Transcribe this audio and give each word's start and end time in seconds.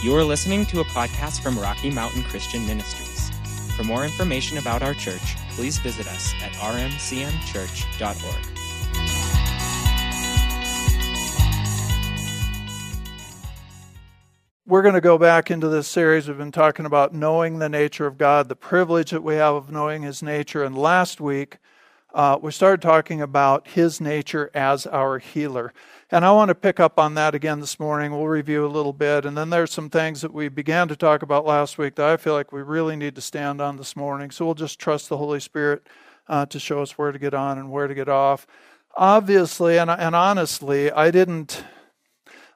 You 0.00 0.14
are 0.14 0.22
listening 0.22 0.64
to 0.66 0.78
a 0.78 0.84
podcast 0.84 1.42
from 1.42 1.58
Rocky 1.58 1.90
Mountain 1.90 2.22
Christian 2.22 2.64
Ministries. 2.68 3.32
For 3.74 3.82
more 3.82 4.04
information 4.04 4.58
about 4.58 4.80
our 4.80 4.94
church, 4.94 5.34
please 5.50 5.78
visit 5.78 6.06
us 6.06 6.32
at 6.40 6.52
rmcmchurch.org. 6.52 8.46
We're 14.66 14.82
going 14.82 14.94
to 14.94 15.00
go 15.00 15.18
back 15.18 15.50
into 15.50 15.66
this 15.66 15.88
series. 15.88 16.28
We've 16.28 16.38
been 16.38 16.52
talking 16.52 16.86
about 16.86 17.12
knowing 17.12 17.58
the 17.58 17.68
nature 17.68 18.06
of 18.06 18.18
God, 18.18 18.48
the 18.48 18.54
privilege 18.54 19.10
that 19.10 19.24
we 19.24 19.34
have 19.34 19.56
of 19.56 19.72
knowing 19.72 20.02
His 20.02 20.22
nature. 20.22 20.62
And 20.62 20.78
last 20.78 21.20
week, 21.20 21.58
uh, 22.14 22.38
we 22.40 22.50
started 22.52 22.80
talking 22.80 23.20
about 23.20 23.68
His 23.68 24.00
nature 24.00 24.50
as 24.54 24.86
our 24.86 25.18
healer. 25.18 25.72
And 26.10 26.24
I 26.24 26.32
want 26.32 26.48
to 26.48 26.54
pick 26.54 26.80
up 26.80 26.98
on 26.98 27.14
that 27.14 27.34
again 27.34 27.60
this 27.60 27.78
morning. 27.78 28.12
We'll 28.12 28.26
review 28.26 28.64
a 28.64 28.68
little 28.68 28.94
bit. 28.94 29.26
And 29.26 29.36
then 29.36 29.50
there's 29.50 29.70
some 29.70 29.90
things 29.90 30.22
that 30.22 30.32
we 30.32 30.48
began 30.48 30.88
to 30.88 30.96
talk 30.96 31.22
about 31.22 31.44
last 31.44 31.76
week 31.76 31.96
that 31.96 32.06
I 32.08 32.16
feel 32.16 32.32
like 32.32 32.50
we 32.50 32.62
really 32.62 32.96
need 32.96 33.14
to 33.16 33.20
stand 33.20 33.60
on 33.60 33.76
this 33.76 33.94
morning. 33.94 34.30
So 34.30 34.46
we'll 34.46 34.54
just 34.54 34.78
trust 34.78 35.10
the 35.10 35.18
Holy 35.18 35.38
Spirit 35.38 35.86
uh, 36.26 36.46
to 36.46 36.58
show 36.58 36.80
us 36.80 36.96
where 36.96 37.12
to 37.12 37.18
get 37.18 37.34
on 37.34 37.58
and 37.58 37.70
where 37.70 37.86
to 37.86 37.94
get 37.94 38.08
off. 38.08 38.46
Obviously, 38.96 39.78
and, 39.78 39.90
and 39.90 40.16
honestly, 40.16 40.90
I 40.90 41.10
didn't, 41.10 41.62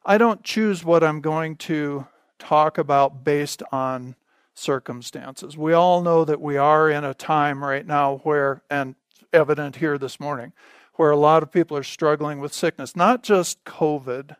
I 0.05 0.17
don't 0.17 0.43
choose 0.43 0.83
what 0.83 1.05
I'm 1.05 1.21
going 1.21 1.57
to 1.57 2.07
talk 2.39 2.79
about 2.79 3.23
based 3.23 3.63
on 3.71 4.17
circumstances. 4.55 5.59
We 5.59 5.75
all 5.75 6.03
know 6.03 6.25
that 6.25 6.41
we 6.41 6.57
are 6.57 6.91
in 6.91 7.05
a 7.05 7.15
time 7.15 7.63
right 7.63 7.87
now 7.87 8.19
where, 8.25 8.63
and 8.71 8.95
evident 9.33 9.77
here 9.77 9.99
this 9.99 10.21
morning, 10.21 10.53
where 10.95 11.11
a 11.11 11.17
lot 11.17 11.43
of 11.43 11.51
people 11.51 11.77
are 11.77 11.83
struggling 11.83 12.41
with 12.41 12.53
sickness, 12.53 12.95
not 12.95 13.23
just 13.23 13.65
COVID. 13.65 14.37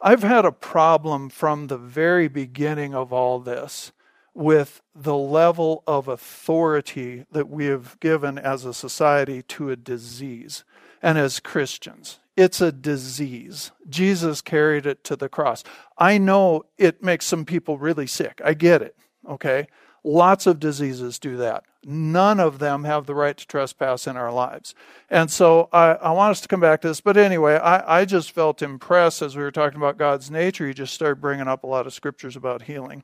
I've 0.00 0.22
had 0.22 0.44
a 0.44 0.52
problem 0.52 1.30
from 1.30 1.66
the 1.66 1.78
very 1.78 2.28
beginning 2.28 2.94
of 2.94 3.12
all 3.12 3.38
this 3.38 3.92
with 4.34 4.82
the 4.94 5.16
level 5.16 5.84
of 5.86 6.08
authority 6.08 7.24
that 7.30 7.48
we 7.48 7.66
have 7.66 7.98
given 8.00 8.36
as 8.36 8.64
a 8.64 8.74
society 8.74 9.42
to 9.42 9.70
a 9.70 9.76
disease 9.76 10.64
and 11.00 11.16
as 11.16 11.38
Christians. 11.38 12.18
It's 12.36 12.60
a 12.60 12.72
disease. 12.72 13.70
Jesus 13.88 14.40
carried 14.40 14.86
it 14.86 15.04
to 15.04 15.14
the 15.14 15.28
cross. 15.28 15.62
I 15.96 16.18
know 16.18 16.64
it 16.76 17.02
makes 17.02 17.26
some 17.26 17.44
people 17.44 17.78
really 17.78 18.08
sick. 18.08 18.40
I 18.44 18.54
get 18.54 18.82
it. 18.82 18.96
Okay. 19.28 19.68
Lots 20.06 20.46
of 20.46 20.60
diseases 20.60 21.18
do 21.18 21.38
that. 21.38 21.64
None 21.82 22.38
of 22.38 22.58
them 22.58 22.84
have 22.84 23.06
the 23.06 23.14
right 23.14 23.36
to 23.36 23.46
trespass 23.46 24.06
in 24.06 24.18
our 24.18 24.30
lives. 24.30 24.74
And 25.08 25.30
so 25.30 25.70
I, 25.72 25.92
I 25.94 26.10
want 26.12 26.32
us 26.32 26.42
to 26.42 26.48
come 26.48 26.60
back 26.60 26.82
to 26.82 26.88
this. 26.88 27.00
But 27.00 27.16
anyway, 27.16 27.56
I, 27.56 28.00
I 28.00 28.04
just 28.04 28.30
felt 28.30 28.60
impressed 28.60 29.22
as 29.22 29.34
we 29.34 29.42
were 29.42 29.50
talking 29.50 29.78
about 29.78 29.96
God's 29.96 30.30
nature. 30.30 30.66
You 30.66 30.74
just 30.74 30.92
started 30.92 31.22
bringing 31.22 31.48
up 31.48 31.64
a 31.64 31.66
lot 31.66 31.86
of 31.86 31.94
scriptures 31.94 32.36
about 32.36 32.62
healing. 32.62 33.02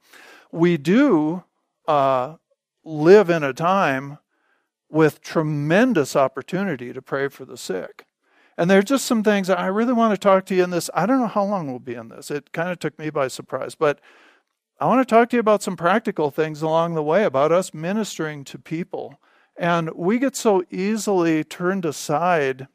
We 0.52 0.76
do 0.76 1.44
uh, 1.88 2.36
live 2.84 3.30
in 3.30 3.42
a 3.42 3.54
time 3.54 4.18
with 4.90 5.22
tremendous 5.22 6.14
opportunity 6.16 6.92
to 6.92 7.00
pray 7.00 7.28
for 7.28 7.46
the 7.46 7.56
sick. 7.56 8.06
And 8.58 8.68
there 8.68 8.78
are 8.78 8.82
just 8.82 9.06
some 9.06 9.22
things 9.22 9.48
I 9.48 9.66
really 9.68 9.94
want 9.94 10.12
to 10.12 10.18
talk 10.18 10.44
to 10.46 10.54
you 10.54 10.64
in 10.64 10.70
this. 10.70 10.90
I 10.92 11.06
don't 11.06 11.20
know 11.20 11.28
how 11.28 11.44
long 11.44 11.68
we'll 11.68 11.78
be 11.78 11.94
in 11.94 12.08
this. 12.08 12.30
It 12.30 12.52
kind 12.52 12.70
of 12.70 12.78
took 12.78 12.98
me 12.98 13.08
by 13.08 13.28
surprise. 13.28 13.74
But 13.74 14.00
I 14.80 14.86
want 14.86 15.06
to 15.06 15.14
talk 15.14 15.28
to 15.28 15.36
you 15.36 15.40
about 15.40 15.62
some 15.62 15.76
practical 15.76 16.30
things 16.30 16.62
along 16.62 16.94
the 16.94 17.02
way 17.02 17.24
about 17.24 17.52
us 17.52 17.74
ministering 17.74 18.44
to 18.44 18.58
people. 18.58 19.20
And 19.54 19.90
we 19.90 20.18
get 20.18 20.34
so 20.34 20.64
easily 20.70 21.44
turned 21.44 21.84
aside, 21.84 22.66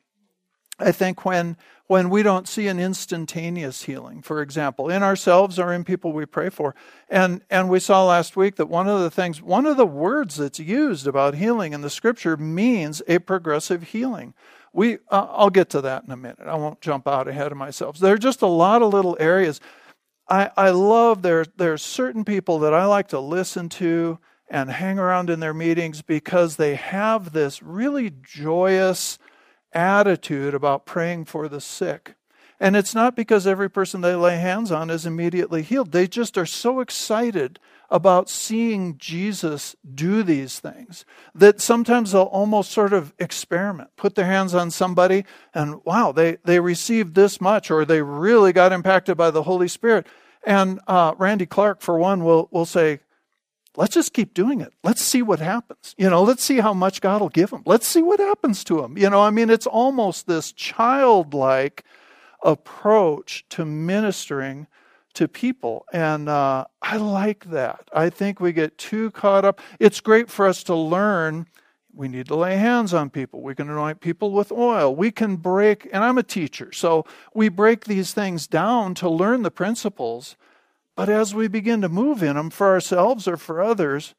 I 0.78 0.92
think, 0.92 1.26
when, 1.26 1.58
when 1.88 2.12
we 2.12 2.22
don't 2.22 2.48
see 2.48 2.68
an 2.68 2.80
instantaneous 2.80 3.82
healing, 3.82 4.22
for 4.22 4.44
example, 4.44 4.88
in 4.88 5.02
ourselves 5.02 5.58
or 5.58 5.74
in 5.74 5.84
people 5.84 6.14
we 6.14 6.28
pray 6.28 6.50
for. 6.50 6.76
And, 7.10 7.42
and 7.50 7.70
we 7.70 7.80
saw 7.80 8.06
last 8.06 8.38
week 8.38 8.58
that 8.58 8.68
one 8.68 8.88
of 8.88 9.00
the 9.00 9.10
things, 9.10 9.42
one 9.42 9.66
of 9.66 9.76
the 9.76 9.88
words 9.88 10.36
that's 10.36 10.60
used 10.60 11.08
about 11.08 11.34
healing 11.34 11.74
in 11.74 11.82
the 11.82 11.90
scripture 11.90 12.38
means 12.38 13.02
a 13.08 13.18
progressive 13.18 13.82
healing. 13.82 14.36
We, 14.74 15.00
uh, 15.10 15.26
I'll 15.32 15.50
get 15.50 15.72
to 15.72 15.82
that 15.82 16.04
in 16.04 16.12
a 16.12 16.18
minute. 16.18 16.42
I 16.46 16.54
won't 16.54 16.82
jump 16.82 17.08
out 17.08 17.28
ahead 17.28 17.52
of 17.52 17.58
myself. 17.58 17.98
There 17.98 18.14
are 18.14 18.20
just 18.20 18.44
a 18.44 18.48
lot 18.48 18.84
of 18.84 18.94
little 18.94 19.18
areas 19.20 19.60
I, 20.28 20.50
I 20.58 20.70
love 20.72 21.22
there 21.22 21.46
there 21.56 21.74
are 21.74 21.78
certain 21.78 22.26
people 22.26 22.60
that 22.60 22.74
I 22.74 22.86
like 22.86 23.08
to 23.10 23.20
listen 23.20 23.70
to 23.70 24.20
and 24.50 24.70
hang 24.70 25.00
around 25.00 25.30
in 25.30 25.40
their 25.40 25.54
meetings 25.54 26.02
because 26.02 26.56
they 26.56 26.76
have 26.76 27.32
this 27.32 27.62
really 27.62 28.12
joyous 28.24 29.18
attitude 29.74 30.54
about 30.54 30.86
praying 30.86 31.26
for 31.26 31.48
the 31.48 31.62
sick. 31.62 32.16
And 32.60 32.76
it's 32.76 32.96
not 32.96 33.16
because 33.16 33.46
every 33.46 33.70
person 33.70 34.02
they 34.02 34.16
lay 34.16 34.38
hands 34.38 34.72
on 34.72 34.90
is 34.90 35.06
immediately 35.06 35.62
healed. 35.62 35.92
They 35.92 36.08
just 36.08 36.38
are 36.38 36.46
so 36.46 36.80
excited 36.80 37.60
about 37.90 38.30
seeing 38.30 38.98
Jesus 38.98 39.76
do 39.94 40.24
these 40.24 40.60
things 40.60 41.06
that 41.34 41.62
sometimes 41.62 42.12
they'll 42.12 42.24
almost 42.24 42.72
sort 42.72 42.94
of 42.94 43.14
experiment, 43.20 43.90
put 43.96 44.16
their 44.16 44.26
hands 44.26 44.54
on 44.54 44.72
somebody, 44.72 45.26
and 45.54 45.84
wow, 45.86 46.12
they, 46.12 46.38
they 46.46 46.60
received 46.60 47.16
this 47.16 47.40
much, 47.40 47.70
or 47.70 47.86
they 47.86 48.02
really 48.02 48.54
got 48.54 48.72
impacted 48.74 49.18
by 49.18 49.32
the 49.32 49.44
Holy 49.44 49.68
Spirit. 49.68 50.08
And 50.46 50.80
uh, 50.88 51.14
Randy 51.18 51.46
Clark, 51.46 51.82
for 51.82 51.98
one, 51.98 52.24
will, 52.24 52.48
will 52.52 52.66
say, 52.66 53.00
let's 53.76 53.94
just 53.94 54.14
keep 54.14 54.34
doing 54.34 54.62
it. 54.62 54.74
Let's 54.84 55.02
see 55.02 55.22
what 55.22 55.40
happens. 55.40 55.96
You 55.98 56.10
know, 56.10 56.24
let's 56.24 56.44
see 56.44 56.58
how 56.58 56.74
much 56.74 57.02
God 57.02 57.22
will 57.22 57.30
give 57.30 57.50
them. 57.50 57.64
Let's 57.66 57.88
see 57.88 58.02
what 58.02 58.20
happens 58.20 58.64
to 58.66 58.82
them. 58.82 58.98
You 58.98 59.10
know, 59.10 59.22
I 59.22 59.30
mean, 59.30 59.50
it's 59.50 59.68
almost 59.68 60.28
this 60.28 60.52
childlike 60.52 61.84
approach 62.44 63.46
to 63.50 63.66
ministering 63.66 64.68
to 65.16 65.28
people. 65.28 65.86
And 65.92 66.30
uh, 66.30 66.66
I 66.82 66.98
like 66.98 67.46
that. 67.46 67.90
I 67.94 68.10
think 68.10 68.40
we 68.40 68.54
get 68.54 68.78
too 68.78 69.12
caught 69.12 69.46
up. 69.46 69.62
It's 69.80 70.00
great 70.00 70.30
for 70.30 70.48
us 70.48 70.64
to 70.64 70.76
learn. 70.76 71.48
We 71.94 72.08
need 72.08 72.28
to 72.28 72.36
lay 72.36 72.58
hands 72.58 72.94
on 72.94 73.10
people. 73.10 73.42
We 73.42 73.56
can 73.56 73.70
anoint 73.70 74.02
people 74.02 74.32
with 74.32 74.52
oil. 74.52 74.96
We 74.96 75.12
can 75.12 75.38
break, 75.38 75.88
and 75.94 76.04
I'm 76.04 76.18
a 76.18 76.24
teacher, 76.24 76.72
so 76.74 77.06
we 77.34 77.48
break 77.48 77.86
these 77.86 78.14
things 78.14 78.48
down 78.48 78.96
to 78.96 79.10
learn 79.10 79.44
the 79.44 79.52
principles. 79.52 80.36
But 80.96 81.08
as 81.08 81.34
we 81.34 81.48
begin 81.48 81.82
to 81.82 81.90
move 81.90 82.22
in 82.22 82.36
them 82.36 82.50
for 82.50 82.68
ourselves 82.68 83.28
or 83.28 83.38
for 83.38 83.62
others, 83.62 84.14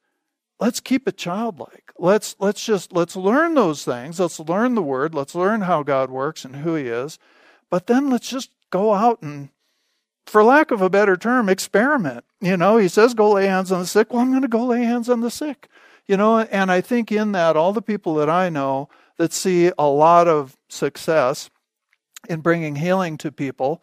let's 0.59 0.81
keep 0.81 1.07
it 1.07 1.19
childlike. 1.19 1.93
Let's 1.99 2.37
let's 2.39 2.65
just 2.65 2.93
let's 2.93 3.17
learn 3.17 3.55
those 3.55 3.84
things. 3.84 4.21
Let's 4.21 4.41
learn 4.41 4.75
the 4.75 4.83
word. 4.83 5.15
Let's 5.15 5.34
learn 5.34 5.63
how 5.63 5.83
God 5.83 6.11
works 6.11 6.45
and 6.45 6.57
who 6.57 6.75
He 6.75 6.87
is. 6.87 7.19
But 7.71 7.87
then 7.87 8.11
let's 8.11 8.28
just 8.28 8.51
go 8.71 8.95
out 8.95 9.23
and 9.23 9.51
for 10.26 10.42
lack 10.42 10.70
of 10.70 10.82
a 10.82 10.91
better 10.91 11.16
term, 11.16 11.48
experiment. 11.48 12.25
You 12.41 12.56
know, 12.56 12.76
he 12.76 12.88
says, 12.88 13.14
go 13.14 13.32
lay 13.32 13.47
hands 13.47 13.72
on 13.72 13.81
the 13.81 13.87
sick. 13.87 14.12
Well, 14.12 14.22
I'm 14.22 14.31
going 14.31 14.42
to 14.42 14.48
go 14.48 14.66
lay 14.66 14.82
hands 14.82 15.09
on 15.09 15.20
the 15.20 15.31
sick. 15.31 15.69
You 16.06 16.16
know, 16.16 16.41
and 16.41 16.70
I 16.70 16.81
think 16.81 17.10
in 17.10 17.32
that, 17.32 17.56
all 17.56 17.72
the 17.72 17.82
people 17.82 18.14
that 18.16 18.31
I 18.31 18.48
know 18.48 18.88
that 19.16 19.32
see 19.32 19.72
a 19.78 19.86
lot 19.86 20.28
of 20.28 20.56
success 20.69 21.50
in 22.28 22.41
bringing 22.41 22.76
healing 22.76 23.16
to 23.19 23.32
people, 23.32 23.82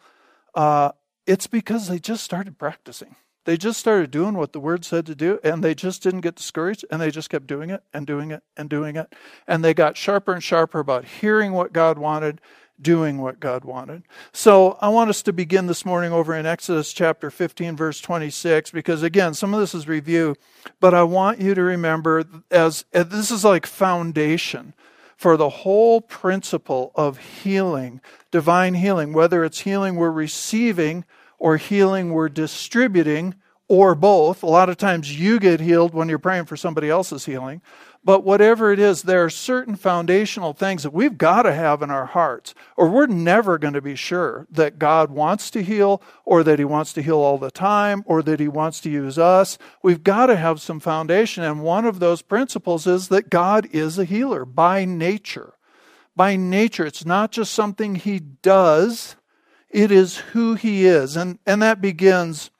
uh, 0.54 0.92
it's 1.26 1.46
because 1.46 1.88
they 1.88 1.98
just 1.98 2.24
started 2.24 2.58
practicing. 2.58 3.16
They 3.44 3.58
just 3.58 3.78
started 3.78 4.10
doing 4.10 4.34
what 4.34 4.52
the 4.52 4.60
word 4.60 4.86
said 4.86 5.04
to 5.06 5.14
do, 5.14 5.38
and 5.44 5.62
they 5.62 5.74
just 5.74 6.02
didn't 6.02 6.22
get 6.22 6.36
discouraged, 6.36 6.84
and 6.90 7.00
they 7.00 7.10
just 7.10 7.28
kept 7.28 7.46
doing 7.46 7.68
it 7.68 7.82
and 7.92 8.06
doing 8.06 8.30
it 8.30 8.42
and 8.56 8.70
doing 8.70 8.96
it. 8.96 9.14
And 9.46 9.62
they 9.62 9.74
got 9.74 9.98
sharper 9.98 10.32
and 10.32 10.42
sharper 10.42 10.78
about 10.78 11.04
hearing 11.04 11.52
what 11.52 11.74
God 11.74 11.98
wanted 11.98 12.40
doing 12.80 13.18
what 13.18 13.40
God 13.40 13.64
wanted. 13.64 14.02
So 14.32 14.78
I 14.80 14.88
want 14.88 15.10
us 15.10 15.22
to 15.22 15.32
begin 15.32 15.66
this 15.66 15.84
morning 15.84 16.12
over 16.12 16.34
in 16.34 16.46
Exodus 16.46 16.92
chapter 16.92 17.30
15, 17.30 17.76
verse 17.76 18.00
26, 18.00 18.70
because 18.70 19.02
again, 19.02 19.34
some 19.34 19.54
of 19.54 19.60
this 19.60 19.74
is 19.74 19.86
review, 19.86 20.34
but 20.80 20.94
I 20.94 21.04
want 21.04 21.40
you 21.40 21.54
to 21.54 21.62
remember 21.62 22.24
as, 22.50 22.84
as 22.92 23.08
this 23.08 23.30
is 23.30 23.44
like 23.44 23.66
foundation 23.66 24.74
for 25.16 25.36
the 25.36 25.48
whole 25.48 26.00
principle 26.00 26.92
of 26.94 27.18
healing, 27.18 28.00
divine 28.30 28.74
healing, 28.74 29.12
whether 29.12 29.44
it's 29.44 29.60
healing 29.60 29.96
we're 29.96 30.10
receiving 30.10 31.04
or 31.38 31.56
healing 31.56 32.12
we're 32.12 32.28
distributing 32.28 33.34
or 33.74 33.94
both. 33.94 34.42
A 34.42 34.46
lot 34.46 34.68
of 34.68 34.76
times 34.76 35.18
you 35.18 35.40
get 35.40 35.60
healed 35.60 35.94
when 35.94 36.08
you're 36.08 36.18
praying 36.18 36.44
for 36.44 36.56
somebody 36.56 36.88
else's 36.88 37.24
healing. 37.24 37.60
But 38.04 38.22
whatever 38.22 38.70
it 38.70 38.78
is, 38.78 39.02
there 39.02 39.24
are 39.24 39.30
certain 39.30 39.76
foundational 39.76 40.52
things 40.52 40.82
that 40.82 40.92
we've 40.92 41.16
got 41.16 41.42
to 41.42 41.54
have 41.54 41.80
in 41.80 41.90
our 41.90 42.04
hearts, 42.04 42.54
or 42.76 42.88
we're 42.90 43.06
never 43.06 43.56
going 43.56 43.72
to 43.72 43.80
be 43.80 43.96
sure 43.96 44.46
that 44.50 44.78
God 44.78 45.10
wants 45.10 45.50
to 45.52 45.62
heal, 45.62 46.02
or 46.26 46.42
that 46.42 46.58
He 46.58 46.66
wants 46.66 46.92
to 46.92 47.02
heal 47.02 47.16
all 47.16 47.38
the 47.38 47.50
time, 47.50 48.04
or 48.04 48.22
that 48.22 48.40
He 48.40 48.48
wants 48.48 48.80
to 48.80 48.90
use 48.90 49.18
us. 49.18 49.56
We've 49.82 50.04
got 50.04 50.26
to 50.26 50.36
have 50.36 50.60
some 50.60 50.80
foundation. 50.80 51.44
And 51.44 51.62
one 51.62 51.86
of 51.86 51.98
those 51.98 52.20
principles 52.20 52.86
is 52.86 53.08
that 53.08 53.30
God 53.30 53.68
is 53.72 53.98
a 53.98 54.04
healer 54.04 54.44
by 54.44 54.84
nature. 54.84 55.54
By 56.14 56.36
nature, 56.36 56.84
it's 56.84 57.06
not 57.06 57.32
just 57.32 57.54
something 57.54 57.94
He 57.94 58.20
does, 58.20 59.16
it 59.70 59.90
is 59.90 60.18
who 60.18 60.54
He 60.54 60.84
is. 60.84 61.16
And, 61.16 61.38
and 61.46 61.62
that 61.62 61.80
begins 61.80 62.50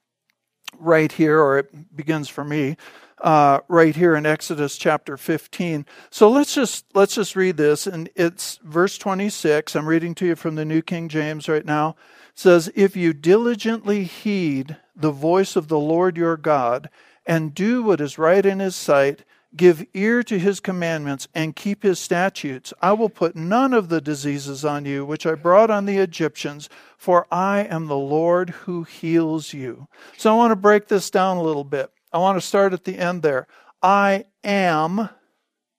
right 0.85 1.11
here, 1.11 1.41
or 1.41 1.59
it 1.59 1.97
begins 1.97 2.29
for 2.29 2.45
me 2.45 2.77
uh, 3.21 3.61
right 3.69 3.97
here 3.97 4.15
in 4.15 4.27
Exodus 4.27 4.77
chapter 4.77 5.17
15. 5.17 5.87
So 6.11 6.31
let's 6.31 6.55
just 6.55 6.85
let's 6.95 7.15
just 7.15 7.35
read 7.35 7.57
this, 7.57 7.87
and 7.87 8.11
it's 8.15 8.59
verse 8.63 8.99
26. 8.99 9.75
I'm 9.75 9.89
reading 9.89 10.15
to 10.17 10.27
you 10.27 10.37
from 10.37 10.55
the 10.55 10.65
New 10.65 10.83
King 10.83 11.09
James 11.09 11.49
right 11.49 11.65
now. 11.65 11.97
It 12.33 12.39
says, 12.39 12.71
"If 12.75 12.97
you 12.97 13.13
diligently 13.13 14.05
heed 14.05 14.77
the 14.95 15.11
voice 15.11 15.57
of 15.57 15.69
the 15.69 15.79
Lord 15.79 16.17
your 16.17 16.37
God 16.37 16.91
and 17.27 17.55
do 17.55 17.83
what 17.83 18.01
is 18.01 18.19
right 18.19 18.45
in 18.45 18.61
His 18.61 18.77
sight." 18.77 19.25
Give 19.57 19.87
ear 19.95 20.25
to 20.25 20.39
his 20.39 20.59
commandments 20.59 21.29
and 21.33 21.55
keep 21.55 21.85
his 21.85 22.01
statutes. 22.01 22.73
I 22.83 22.93
will 22.93 23.09
put 23.09 23.37
none 23.37 23.73
of 23.73 23.89
the 23.89 24.01
diseases 24.01 24.65
on 24.65 24.85
you 24.85 25.05
which 25.05 25.27
I 25.27 25.35
brought 25.35 25.71
on 25.71 25.87
the 25.87 25.99
Egyptians, 25.99 26.69
for 26.97 27.27
I 27.31 27.61
am 27.61 27.87
the 27.87 27.97
Lord 27.97 28.51
who 28.51 28.83
heals 28.83 29.53
you. 29.53 29.87
So 30.17 30.33
I 30.33 30.37
want 30.37 30.51
to 30.51 30.57
break 30.57 30.89
this 30.89 31.09
down 31.09 31.37
a 31.37 31.43
little 31.43 31.65
bit. 31.65 31.91
I 32.13 32.19
want 32.19 32.37
to 32.37 32.47
start 32.47 32.73
at 32.73 32.85
the 32.85 32.99
end 32.99 33.23
there. 33.23 33.47
I 33.83 34.25
am. 34.43 35.09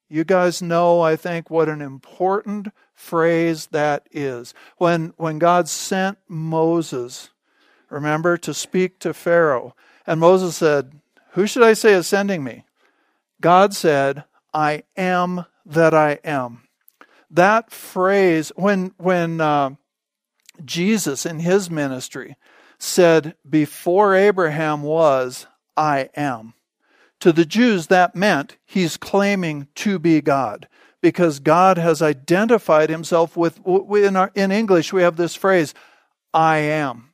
You 0.08 0.24
guys 0.24 0.62
know, 0.62 1.02
I 1.02 1.16
think, 1.16 1.50
what 1.50 1.68
an 1.68 1.82
important 1.82 2.70
phrase 2.94 3.68
that 3.68 4.08
is. 4.12 4.54
When, 4.78 5.14
when 5.18 5.40
God 5.40 5.68
sent 5.68 6.18
Moses, 6.28 7.32
remember, 7.90 8.38
to 8.38 8.54
speak 8.54 9.00
to 9.00 9.14
Pharaoh, 9.14 9.76
and 10.08 10.20
Moses 10.20 10.58
said, 10.58 11.02
Who 11.32 11.48
should 11.48 11.64
I 11.64 11.74
say 11.74 11.94
is 11.94 12.08
sending 12.08 12.44
me? 12.44 12.64
God 13.46 13.76
said, 13.76 14.24
I 14.56 14.86
am 14.98 15.46
that 15.68 15.94
I 15.94 16.18
am. 16.24 16.64
That 17.30 17.70
phrase, 17.70 18.52
when, 18.56 18.96
when 18.98 19.40
uh, 19.40 19.76
Jesus 20.66 21.28
in 21.28 21.42
his 21.42 21.70
ministry 21.70 22.38
said, 22.80 23.36
Before 23.48 24.16
Abraham 24.16 24.82
was, 24.82 25.46
I 25.78 26.10
am. 26.16 26.56
To 27.20 27.32
the 27.32 27.46
Jews, 27.46 27.86
that 27.86 28.16
meant 28.16 28.58
he's 28.66 28.98
claiming 28.98 29.68
to 29.76 30.00
be 30.00 30.22
God 30.22 30.68
because 31.00 31.38
God 31.38 31.78
has 31.78 32.02
identified 32.02 32.90
himself 32.90 33.38
with, 33.38 33.60
in, 33.68 34.16
our, 34.16 34.32
in 34.34 34.52
English, 34.52 34.92
we 34.92 35.04
have 35.04 35.18
this 35.18 35.36
phrase, 35.36 35.76
I 36.34 36.58
am. 36.58 37.14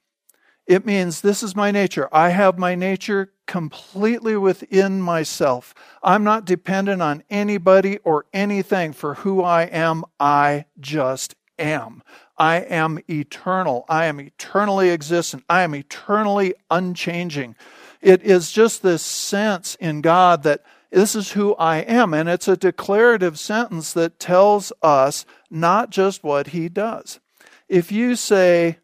It 0.66 0.86
means 0.86 1.20
this 1.20 1.44
is 1.44 1.58
my 1.58 1.72
nature. 1.72 2.08
I 2.10 2.30
have 2.30 2.58
my 2.58 2.76
nature 2.76 3.34
completely 3.52 4.38
within 4.38 5.02
myself. 5.02 5.76
I'm 6.02 6.24
not 6.24 6.46
dependent 6.46 7.02
on 7.02 7.22
anybody 7.30 7.98
or 8.06 8.26
anything 8.32 8.94
for 8.94 9.16
who 9.16 9.44
I 9.44 9.64
am. 9.64 10.06
I 10.22 10.68
just 10.80 11.36
am. 11.60 12.02
I 12.38 12.62
am 12.62 13.00
eternal. 13.10 13.84
I 13.90 14.06
am 14.06 14.22
eternally 14.22 14.90
existent. 14.90 15.44
I 15.50 15.64
am 15.64 15.76
eternally 15.76 16.54
unchanging. 16.70 17.58
It 18.00 18.24
is 18.24 18.54
just 18.54 18.84
this 18.84 19.02
sense 19.02 19.76
in 19.82 20.00
God 20.00 20.44
that 20.44 20.64
this 20.90 21.14
is 21.14 21.34
who 21.34 21.54
I 21.56 21.80
am. 21.80 22.14
And 22.14 22.30
it's 22.30 22.48
a 22.48 22.56
declarative 22.56 23.38
sentence 23.38 23.92
that 23.92 24.18
tells 24.18 24.72
us 24.82 25.26
not 25.50 25.90
just 25.90 26.24
what 26.24 26.48
he 26.48 26.70
does. 26.70 27.20
If 27.68 27.92
you 27.92 28.16
say, 28.16 28.78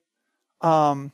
um, 0.60 1.14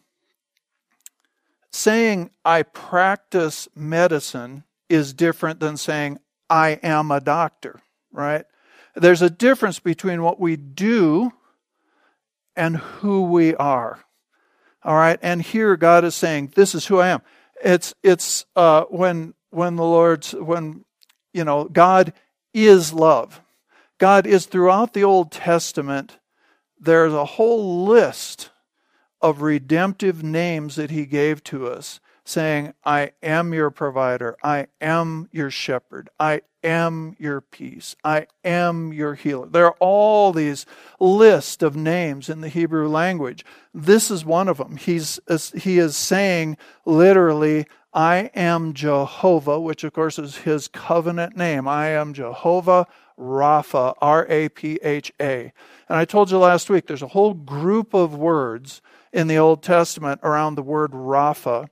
saying 1.73 2.29
I 2.45 2.63
practice 2.63 3.67
medicine 3.75 4.63
is 4.89 5.13
different 5.13 5.59
than 5.59 5.75
saying 5.75 6.19
I 6.49 6.79
am 6.83 7.11
a 7.11 7.19
doctor, 7.19 7.81
right? 8.11 8.45
There's 8.95 9.23
a 9.23 9.29
difference 9.29 9.79
between 9.79 10.21
what 10.21 10.39
we 10.39 10.55
do 10.55 11.33
and 12.55 12.77
who 12.77 13.23
we 13.23 13.55
are. 13.55 13.99
All 14.83 14.95
right, 14.95 15.17
and 15.21 15.41
here 15.41 15.75
God 15.75 16.03
is 16.03 16.13
saying, 16.13 16.53
"This 16.55 16.75
is 16.75 16.85
who 16.85 16.99
I 16.99 17.07
am." 17.07 17.21
It's 17.63 17.95
it's 18.03 18.45
uh, 18.55 18.83
when 18.83 19.33
when 19.49 19.77
the 19.77 19.83
Lord's 19.83 20.33
when 20.33 20.83
you 21.33 21.43
know 21.43 21.63
God 21.65 22.13
is 22.53 22.93
love. 22.93 23.41
God 23.97 24.27
is 24.27 24.45
throughout 24.45 24.93
the 24.93 25.05
Old 25.05 25.31
Testament. 25.31 26.19
There's 26.79 27.13
a 27.13 27.25
whole 27.25 27.85
list 27.85 28.49
of 29.23 29.41
redemptive 29.41 30.21
names 30.21 30.75
that 30.75 30.91
He 30.91 31.07
gave 31.07 31.43
to 31.45 31.65
us, 31.67 31.99
saying, 32.23 32.73
"I 32.85 33.13
am 33.23 33.53
your 33.53 33.71
provider. 33.71 34.37
I 34.43 34.67
am 34.79 35.29
your 35.31 35.49
shepherd. 35.49 36.09
I 36.19 36.41
am 36.63 37.15
your 37.17 37.41
peace. 37.41 37.95
I 38.03 38.27
am 38.43 38.93
your 38.93 39.15
healer." 39.15 39.47
There 39.47 39.65
are 39.65 39.77
all 39.79 40.31
these 40.31 40.65
list 40.99 41.63
of 41.63 41.75
names 41.75 42.29
in 42.29 42.41
the 42.41 42.49
Hebrew 42.49 42.87
language. 42.87 43.43
This 43.73 44.11
is 44.11 44.23
one 44.23 44.47
of 44.47 44.57
them. 44.57 44.77
He's 44.77 45.19
he 45.55 45.79
is 45.79 45.95
saying 45.95 46.57
literally 46.85 47.65
I 47.93 48.31
am 48.33 48.73
Jehovah, 48.73 49.59
which 49.59 49.83
of 49.83 49.93
course 49.93 50.17
is 50.17 50.37
his 50.37 50.67
covenant 50.67 51.37
name. 51.37 51.67
I 51.67 51.87
am 51.89 52.13
Jehovah 52.13 52.87
Rapha, 53.19 53.93
R 54.01 54.25
A 54.29 54.49
P 54.49 54.79
H 54.81 55.13
A. 55.21 55.53
And 55.87 55.97
I 55.97 56.05
told 56.05 56.31
you 56.31 56.39
last 56.39 56.69
week 56.69 56.87
there's 56.87 57.03
a 57.03 57.07
whole 57.07 57.35
group 57.35 57.93
of 57.93 58.15
words 58.15 58.81
in 59.13 59.27
the 59.27 59.37
Old 59.37 59.63
Testament 59.63 60.19
around 60.23 60.55
the 60.55 60.63
word 60.63 60.91
Rapha. 60.91 61.67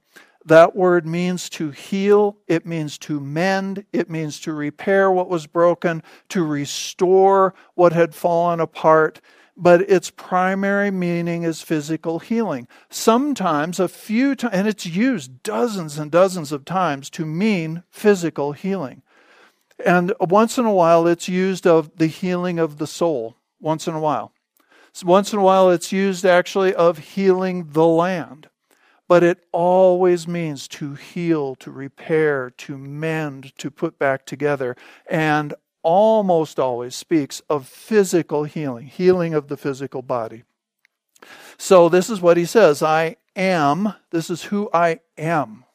That 0.46 0.76
word 0.76 1.06
means 1.06 1.50
to 1.52 1.72
heal, 1.72 2.38
it 2.48 2.66
means 2.66 2.98
to 3.00 3.20
mend, 3.20 3.86
it 3.92 4.10
means 4.10 4.40
to 4.42 4.54
repair 4.54 5.12
what 5.12 5.30
was 5.30 5.46
broken, 5.46 6.02
to 6.30 6.44
restore 6.44 7.54
what 7.76 7.94
had 7.94 8.16
fallen 8.16 8.60
apart 8.60 9.20
but 9.62 9.82
its 9.90 10.10
primary 10.10 10.90
meaning 10.90 11.44
is 11.44 11.62
physical 11.62 12.18
healing. 12.20 12.68
Sometimes, 12.90 13.80
a 13.80 13.88
few 13.88 14.36
times, 14.36 14.56
and 14.56 14.68
it's 14.68 14.88
used 14.88 15.44
dozens 15.44 16.00
and 16.00 16.10
dozens 16.10 16.52
of 16.52 16.66
times 16.66 17.12
to 17.12 17.26
mean 17.28 17.84
physical 17.90 18.54
healing. 18.54 19.04
And 19.86 20.14
once 20.20 20.58
in 20.58 20.66
a 20.66 20.74
while, 20.74 21.06
it's 21.06 21.28
used 21.28 21.68
of 21.68 21.96
the 21.98 22.08
healing 22.08 22.60
of 22.60 22.78
the 22.78 22.88
soul. 22.88 23.38
Once 23.60 23.88
in 23.88 23.94
a 23.94 24.00
while. 24.00 24.34
Once 25.04 25.34
in 25.34 25.40
a 25.40 25.44
while, 25.44 25.70
it's 25.70 25.92
used 25.92 26.26
actually 26.26 26.74
of 26.74 26.98
healing 26.98 27.68
the 27.72 27.86
land. 27.86 28.48
But 29.08 29.24
it 29.24 29.46
always 29.52 30.28
means 30.28 30.68
to 30.70 30.96
heal, 30.96 31.56
to 31.56 31.72
repair, 31.72 32.50
to 32.58 32.78
mend, 32.78 33.58
to 33.58 33.70
put 33.70 34.00
back 34.00 34.26
together. 34.26 34.76
And 35.10 35.54
almost 35.84 36.60
always 36.60 36.96
speaks 36.96 37.42
of 37.50 37.68
physical 37.68 38.44
healing, 38.44 38.88
healing 38.88 39.34
of 39.34 39.48
the 39.48 39.58
physical 39.58 40.02
body. 40.02 40.44
So 41.58 41.90
this 41.90 42.10
is 42.10 42.22
what 42.22 42.38
he 42.38 42.46
says 42.46 42.82
I 42.82 43.18
am, 43.36 43.94
this 44.12 44.30
is 44.30 44.44
who 44.44 44.70
I 44.74 45.00
am. 45.18 45.66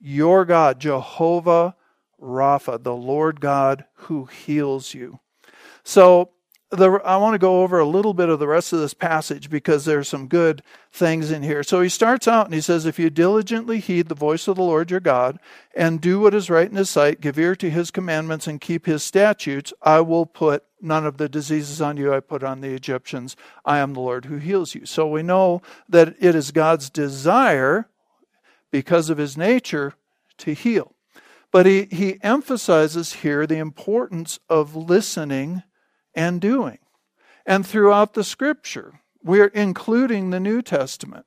Your 0.00 0.44
God, 0.44 0.80
Jehovah 0.80 1.74
Rapha, 2.20 2.82
the 2.82 2.94
Lord 2.94 3.40
God 3.40 3.84
who 3.94 4.26
heals 4.26 4.94
you. 4.94 5.20
So 5.84 6.30
the, 6.70 7.00
I 7.04 7.16
want 7.16 7.34
to 7.34 7.38
go 7.38 7.62
over 7.62 7.78
a 7.78 7.86
little 7.86 8.12
bit 8.12 8.28
of 8.28 8.38
the 8.38 8.46
rest 8.46 8.72
of 8.72 8.80
this 8.80 8.92
passage 8.92 9.48
because 9.48 9.84
there's 9.84 10.08
some 10.08 10.28
good 10.28 10.62
things 10.92 11.30
in 11.30 11.42
here. 11.42 11.62
So 11.62 11.80
he 11.80 11.88
starts 11.88 12.28
out 12.28 12.44
and 12.44 12.54
he 12.54 12.60
says, 12.60 12.84
If 12.84 12.98
you 12.98 13.08
diligently 13.08 13.80
heed 13.80 14.08
the 14.08 14.14
voice 14.14 14.46
of 14.48 14.56
the 14.56 14.62
Lord 14.62 14.90
your 14.90 15.00
God 15.00 15.38
and 15.74 16.00
do 16.00 16.20
what 16.20 16.34
is 16.34 16.50
right 16.50 16.68
in 16.68 16.76
his 16.76 16.90
sight, 16.90 17.22
give 17.22 17.38
ear 17.38 17.56
to 17.56 17.70
his 17.70 17.90
commandments 17.90 18.46
and 18.46 18.60
keep 18.60 18.84
his 18.84 19.02
statutes, 19.02 19.72
I 19.82 20.00
will 20.00 20.26
put 20.26 20.64
none 20.80 21.06
of 21.06 21.16
the 21.16 21.28
diseases 21.28 21.80
on 21.80 21.96
you 21.96 22.12
I 22.12 22.20
put 22.20 22.42
on 22.42 22.60
the 22.60 22.74
Egyptians. 22.74 23.34
I 23.64 23.78
am 23.78 23.94
the 23.94 24.00
Lord 24.00 24.26
who 24.26 24.36
heals 24.36 24.74
you. 24.74 24.84
So 24.84 25.08
we 25.08 25.22
know 25.22 25.62
that 25.88 26.14
it 26.20 26.34
is 26.34 26.50
God's 26.50 26.90
desire, 26.90 27.88
because 28.70 29.08
of 29.08 29.18
his 29.18 29.36
nature, 29.36 29.94
to 30.36 30.52
heal. 30.52 30.94
But 31.50 31.64
he, 31.64 31.88
he 31.90 32.18
emphasizes 32.22 33.14
here 33.14 33.46
the 33.46 33.56
importance 33.56 34.38
of 34.50 34.76
listening 34.76 35.62
and 36.18 36.40
doing. 36.40 36.78
And 37.46 37.64
throughout 37.64 38.14
the 38.14 38.24
scripture, 38.24 39.00
we're 39.22 39.46
including 39.46 40.30
the 40.30 40.40
New 40.40 40.62
Testament, 40.62 41.24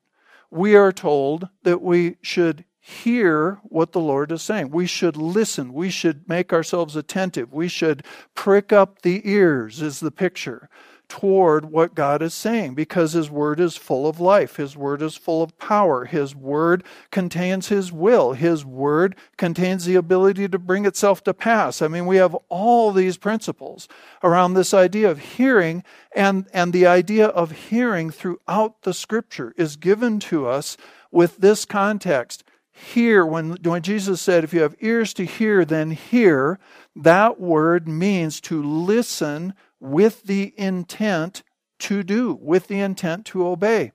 we 0.50 0.76
are 0.76 0.92
told 0.92 1.48
that 1.62 1.80
we 1.80 2.16
should 2.20 2.66
hear 2.78 3.58
what 3.62 3.92
the 3.92 4.00
Lord 4.00 4.30
is 4.30 4.42
saying. 4.42 4.70
We 4.70 4.86
should 4.86 5.16
listen. 5.16 5.72
We 5.72 5.88
should 5.88 6.28
make 6.28 6.52
ourselves 6.52 6.94
attentive. 6.94 7.54
We 7.54 7.68
should 7.68 8.04
prick 8.34 8.70
up 8.70 9.00
the 9.00 9.22
ears, 9.24 9.80
is 9.80 10.00
the 10.00 10.10
picture 10.10 10.68
toward 11.12 11.66
what 11.66 11.94
God 11.94 12.22
is 12.22 12.32
saying 12.32 12.72
because 12.72 13.12
His 13.12 13.30
Word 13.30 13.60
is 13.60 13.76
full 13.76 14.08
of 14.08 14.18
life. 14.18 14.56
His 14.56 14.78
Word 14.78 15.02
is 15.02 15.14
full 15.14 15.42
of 15.42 15.58
power. 15.58 16.06
His 16.06 16.34
Word 16.34 16.82
contains 17.10 17.68
His 17.68 17.92
will. 17.92 18.32
His 18.32 18.64
Word 18.64 19.14
contains 19.36 19.84
the 19.84 19.94
ability 19.94 20.48
to 20.48 20.58
bring 20.58 20.86
itself 20.86 21.22
to 21.24 21.34
pass. 21.34 21.82
I 21.82 21.88
mean, 21.88 22.06
we 22.06 22.16
have 22.16 22.34
all 22.48 22.92
these 22.92 23.18
principles 23.18 23.88
around 24.22 24.54
this 24.54 24.72
idea 24.72 25.10
of 25.10 25.18
hearing, 25.18 25.84
and, 26.16 26.46
and 26.54 26.72
the 26.72 26.86
idea 26.86 27.26
of 27.26 27.68
hearing 27.68 28.10
throughout 28.10 28.80
the 28.80 28.94
Scripture 28.94 29.52
is 29.58 29.76
given 29.76 30.18
to 30.20 30.46
us 30.46 30.78
with 31.10 31.36
this 31.36 31.66
context. 31.66 32.42
Hear, 32.72 33.26
when, 33.26 33.58
when 33.62 33.82
Jesus 33.82 34.22
said, 34.22 34.44
If 34.44 34.54
you 34.54 34.62
have 34.62 34.76
ears 34.80 35.12
to 35.12 35.26
hear, 35.26 35.66
then 35.66 35.90
hear, 35.90 36.58
that 36.96 37.38
word 37.38 37.86
means 37.86 38.40
to 38.42 38.62
listen 38.62 39.52
with 39.82 40.22
the 40.22 40.54
intent 40.56 41.42
to 41.80 42.04
do, 42.04 42.38
with 42.40 42.68
the 42.68 42.78
intent 42.78 43.26
to 43.26 43.44
obey. 43.44 43.90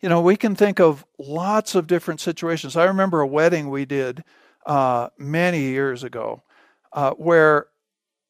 You 0.00 0.08
know, 0.08 0.20
we 0.20 0.36
can 0.36 0.54
think 0.54 0.78
of 0.78 1.04
lots 1.18 1.74
of 1.74 1.88
different 1.88 2.20
situations. 2.20 2.76
I 2.76 2.84
remember 2.84 3.20
a 3.20 3.26
wedding 3.26 3.68
we 3.68 3.84
did 3.84 4.22
uh, 4.64 5.08
many 5.18 5.62
years 5.62 6.04
ago, 6.04 6.44
uh, 6.92 7.10
where 7.12 7.66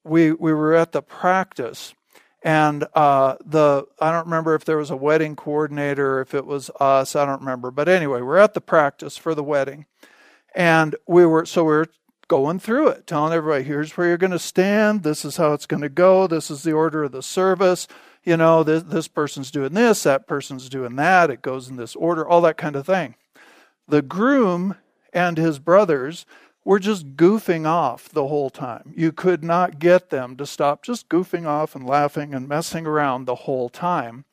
we 0.03 0.33
we 0.33 0.55
were 0.55 0.75
at 0.75 0.93
the 0.93 1.03
practice, 1.03 1.95
and 2.43 2.87
uh, 2.95 3.37
the 3.45 3.85
I 4.01 4.11
don't 4.11 4.25
remember 4.25 4.55
if 4.55 4.65
there 4.65 4.79
was 4.79 4.91
a 4.91 4.97
wedding 4.97 5.37
coordinator, 5.37 6.23
if 6.23 6.33
it 6.35 6.47
was 6.47 6.71
us, 6.81 7.15
I 7.15 7.27
don't 7.27 7.41
remember. 7.41 7.71
But 7.71 7.89
anyway, 7.89 8.23
we're 8.23 8.39
at 8.39 8.55
the 8.55 8.63
practice 8.63 9.19
for 9.19 9.35
the 9.35 9.45
wedding, 9.45 9.85
and 10.55 10.97
we 11.07 11.27
were 11.27 11.45
so 11.45 11.65
we 11.65 11.75
were 11.75 11.89
going 12.31 12.61
through 12.61 12.87
it, 12.87 13.09
telling 13.09 13.33
everybody, 13.33 13.65
here's 13.65 13.97
where 13.97 14.07
you're 14.07 14.17
going 14.17 14.31
to 14.31 14.39
stand. 14.39 15.03
This 15.03 15.25
is 15.25 15.37
how 15.37 15.53
it's 15.53 15.67
going 15.67 15.83
to 15.83 15.89
go. 15.89 16.29
This 16.29 16.49
is 16.49 16.63
the 16.63 16.73
order 16.73 17.03
of 17.03 17.11
the 17.11 17.25
service. 17.25 17.89
You 18.23 18.37
know, 18.37 18.63
this, 18.63 18.85
this 18.85 19.09
person's 19.09 19.51
doing 19.51 19.75
this, 19.75 20.05
that 20.05 20.29
person's 20.29 20.69
doing 20.69 20.95
that. 20.95 21.29
It 21.29 21.43
goes 21.43 21.69
in 21.69 21.75
this 21.75 21.97
order, 21.97 22.27
all 22.27 22.41
that 22.43 22.57
kind 22.57 22.77
of 22.77 22.87
thing. 22.87 23.17
The 23.89 24.01
groom 24.01 24.77
and 25.13 25.39
his 25.39 25.59
brothers 25.59 26.25
were 26.65 26.79
just 26.79 27.17
goofing 27.17 27.67
off 27.67 28.09
the 28.09 28.29
whole 28.29 28.49
time. 28.49 28.93
You 28.95 29.11
could 29.11 29.43
not 29.43 29.81
get 29.81 30.11
them 30.11 30.37
to 30.37 30.47
stop 30.47 30.85
just 30.85 31.09
goofing 31.09 31.49
off 31.49 31.75
and 31.75 31.85
laughing 31.85 32.33
and 32.33 32.47
messing 32.47 32.87
around 32.87 33.25
the 33.25 33.35
whole 33.35 33.69
time. 33.69 34.25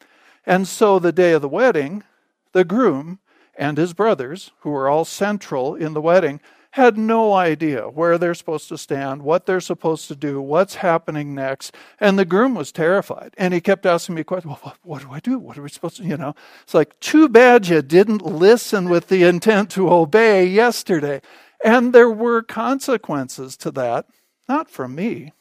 And 0.46 0.68
so 0.68 1.00
the 1.00 1.12
day 1.12 1.32
of 1.32 1.42
the 1.42 1.50
wedding, 1.50 2.04
the 2.52 2.64
groom 2.64 3.18
and 3.58 3.80
his 3.80 3.94
brothers, 3.94 4.52
who 4.60 4.70
were 4.70 4.88
all 4.88 5.04
central 5.04 5.74
in 5.74 5.96
the 5.96 6.02
wedding, 6.02 6.40
had 6.78 6.96
no 6.96 7.34
idea 7.34 7.90
where 7.90 8.20
they're 8.20 8.36
supposed 8.36 8.70
to 8.70 8.78
stand, 8.78 9.24
what 9.24 9.48
they're 9.48 9.60
supposed 9.60 10.08
to 10.08 10.16
do, 10.16 10.40
what's 10.40 10.76
happening 10.76 11.34
next. 11.34 11.74
And 12.00 12.20
the 12.20 12.24
groom 12.24 12.54
was 12.54 12.72
terrified. 12.72 13.34
And 13.36 13.52
he 13.52 13.60
kept 13.60 13.88
asking 13.88 14.14
me 14.14 14.24
questions. 14.24 14.52
Well, 14.52 14.60
what, 14.62 14.78
what 14.84 15.02
do 15.02 15.12
I 15.12 15.20
do? 15.20 15.40
What 15.40 15.58
are 15.58 15.64
we 15.64 15.70
supposed 15.70 15.98
to, 15.98 16.04
you 16.04 16.18
know? 16.18 16.36
It's 16.62 16.76
like, 16.76 17.00
too 17.00 17.30
bad 17.30 17.68
you 17.68 17.82
didn't 17.82 18.22
listen 18.22 18.90
with 18.90 19.08
the 19.08 19.24
intent 19.24 19.72
to 19.72 19.92
obey 19.92 20.46
yesterday. 20.46 21.20
And 21.66 21.94
there 21.94 22.12
were 22.12 22.44
consequences 22.44 23.58
to 23.58 23.72
that, 23.72 24.06
not 24.48 24.70
from 24.70 24.94
me, 24.94 25.34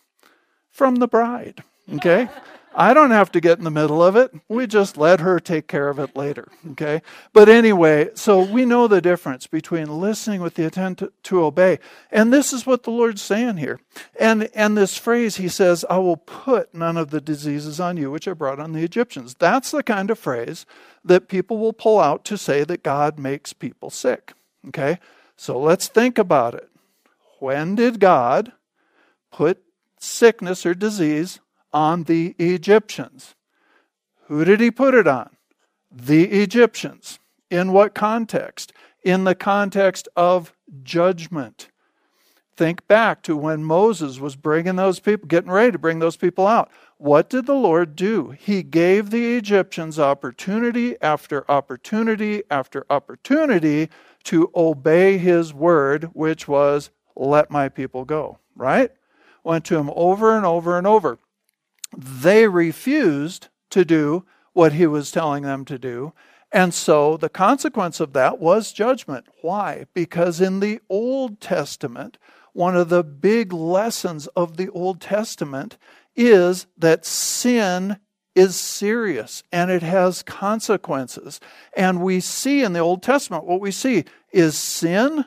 from 0.70 0.96
the 0.96 1.06
bride. 1.06 1.62
Okay? 1.92 2.30
I 2.78 2.92
don't 2.92 3.10
have 3.10 3.32
to 3.32 3.40
get 3.40 3.56
in 3.56 3.64
the 3.64 3.70
middle 3.70 4.02
of 4.02 4.16
it. 4.16 4.34
We 4.48 4.66
just 4.66 4.98
let 4.98 5.20
her 5.20 5.40
take 5.40 5.66
care 5.66 5.88
of 5.88 5.98
it 5.98 6.14
later. 6.14 6.48
Okay? 6.72 7.00
But 7.32 7.48
anyway, 7.48 8.10
so 8.14 8.42
we 8.42 8.66
know 8.66 8.86
the 8.86 9.00
difference 9.00 9.46
between 9.46 9.98
listening 9.98 10.42
with 10.42 10.54
the 10.54 10.64
intent 10.64 10.98
to, 10.98 11.10
to, 11.22 11.42
obey. 11.42 11.78
And 12.12 12.30
this 12.30 12.52
is 12.52 12.66
what 12.66 12.82
the 12.82 12.90
Lord's 12.90 13.22
saying 13.22 13.56
here. 13.56 13.80
And 14.20 14.50
and 14.54 14.76
this 14.76 14.98
phrase, 14.98 15.36
he 15.36 15.48
says, 15.48 15.86
I 15.88 15.96
will 15.96 16.18
put 16.18 16.74
none 16.74 16.98
of 16.98 17.08
the 17.08 17.20
diseases 17.22 17.80
on 17.80 17.96
you 17.96 18.10
which 18.10 18.28
I 18.28 18.34
brought 18.34 18.60
on 18.60 18.72
the 18.72 18.84
Egyptians. 18.84 19.34
That's 19.38 19.70
the 19.70 19.82
kind 19.82 20.10
of 20.10 20.18
phrase 20.18 20.66
that 21.02 21.28
people 21.28 21.56
will 21.56 21.72
pull 21.72 21.98
out 21.98 22.26
to 22.26 22.36
say 22.36 22.62
that 22.64 22.82
God 22.82 23.18
makes 23.18 23.54
people 23.54 23.88
sick. 23.88 24.34
Okay? 24.68 24.98
So 25.34 25.58
let's 25.58 25.88
think 25.88 26.18
about 26.18 26.54
it. 26.54 26.68
When 27.38 27.74
did 27.74 28.00
God 28.00 28.52
put 29.32 29.62
sickness 29.98 30.66
or 30.66 30.74
disease 30.74 31.40
on 31.76 32.04
the 32.04 32.34
Egyptians. 32.38 33.34
Who 34.28 34.46
did 34.46 34.60
he 34.60 34.70
put 34.70 34.94
it 34.94 35.06
on? 35.06 35.36
The 35.92 36.24
Egyptians. 36.24 37.18
In 37.50 37.70
what 37.70 37.94
context? 37.94 38.72
In 39.04 39.24
the 39.24 39.34
context 39.34 40.08
of 40.16 40.54
judgment. 40.82 41.68
Think 42.56 42.88
back 42.88 43.20
to 43.24 43.36
when 43.36 43.62
Moses 43.62 44.18
was 44.18 44.36
bringing 44.36 44.76
those 44.76 45.00
people, 45.00 45.28
getting 45.28 45.50
ready 45.50 45.70
to 45.70 45.78
bring 45.78 45.98
those 45.98 46.16
people 46.16 46.46
out. 46.46 46.70
What 46.96 47.28
did 47.28 47.44
the 47.44 47.54
Lord 47.54 47.94
do? 47.94 48.30
He 48.30 48.62
gave 48.62 49.10
the 49.10 49.36
Egyptians 49.36 49.98
opportunity 49.98 50.96
after 51.02 51.48
opportunity 51.50 52.42
after 52.50 52.86
opportunity 52.88 53.90
to 54.24 54.50
obey 54.56 55.18
his 55.18 55.52
word, 55.52 56.04
which 56.14 56.48
was, 56.48 56.88
let 57.14 57.50
my 57.50 57.68
people 57.68 58.06
go, 58.06 58.38
right? 58.54 58.90
Went 59.44 59.66
to 59.66 59.76
him 59.76 59.90
over 59.94 60.34
and 60.34 60.46
over 60.46 60.78
and 60.78 60.86
over 60.86 61.18
they 61.96 62.46
refused 62.46 63.48
to 63.70 63.84
do 63.84 64.24
what 64.52 64.72
he 64.72 64.86
was 64.86 65.10
telling 65.10 65.42
them 65.42 65.64
to 65.64 65.78
do. 65.78 66.12
And 66.52 66.72
so 66.72 67.16
the 67.16 67.28
consequence 67.28 68.00
of 68.00 68.12
that 68.12 68.38
was 68.38 68.72
judgment. 68.72 69.26
Why? 69.42 69.86
Because 69.94 70.40
in 70.40 70.60
the 70.60 70.80
Old 70.88 71.40
Testament, 71.40 72.18
one 72.52 72.76
of 72.76 72.88
the 72.88 73.04
big 73.04 73.52
lessons 73.52 74.26
of 74.28 74.56
the 74.56 74.70
Old 74.70 75.00
Testament 75.00 75.76
is 76.14 76.66
that 76.78 77.04
sin 77.04 77.98
is 78.34 78.56
serious 78.56 79.42
and 79.50 79.70
it 79.70 79.82
has 79.82 80.22
consequences. 80.22 81.40
And 81.76 82.02
we 82.02 82.20
see 82.20 82.62
in 82.62 82.72
the 82.72 82.80
Old 82.80 83.02
Testament, 83.02 83.44
what 83.44 83.60
we 83.60 83.70
see 83.70 84.04
is 84.32 84.56
sin 84.56 85.24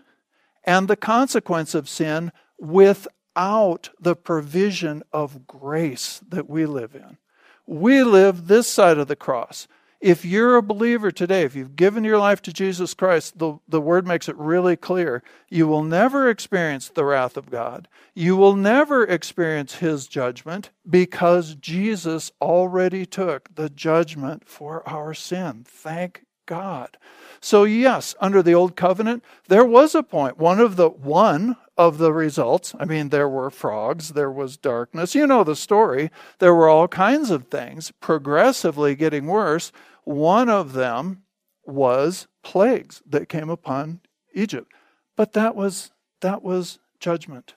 and 0.64 0.88
the 0.88 0.96
consequence 0.96 1.76
of 1.76 1.90
sin 1.90 2.32
with 2.60 3.08
without 3.36 3.90
the 4.00 4.16
provision 4.16 5.04
of 5.14 5.48
grace 5.48 6.22
that 6.28 6.50
we 6.50 6.66
live 6.66 6.96
in. 6.96 7.18
We 7.66 8.04
live 8.04 8.48
this 8.48 8.68
side 8.68 8.98
of 8.98 9.08
the 9.08 9.16
cross. 9.16 9.68
If 10.02 10.24
you're 10.24 10.56
a 10.56 10.64
believer 10.64 11.12
today, 11.12 11.44
if 11.44 11.56
you've 11.56 11.76
given 11.76 12.06
your 12.06 12.18
life 12.18 12.42
to 12.44 12.54
Jesus 12.54 12.94
Christ, 12.94 13.38
the, 13.38 13.60
the 13.68 13.82
word 13.82 14.08
makes 14.08 14.30
it 14.30 14.38
really 14.38 14.78
clear. 14.78 15.22
You 15.50 15.68
will 15.68 15.84
never 15.84 16.30
experience 16.30 16.88
the 16.90 17.04
wrath 17.04 17.36
of 17.36 17.52
God. 17.52 17.90
You 18.16 18.38
will 18.38 18.56
never 18.56 19.04
experience 19.04 19.76
his 19.76 20.08
judgment 20.08 20.72
because 20.90 21.56
Jesus 21.56 22.32
already 22.42 23.06
took 23.06 23.54
the 23.56 23.70
judgment 23.70 24.48
for 24.48 24.88
our 24.88 25.14
sin. 25.14 25.66
Thank 25.68 26.24
God. 26.50 26.98
So 27.42 27.64
yes, 27.64 28.16
under 28.20 28.42
the 28.42 28.56
old 28.56 28.76
covenant, 28.76 29.24
there 29.48 29.64
was 29.64 29.94
a 29.94 30.02
point. 30.02 30.40
One 30.40 30.60
of 30.60 30.78
the 30.78 30.90
one 30.90 31.58
of 31.78 32.00
the 32.00 32.12
results. 32.12 32.74
I 32.80 32.86
mean, 32.86 33.10
there 33.10 33.30
were 33.30 33.52
frogs, 33.52 34.10
there 34.10 34.32
was 34.32 34.58
darkness. 34.58 35.14
You 35.14 35.28
know 35.28 35.44
the 35.44 35.56
story. 35.56 36.10
There 36.40 36.56
were 36.56 36.68
all 36.68 36.88
kinds 36.88 37.30
of 37.30 37.48
things 37.48 37.94
progressively 38.02 38.96
getting 38.96 39.28
worse. 39.28 39.72
One 40.06 40.50
of 40.50 40.74
them 40.74 41.22
was 41.66 42.28
plagues 42.44 43.04
that 43.06 43.30
came 43.30 43.52
upon 43.52 44.02
Egypt. 44.34 44.74
But 45.16 45.34
that 45.34 45.56
was 45.56 45.92
that 46.22 46.42
was 46.42 46.80
judgment. 47.00 47.54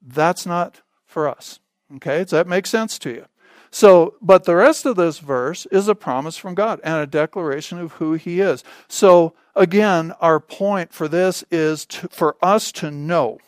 That's 0.00 0.46
not 0.46 0.80
for 1.04 1.28
us. 1.28 1.60
Okay? 1.96 2.20
Does 2.20 2.30
that 2.30 2.48
make 2.48 2.66
sense 2.66 2.98
to 3.00 3.10
you? 3.10 3.26
So, 3.74 4.16
but 4.20 4.44
the 4.44 4.54
rest 4.54 4.84
of 4.84 4.96
this 4.96 5.18
verse 5.18 5.64
is 5.66 5.88
a 5.88 5.94
promise 5.94 6.36
from 6.36 6.54
God 6.54 6.78
and 6.84 7.02
a 7.02 7.06
declaration 7.06 7.78
of 7.78 7.92
who 7.92 8.12
He 8.12 8.38
is. 8.38 8.62
So, 8.86 9.32
again, 9.56 10.12
our 10.20 10.40
point 10.40 10.92
for 10.92 11.08
this 11.08 11.42
is 11.50 11.86
to, 11.86 12.08
for 12.08 12.36
us 12.42 12.70
to 12.72 12.90
know 12.90 13.38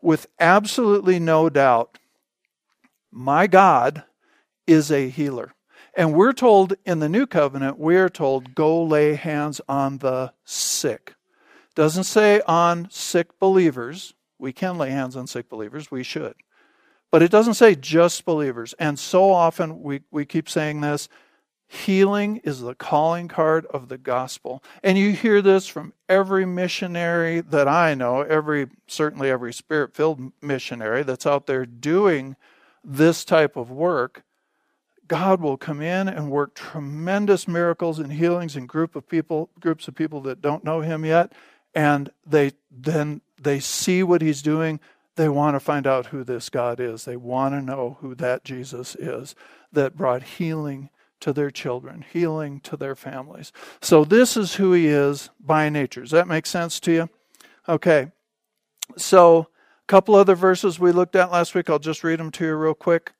with 0.00 0.26
absolutely 0.40 1.18
no 1.18 1.50
doubt, 1.50 1.98
my 3.10 3.46
God 3.46 4.04
is 4.66 4.90
a 4.90 5.10
healer. 5.10 5.52
And 5.94 6.14
we're 6.14 6.32
told 6.32 6.74
in 6.86 7.00
the 7.00 7.08
new 7.10 7.26
covenant, 7.26 7.78
we're 7.78 8.08
told, 8.08 8.54
go 8.54 8.82
lay 8.82 9.14
hands 9.16 9.60
on 9.68 9.98
the 9.98 10.32
sick. 10.46 11.14
Doesn't 11.74 12.04
say 12.04 12.40
on 12.48 12.88
sick 12.90 13.38
believers. 13.38 14.14
We 14.38 14.54
can 14.54 14.78
lay 14.78 14.90
hands 14.90 15.14
on 15.14 15.26
sick 15.26 15.50
believers, 15.50 15.90
we 15.90 16.02
should. 16.02 16.34
But 17.12 17.22
it 17.22 17.30
doesn't 17.30 17.54
say 17.54 17.76
just 17.76 18.24
believers. 18.24 18.74
And 18.78 18.98
so 18.98 19.30
often 19.30 19.82
we, 19.82 20.00
we 20.10 20.24
keep 20.24 20.48
saying 20.48 20.80
this 20.80 21.08
Healing 21.68 22.36
is 22.44 22.60
the 22.60 22.74
calling 22.74 23.28
card 23.28 23.64
of 23.66 23.88
the 23.88 23.96
gospel. 23.96 24.62
And 24.82 24.98
you 24.98 25.12
hear 25.12 25.40
this 25.40 25.66
from 25.66 25.94
every 26.06 26.44
missionary 26.44 27.40
that 27.40 27.66
I 27.66 27.94
know, 27.94 28.20
every 28.20 28.66
certainly 28.86 29.30
every 29.30 29.54
spirit-filled 29.54 30.32
missionary 30.42 31.02
that's 31.02 31.24
out 31.26 31.46
there 31.46 31.64
doing 31.64 32.36
this 32.84 33.24
type 33.24 33.56
of 33.56 33.70
work. 33.70 34.22
God 35.08 35.40
will 35.40 35.56
come 35.56 35.80
in 35.80 36.08
and 36.08 36.30
work 36.30 36.54
tremendous 36.54 37.48
miracles 37.48 37.98
and 37.98 38.12
healings 38.12 38.54
in 38.54 38.66
group 38.66 38.94
of 38.94 39.08
people, 39.08 39.48
groups 39.58 39.88
of 39.88 39.94
people 39.94 40.20
that 40.22 40.42
don't 40.42 40.64
know 40.64 40.82
him 40.82 41.06
yet, 41.06 41.32
and 41.74 42.10
they 42.26 42.52
then 42.70 43.22
they 43.40 43.60
see 43.60 44.02
what 44.02 44.20
he's 44.20 44.42
doing. 44.42 44.78
They 45.16 45.28
want 45.28 45.54
to 45.54 45.60
find 45.60 45.86
out 45.86 46.06
who 46.06 46.24
this 46.24 46.48
God 46.48 46.80
is. 46.80 47.04
They 47.04 47.16
want 47.16 47.54
to 47.54 47.60
know 47.60 47.98
who 48.00 48.14
that 48.16 48.44
Jesus 48.44 48.94
is 48.96 49.34
that 49.72 49.96
brought 49.96 50.22
healing 50.22 50.90
to 51.20 51.32
their 51.32 51.50
children, 51.50 52.04
healing 52.12 52.60
to 52.60 52.76
their 52.76 52.96
families. 52.96 53.52
So, 53.80 54.04
this 54.04 54.36
is 54.36 54.56
who 54.56 54.72
he 54.72 54.86
is 54.86 55.30
by 55.38 55.68
nature. 55.68 56.00
Does 56.00 56.10
that 56.10 56.26
make 56.26 56.46
sense 56.46 56.80
to 56.80 56.92
you? 56.92 57.10
Okay. 57.68 58.10
So, 58.96 59.38
a 59.38 59.86
couple 59.86 60.14
other 60.14 60.34
verses 60.34 60.80
we 60.80 60.92
looked 60.92 61.14
at 61.14 61.30
last 61.30 61.54
week. 61.54 61.70
I'll 61.70 61.78
just 61.78 62.02
read 62.02 62.18
them 62.18 62.30
to 62.32 62.44
you 62.44 62.54
real 62.54 62.74
quick. 62.74 63.12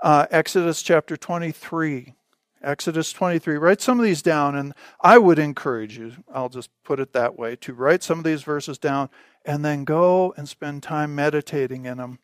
Uh, 0.00 0.26
Exodus 0.30 0.82
chapter 0.82 1.16
23. 1.16 2.14
Exodus 2.62 3.12
23. 3.12 3.56
Write 3.56 3.80
some 3.80 3.98
of 3.98 4.04
these 4.04 4.22
down, 4.22 4.54
and 4.54 4.74
I 5.00 5.18
would 5.18 5.38
encourage 5.38 5.98
you, 5.98 6.12
I'll 6.32 6.48
just 6.48 6.70
put 6.84 7.00
it 7.00 7.12
that 7.12 7.38
way, 7.38 7.56
to 7.56 7.74
write 7.74 8.02
some 8.02 8.18
of 8.18 8.24
these 8.24 8.42
verses 8.42 8.78
down 8.78 9.08
and 9.44 9.64
then 9.64 9.84
go 9.84 10.34
and 10.36 10.48
spend 10.48 10.82
time 10.82 11.14
meditating 11.14 11.86
in 11.86 11.98
them. 11.98 12.18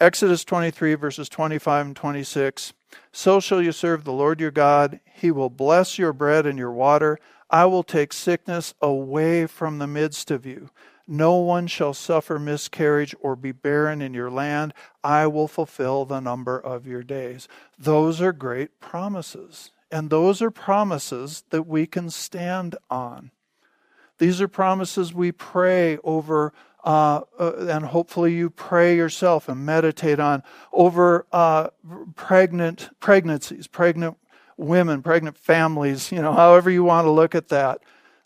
Exodus 0.00 0.44
23, 0.44 0.94
verses 0.94 1.28
25 1.28 1.86
and 1.86 1.96
26. 1.96 2.72
So 3.12 3.40
shall 3.40 3.60
you 3.60 3.72
serve 3.72 4.04
the 4.04 4.12
Lord 4.12 4.40
your 4.40 4.52
God. 4.52 5.00
He 5.12 5.30
will 5.30 5.50
bless 5.50 5.98
your 5.98 6.12
bread 6.12 6.46
and 6.46 6.58
your 6.58 6.72
water. 6.72 7.18
I 7.50 7.66
will 7.66 7.82
take 7.82 8.12
sickness 8.12 8.74
away 8.80 9.46
from 9.46 9.78
the 9.78 9.86
midst 9.86 10.30
of 10.30 10.46
you. 10.46 10.70
No 11.06 11.36
one 11.36 11.66
shall 11.66 11.92
suffer 11.92 12.38
miscarriage 12.38 13.14
or 13.20 13.36
be 13.36 13.52
barren 13.52 14.00
in 14.00 14.14
your 14.14 14.30
land. 14.30 14.72
I 15.02 15.26
will 15.26 15.48
fulfill 15.48 16.04
the 16.04 16.20
number 16.20 16.58
of 16.58 16.86
your 16.86 17.02
days. 17.02 17.46
Those 17.78 18.20
are 18.22 18.32
great 18.32 18.80
promises. 18.80 19.70
And 19.90 20.08
those 20.08 20.40
are 20.40 20.50
promises 20.50 21.44
that 21.50 21.66
we 21.66 21.86
can 21.86 22.10
stand 22.10 22.76
on. 22.90 23.30
These 24.18 24.40
are 24.40 24.48
promises 24.48 25.12
we 25.12 25.32
pray 25.32 25.98
over 26.04 26.52
uh, 26.84 27.22
uh, 27.40 27.52
and 27.70 27.86
hopefully 27.86 28.34
you 28.34 28.50
pray 28.50 28.94
yourself 28.94 29.48
and 29.48 29.64
meditate 29.64 30.20
on 30.20 30.42
over 30.70 31.26
uh, 31.32 31.68
pregnant 32.14 32.90
pregnancies, 33.00 33.66
pregnant 33.66 34.18
women, 34.58 35.02
pregnant 35.02 35.38
families, 35.38 36.12
you 36.12 36.20
know, 36.20 36.34
however 36.34 36.70
you 36.70 36.84
want 36.84 37.06
to 37.06 37.10
look 37.10 37.34
at 37.34 37.48
that, 37.48 37.80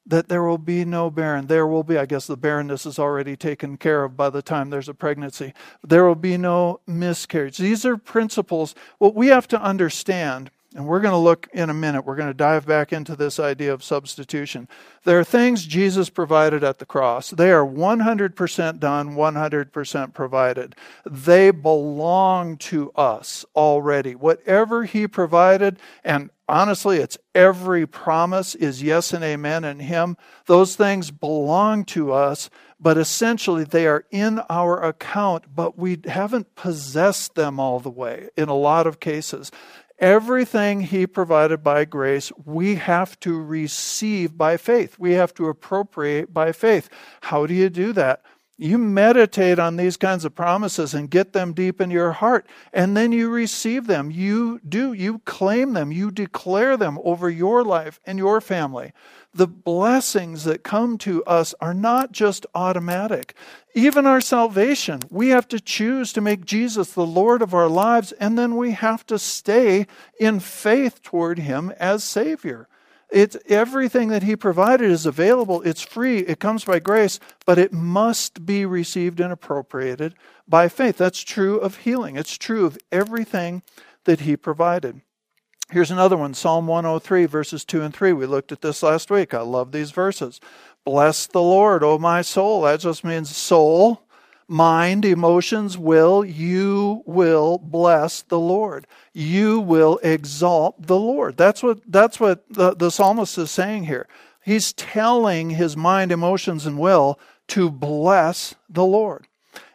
that 0.04 0.28
there 0.28 0.42
will 0.42 0.58
be 0.58 0.84
no 0.84 1.08
barren. 1.08 1.46
There 1.46 1.68
will 1.68 1.84
be, 1.84 1.98
I 1.98 2.06
guess 2.06 2.26
the 2.26 2.36
barrenness 2.36 2.84
is 2.84 2.98
already 2.98 3.36
taken 3.36 3.76
care 3.76 4.04
of 4.04 4.16
by 4.16 4.30
the 4.30 4.42
time 4.42 4.70
there's 4.70 4.88
a 4.88 4.94
pregnancy. 4.94 5.54
There 5.86 6.04
will 6.04 6.14
be 6.16 6.36
no 6.36 6.80
miscarriage. 6.86 7.58
These 7.58 7.86
are 7.86 7.96
principles. 7.96 8.74
What 8.98 9.14
we 9.14 9.28
have 9.28 9.46
to 9.48 9.62
understand 9.62 10.50
and 10.74 10.86
we're 10.86 11.00
going 11.00 11.12
to 11.12 11.18
look 11.18 11.48
in 11.54 11.70
a 11.70 11.74
minute, 11.74 12.04
we're 12.04 12.16
going 12.16 12.28
to 12.28 12.34
dive 12.34 12.66
back 12.66 12.92
into 12.92 13.16
this 13.16 13.40
idea 13.40 13.72
of 13.72 13.82
substitution. 13.82 14.68
There 15.04 15.18
are 15.18 15.24
things 15.24 15.64
Jesus 15.64 16.10
provided 16.10 16.62
at 16.62 16.78
the 16.78 16.84
cross. 16.84 17.30
They 17.30 17.50
are 17.50 17.64
100% 17.64 18.78
done, 18.78 19.14
100% 19.14 20.14
provided. 20.14 20.76
They 21.06 21.50
belong 21.50 22.58
to 22.58 22.90
us 22.92 23.46
already. 23.56 24.14
Whatever 24.14 24.84
He 24.84 25.08
provided, 25.08 25.78
and 26.04 26.28
honestly, 26.46 26.98
it's 26.98 27.16
every 27.34 27.86
promise 27.86 28.54
is 28.54 28.82
yes 28.82 29.14
and 29.14 29.24
amen 29.24 29.64
in 29.64 29.80
Him. 29.80 30.18
Those 30.44 30.76
things 30.76 31.10
belong 31.10 31.86
to 31.86 32.12
us, 32.12 32.50
but 32.78 32.98
essentially 32.98 33.64
they 33.64 33.86
are 33.86 34.04
in 34.10 34.40
our 34.50 34.84
account, 34.84 35.44
but 35.54 35.78
we 35.78 35.98
haven't 36.06 36.54
possessed 36.56 37.36
them 37.36 37.58
all 37.58 37.80
the 37.80 37.90
way 37.90 38.28
in 38.36 38.50
a 38.50 38.54
lot 38.54 38.86
of 38.86 39.00
cases. 39.00 39.50
Everything 39.98 40.82
He 40.82 41.06
provided 41.06 41.64
by 41.64 41.84
grace, 41.84 42.30
we 42.44 42.76
have 42.76 43.18
to 43.20 43.40
receive 43.40 44.38
by 44.38 44.56
faith. 44.56 44.96
We 44.98 45.12
have 45.12 45.34
to 45.34 45.48
appropriate 45.48 46.32
by 46.32 46.52
faith. 46.52 46.88
How 47.22 47.46
do 47.46 47.54
you 47.54 47.68
do 47.68 47.92
that? 47.94 48.22
You 48.58 48.76
meditate 48.76 49.58
on 49.60 49.76
these 49.76 49.96
kinds 49.96 50.24
of 50.24 50.34
promises 50.34 50.92
and 50.92 51.08
get 51.08 51.32
them 51.32 51.52
deep 51.52 51.80
in 51.80 51.90
your 51.90 52.12
heart, 52.12 52.46
and 52.72 52.96
then 52.96 53.12
you 53.12 53.30
receive 53.30 53.86
them. 53.86 54.10
You 54.10 54.60
do, 54.68 54.92
you 54.92 55.20
claim 55.20 55.74
them, 55.74 55.92
you 55.92 56.10
declare 56.10 56.76
them 56.76 56.98
over 57.04 57.30
your 57.30 57.64
life 57.64 58.00
and 58.04 58.18
your 58.18 58.40
family 58.40 58.92
the 59.34 59.46
blessings 59.46 60.44
that 60.44 60.62
come 60.64 60.98
to 60.98 61.24
us 61.24 61.54
are 61.60 61.74
not 61.74 62.12
just 62.12 62.46
automatic. 62.54 63.34
Even 63.74 64.06
our 64.06 64.20
salvation, 64.20 65.00
we 65.10 65.28
have 65.28 65.46
to 65.48 65.60
choose 65.60 66.12
to 66.12 66.20
make 66.20 66.44
Jesus 66.44 66.92
the 66.92 67.06
Lord 67.06 67.42
of 67.42 67.54
our 67.54 67.68
lives, 67.68 68.12
and 68.12 68.38
then 68.38 68.56
we 68.56 68.72
have 68.72 69.06
to 69.06 69.18
stay 69.18 69.86
in 70.18 70.40
faith 70.40 71.02
toward 71.02 71.38
Him 71.38 71.70
as 71.78 72.02
Savior. 72.02 72.68
It's 73.10 73.36
everything 73.46 74.08
that 74.08 74.22
He 74.22 74.36
provided 74.36 74.90
is 74.90 75.06
available. 75.06 75.62
It's 75.62 75.82
free. 75.82 76.18
It 76.18 76.40
comes 76.40 76.64
by 76.64 76.78
grace, 76.78 77.18
but 77.46 77.58
it 77.58 77.72
must 77.72 78.44
be 78.44 78.66
received 78.66 79.20
and 79.20 79.32
appropriated 79.32 80.14
by 80.46 80.68
faith. 80.68 80.98
That's 80.98 81.20
true 81.20 81.58
of 81.58 81.78
healing. 81.78 82.16
It's 82.16 82.36
true 82.36 82.66
of 82.66 82.78
everything 82.92 83.62
that 84.04 84.20
He 84.20 84.36
provided. 84.36 85.00
Here's 85.70 85.90
another 85.90 86.16
one 86.16 86.32
Psalm 86.32 86.66
103, 86.66 87.26
verses 87.26 87.64
2 87.64 87.82
and 87.82 87.94
3. 87.94 88.14
We 88.14 88.26
looked 88.26 88.52
at 88.52 88.62
this 88.62 88.82
last 88.82 89.10
week. 89.10 89.34
I 89.34 89.42
love 89.42 89.72
these 89.72 89.90
verses. 89.90 90.40
Bless 90.84 91.26
the 91.26 91.42
Lord, 91.42 91.82
O 91.82 91.98
my 91.98 92.22
soul. 92.22 92.62
That 92.62 92.80
just 92.80 93.04
means 93.04 93.34
soul, 93.36 94.07
mind, 94.48 95.04
emotions, 95.04 95.76
will. 95.76 96.24
You 96.24 97.02
will 97.06 97.58
bless 97.58 98.22
the 98.22 98.38
Lord. 98.38 98.86
You 99.12 99.60
will 99.60 100.00
exalt 100.02 100.86
the 100.86 100.98
Lord. 100.98 101.36
That's 101.36 101.62
what, 101.62 101.80
that's 101.86 102.18
what 102.18 102.48
the, 102.48 102.74
the 102.74 102.90
psalmist 102.90 103.36
is 103.38 103.50
saying 103.50 103.84
here. 103.84 104.08
He's 104.42 104.72
telling 104.72 105.50
his 105.50 105.76
mind, 105.76 106.10
emotions, 106.10 106.64
and 106.64 106.78
will 106.78 107.20
to 107.48 107.70
bless 107.70 108.54
the 108.68 108.84
Lord 108.84 109.26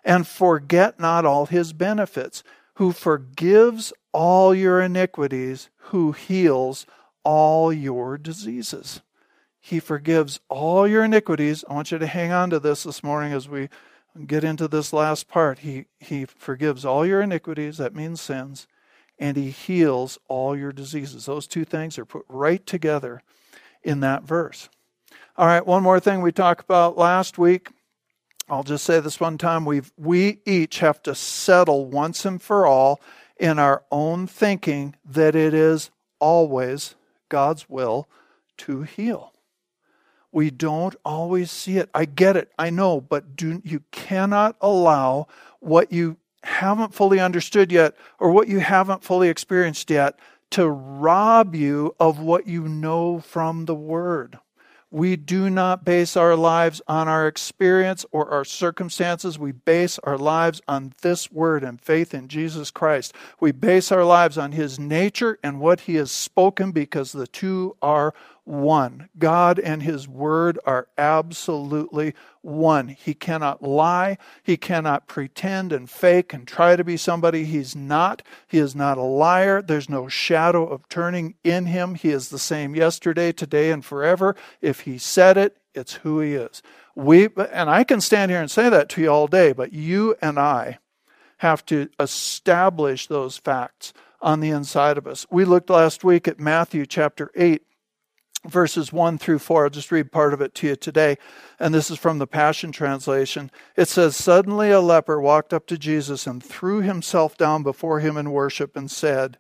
and 0.04 0.28
forget 0.28 1.00
not 1.00 1.26
all 1.26 1.46
his 1.46 1.74
benefits, 1.74 2.44
who 2.76 2.92
forgives 2.92 3.94
all 4.12 4.54
your 4.54 4.82
iniquities, 4.82 5.70
who 5.78 6.12
heals 6.12 6.86
all 7.24 7.72
your 7.72 8.18
diseases. 8.18 9.02
He 9.60 9.80
forgives 9.80 10.40
all 10.50 10.88
your 10.88 11.04
iniquities. 11.06 11.64
I 11.70 11.74
want 11.74 11.92
you 11.92 11.98
to 11.98 12.08
hang 12.08 12.32
on 12.32 12.50
to 12.50 12.60
this 12.60 12.84
this 12.84 13.04
morning 13.04 13.32
as 13.32 13.48
we 13.48 13.70
get 14.26 14.44
into 14.44 14.68
this 14.68 14.94
last 14.94 15.28
part. 15.28 15.60
He, 15.60 15.86
he 16.00 16.26
forgives 16.26 16.86
all 16.86 17.06
your 17.06 17.22
iniquities, 17.22 17.78
that 17.78 17.96
means 17.96 18.22
sins, 18.22 18.68
and 19.20 19.38
He 19.38 19.50
heals 19.50 20.20
all 20.28 20.56
your 20.56 20.72
diseases. 20.72 21.26
Those 21.26 21.48
two 21.48 21.66
things 21.66 21.98
are 21.98 22.06
put 22.06 22.26
right 22.28 22.66
together 22.66 23.22
in 23.84 24.00
that 24.02 24.24
verse. 24.24 24.70
All 25.36 25.48
right, 25.48 25.66
one 25.66 25.84
more 25.84 26.00
thing 26.00 26.22
we 26.22 26.32
talked 26.32 26.64
about 26.64 26.98
last 26.98 27.38
week. 27.38 27.70
I'll 28.50 28.64
just 28.64 28.84
say 28.84 29.00
this 29.00 29.20
one 29.20 29.38
time. 29.38 29.66
we 29.66 29.82
we 29.98 30.40
each 30.46 30.80
have 30.80 31.02
to 31.04 31.16
settle 31.16 31.86
once 31.86 32.26
and 32.26 32.42
for 32.42 32.66
all 32.66 33.02
in 33.38 33.58
our 33.58 33.84
own 33.92 34.28
thinking 34.28 34.96
that 35.06 35.36
it 35.36 35.54
is 35.54 35.90
always 36.20 36.96
God's 37.30 37.68
will 37.70 38.08
to 38.58 38.84
heal. 38.84 39.33
We 40.34 40.50
don't 40.50 40.96
always 41.06 41.52
see 41.52 41.78
it. 41.78 41.90
I 41.94 42.06
get 42.06 42.36
it. 42.36 42.52
I 42.58 42.72
know, 42.72 43.00
but 43.00 43.36
do, 43.36 43.62
you 43.64 43.84
cannot 43.92 44.56
allow 44.60 45.28
what 45.60 45.94
you 45.94 46.18
haven't 46.44 46.94
fully 46.94 47.20
understood 47.20 47.72
yet 47.72 47.96
or 48.20 48.32
what 48.32 48.48
you 48.48 48.60
haven't 48.60 49.04
fully 49.04 49.30
experienced 49.30 49.90
yet 49.90 50.20
to 50.50 50.68
rob 50.68 51.56
you 51.56 51.96
of 52.00 52.20
what 52.20 52.48
you 52.48 52.68
know 52.68 53.20
from 53.20 53.66
the 53.66 53.76
Word. 53.76 54.40
We 54.94 55.16
do 55.16 55.50
not 55.50 55.84
base 55.84 56.16
our 56.16 56.36
lives 56.36 56.80
on 56.88 57.08
our 57.08 57.28
experience 57.28 58.06
or 58.12 58.30
our 58.30 58.46
circumstances. 58.46 59.40
We 59.40 59.52
base 59.52 59.98
our 60.04 60.20
lives 60.20 60.62
on 60.68 60.94
this 61.02 61.32
word 61.32 61.64
and 61.64 61.82
faith 61.82 62.14
in 62.14 62.28
Jesus 62.28 62.70
Christ. 62.70 63.12
We 63.40 63.52
base 63.52 63.92
our 63.92 64.06
lives 64.06 64.38
on 64.38 64.52
his 64.52 64.78
nature 64.78 65.40
and 65.42 65.60
what 65.60 65.82
he 65.82 65.96
has 65.96 66.12
spoken 66.12 66.72
because 66.72 67.12
the 67.12 67.26
two 67.26 67.76
are 67.82 68.14
one. 68.46 69.10
God 69.18 69.60
and 69.60 69.84
His 69.84 70.08
Word 70.08 70.60
are 70.66 70.88
absolutely 70.98 72.14
one. 72.42 72.90
He 72.90 73.14
cannot 73.14 73.62
lie. 73.62 74.18
He 74.42 74.58
cannot 74.58 75.08
pretend 75.08 75.72
and 75.72 75.90
fake 75.90 76.34
and 76.34 76.48
try 76.48 76.76
to 76.76 76.84
be 76.84 76.98
somebody 76.98 77.46
He's 77.46 77.76
not. 77.76 78.22
He 78.48 78.58
is 78.58 78.76
not 78.76 78.98
a 78.98 79.04
liar. 79.04 79.62
There's 79.62 79.90
no 79.90 80.08
shadow 80.08 80.68
of 80.68 80.88
turning 80.90 81.36
in 81.44 81.68
Him. 81.68 81.96
He 81.96 82.10
is 82.10 82.30
the 82.30 82.40
same 82.40 82.76
yesterday, 82.76 83.32
today, 83.32 83.72
and 83.72 83.84
forever. 83.84 84.36
If 84.62 84.82
He 84.82 84.98
said 84.98 85.38
it, 85.38 85.58
it's 85.74 85.94
who 85.94 86.20
He 86.20 86.34
is. 86.34 86.62
We, 86.96 87.30
and 87.52 87.70
I 87.70 87.84
can 87.84 88.02
stand 88.02 88.30
here 88.30 88.42
and 88.42 88.52
say 88.52 88.70
that 88.70 88.90
to 88.90 89.02
you 89.02 89.10
all 89.10 89.28
day, 89.28 89.54
but 89.54 89.74
you 89.74 90.16
and 90.22 90.38
I 90.38 90.80
have 91.38 91.66
to 91.66 91.90
establish 92.00 93.08
those 93.08 93.38
facts 93.38 93.94
on 94.22 94.40
the 94.40 94.50
inside 94.50 94.98
of 94.98 95.08
us. 95.08 95.26
We 95.30 95.44
looked 95.44 95.70
last 95.70 96.04
week 96.04 96.28
at 96.28 96.40
Matthew 96.40 96.86
chapter 96.86 97.30
8 97.36 97.62
verses 98.46 98.92
1 98.92 99.18
through 99.18 99.40
4. 99.40 99.66
I'll 99.66 99.70
just 99.70 99.92
read 99.92 100.12
part 100.12 100.34
of 100.34 100.42
it 100.42 100.54
to 100.56 100.68
you 100.68 100.76
today. 100.76 101.18
And 101.60 101.74
this 101.74 101.90
is 101.90 101.98
from 101.98 102.20
the 102.20 102.28
Passion 102.28 102.72
Translation. 102.72 103.52
It 103.76 103.88
says 103.88 104.16
Suddenly 104.16 104.72
a 104.72 104.82
leper 104.82 105.20
walked 105.22 105.54
up 105.54 105.66
to 105.68 105.78
Jesus 105.78 106.28
and 106.28 106.44
threw 106.44 106.82
himself 106.82 107.38
down 107.38 107.64
before 107.64 108.00
him 108.00 108.18
in 108.18 108.32
worship 108.32 108.76
and 108.76 108.90
said, 108.92 109.38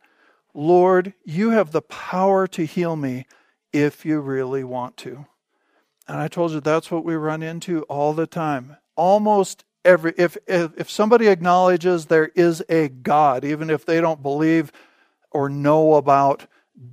Lord, 0.53 1.13
you 1.25 1.49
have 1.49 1.71
the 1.71 1.81
power 1.81 2.47
to 2.47 2.65
heal 2.65 2.95
me 2.95 3.25
if 3.71 4.05
you 4.05 4.19
really 4.19 4.63
want 4.63 4.97
to. 4.97 5.25
And 6.07 6.17
I 6.19 6.27
told 6.27 6.51
you 6.51 6.59
that's 6.59 6.91
what 6.91 7.05
we 7.05 7.15
run 7.15 7.41
into 7.41 7.83
all 7.83 8.13
the 8.13 8.27
time. 8.27 8.77
Almost 8.95 9.65
every 9.83 10.13
if 10.17 10.37
if, 10.47 10.71
if 10.77 10.89
somebody 10.89 11.27
acknowledges 11.27 12.05
there 12.05 12.31
is 12.35 12.63
a 12.69 12.89
God, 12.89 13.43
even 13.43 13.69
if 13.69 13.85
they 13.85 13.99
don't 13.99 14.21
believe 14.21 14.71
or 15.31 15.49
know 15.49 15.95
about 15.95 16.45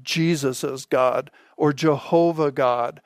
Jesus 0.02 0.64
as 0.64 0.86
God, 0.86 1.30
or 1.56 1.72
Jehovah 1.72 2.50
God. 2.50 3.00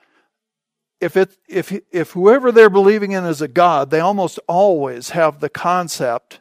If, 1.01 1.17
it, 1.17 1.37
if, 1.49 1.73
if 1.91 2.13
whoever 2.13 2.51
they're 2.51 2.71
believing 2.71 3.13
in 3.13 3.25
is 3.25 3.43
a 3.43 3.49
God, 3.49 3.91
they 3.91 4.01
almost 4.01 4.39
always 4.49 5.11
have 5.11 5.41
the 5.41 5.49
concept 5.49 6.41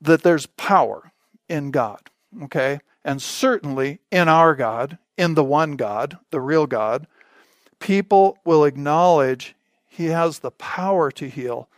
that 0.00 0.22
there's 0.22 0.46
power 0.46 1.12
in 1.48 1.70
God, 1.70 2.10
okay? 2.42 2.80
And 3.04 3.20
certainly 3.20 4.00
in 4.10 4.28
our 4.28 4.54
God, 4.54 4.98
in 5.16 5.34
the 5.34 5.44
one 5.44 5.76
God, 5.76 6.18
the 6.30 6.40
real 6.40 6.66
God, 6.66 7.06
people 7.78 8.38
will 8.44 8.64
acknowledge 8.64 9.54
He 9.86 10.06
has 10.06 10.40
the 10.40 10.50
power 10.50 11.10
to 11.12 11.28
heal, 11.28 11.68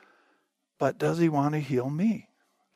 but 0.79 0.99
does 0.99 1.19
He 1.19 1.29
want 1.29 1.55
to 1.55 1.61
heal 1.61 1.90
me? 1.90 2.26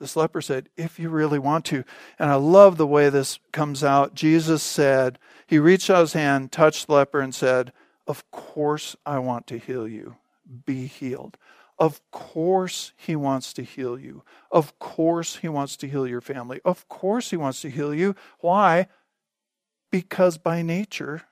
This 0.00 0.16
leper 0.16 0.40
said, 0.40 0.68
If 0.76 0.98
you 0.98 1.10
really 1.10 1.38
want 1.38 1.66
to. 1.66 1.84
And 2.18 2.30
I 2.30 2.34
love 2.34 2.76
the 2.78 2.86
way 2.86 3.10
this 3.10 3.38
comes 3.52 3.84
out. 3.84 4.14
Jesus 4.14 4.62
said, 4.62 5.18
He 5.46 5.58
reached 5.58 5.90
out 5.90 6.00
his 6.00 6.14
hand, 6.14 6.50
touched 6.50 6.86
the 6.86 6.94
leper, 6.94 7.20
and 7.20 7.34
said, 7.34 7.72
Of 8.06 8.28
course 8.30 8.96
I 9.04 9.18
want 9.18 9.46
to 9.48 9.58
heal 9.58 9.86
you. 9.86 10.16
be 10.66 10.86
healed. 10.86 11.36
Of 11.78 12.00
course, 12.10 12.92
He 12.96 13.16
wants 13.16 13.54
to 13.54 13.62
heal 13.62 13.98
you. 13.98 14.22
Of 14.50 14.78
course, 14.78 15.36
He 15.36 15.48
wants 15.48 15.76
to 15.78 15.88
heal 15.88 16.06
your 16.06 16.20
family. 16.20 16.60
Of 16.64 16.88
course, 16.88 17.30
He 17.30 17.36
wants 17.36 17.62
to 17.62 17.70
heal 17.70 17.94
you. 17.94 18.14
Why? 18.40 18.86
Because 19.90 20.36
by 20.36 20.60
nature, 20.60 21.22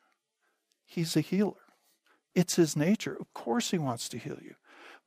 He's 0.87 1.17
a 1.17 1.21
healer. 1.21 1.53
It's 2.35 2.57
His 2.57 2.77
nature. 2.77 3.17
Of 3.21 3.33
course, 3.35 3.71
He 3.71 3.79
wants 3.79 4.09
to 4.11 4.19
heal 4.19 4.39
you. 4.43 4.55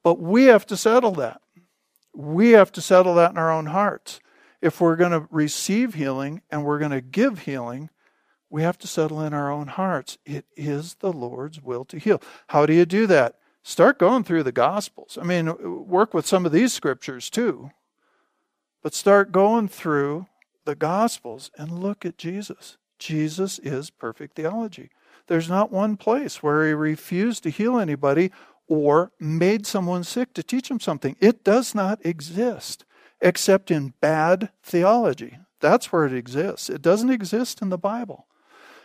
But 0.03 0.19
we 0.19 0.45
have 0.45 0.65
to 0.67 0.77
settle 0.77 1.13
that. 1.13 1.41
We 2.13 2.51
have 2.51 2.71
to 2.73 2.81
settle 2.81 3.15
that 3.15 3.31
in 3.31 3.37
our 3.37 3.51
own 3.51 3.67
hearts. 3.67 4.19
If 4.61 4.79
we're 4.79 4.95
going 4.95 5.11
to 5.11 5.27
receive 5.31 5.95
healing 5.95 6.41
and 6.51 6.63
we're 6.63 6.79
going 6.79 6.91
to 6.91 7.01
give 7.01 7.39
healing, 7.39 7.89
we 8.49 8.63
have 8.63 8.77
to 8.79 8.87
settle 8.87 9.21
in 9.21 9.33
our 9.33 9.51
own 9.51 9.67
hearts. 9.67 10.17
It 10.25 10.45
is 10.55 10.95
the 10.95 11.13
Lord's 11.13 11.61
will 11.61 11.85
to 11.85 11.97
heal. 11.97 12.21
How 12.47 12.65
do 12.65 12.73
you 12.73 12.85
do 12.85 13.07
that? 13.07 13.39
Start 13.63 13.97
going 13.97 14.23
through 14.23 14.43
the 14.43 14.51
Gospels. 14.51 15.17
I 15.19 15.23
mean, 15.23 15.87
work 15.87 16.13
with 16.13 16.25
some 16.25 16.45
of 16.45 16.51
these 16.51 16.73
scriptures 16.73 17.29
too. 17.29 17.71
But 18.83 18.93
start 18.93 19.31
going 19.31 19.67
through 19.67 20.27
the 20.65 20.75
Gospels 20.75 21.49
and 21.57 21.79
look 21.79 22.05
at 22.05 22.17
Jesus. 22.17 22.77
Jesus 22.99 23.57
is 23.59 23.89
perfect 23.89 24.35
theology. 24.35 24.89
There's 25.27 25.49
not 25.49 25.71
one 25.71 25.95
place 25.97 26.43
where 26.43 26.67
he 26.67 26.73
refused 26.73 27.43
to 27.43 27.49
heal 27.49 27.79
anybody 27.79 28.31
or 28.71 29.11
made 29.19 29.67
someone 29.67 30.01
sick 30.01 30.33
to 30.33 30.41
teach 30.41 30.69
them 30.69 30.79
something. 30.79 31.17
It 31.19 31.43
does 31.43 31.75
not 31.75 31.99
exist 32.05 32.85
except 33.19 33.69
in 33.69 33.93
bad 33.99 34.49
theology. 34.63 35.39
That's 35.59 35.91
where 35.91 36.05
it 36.05 36.13
exists. 36.13 36.69
It 36.69 36.81
doesn't 36.81 37.09
exist 37.09 37.61
in 37.61 37.67
the 37.67 37.77
Bible. 37.77 38.27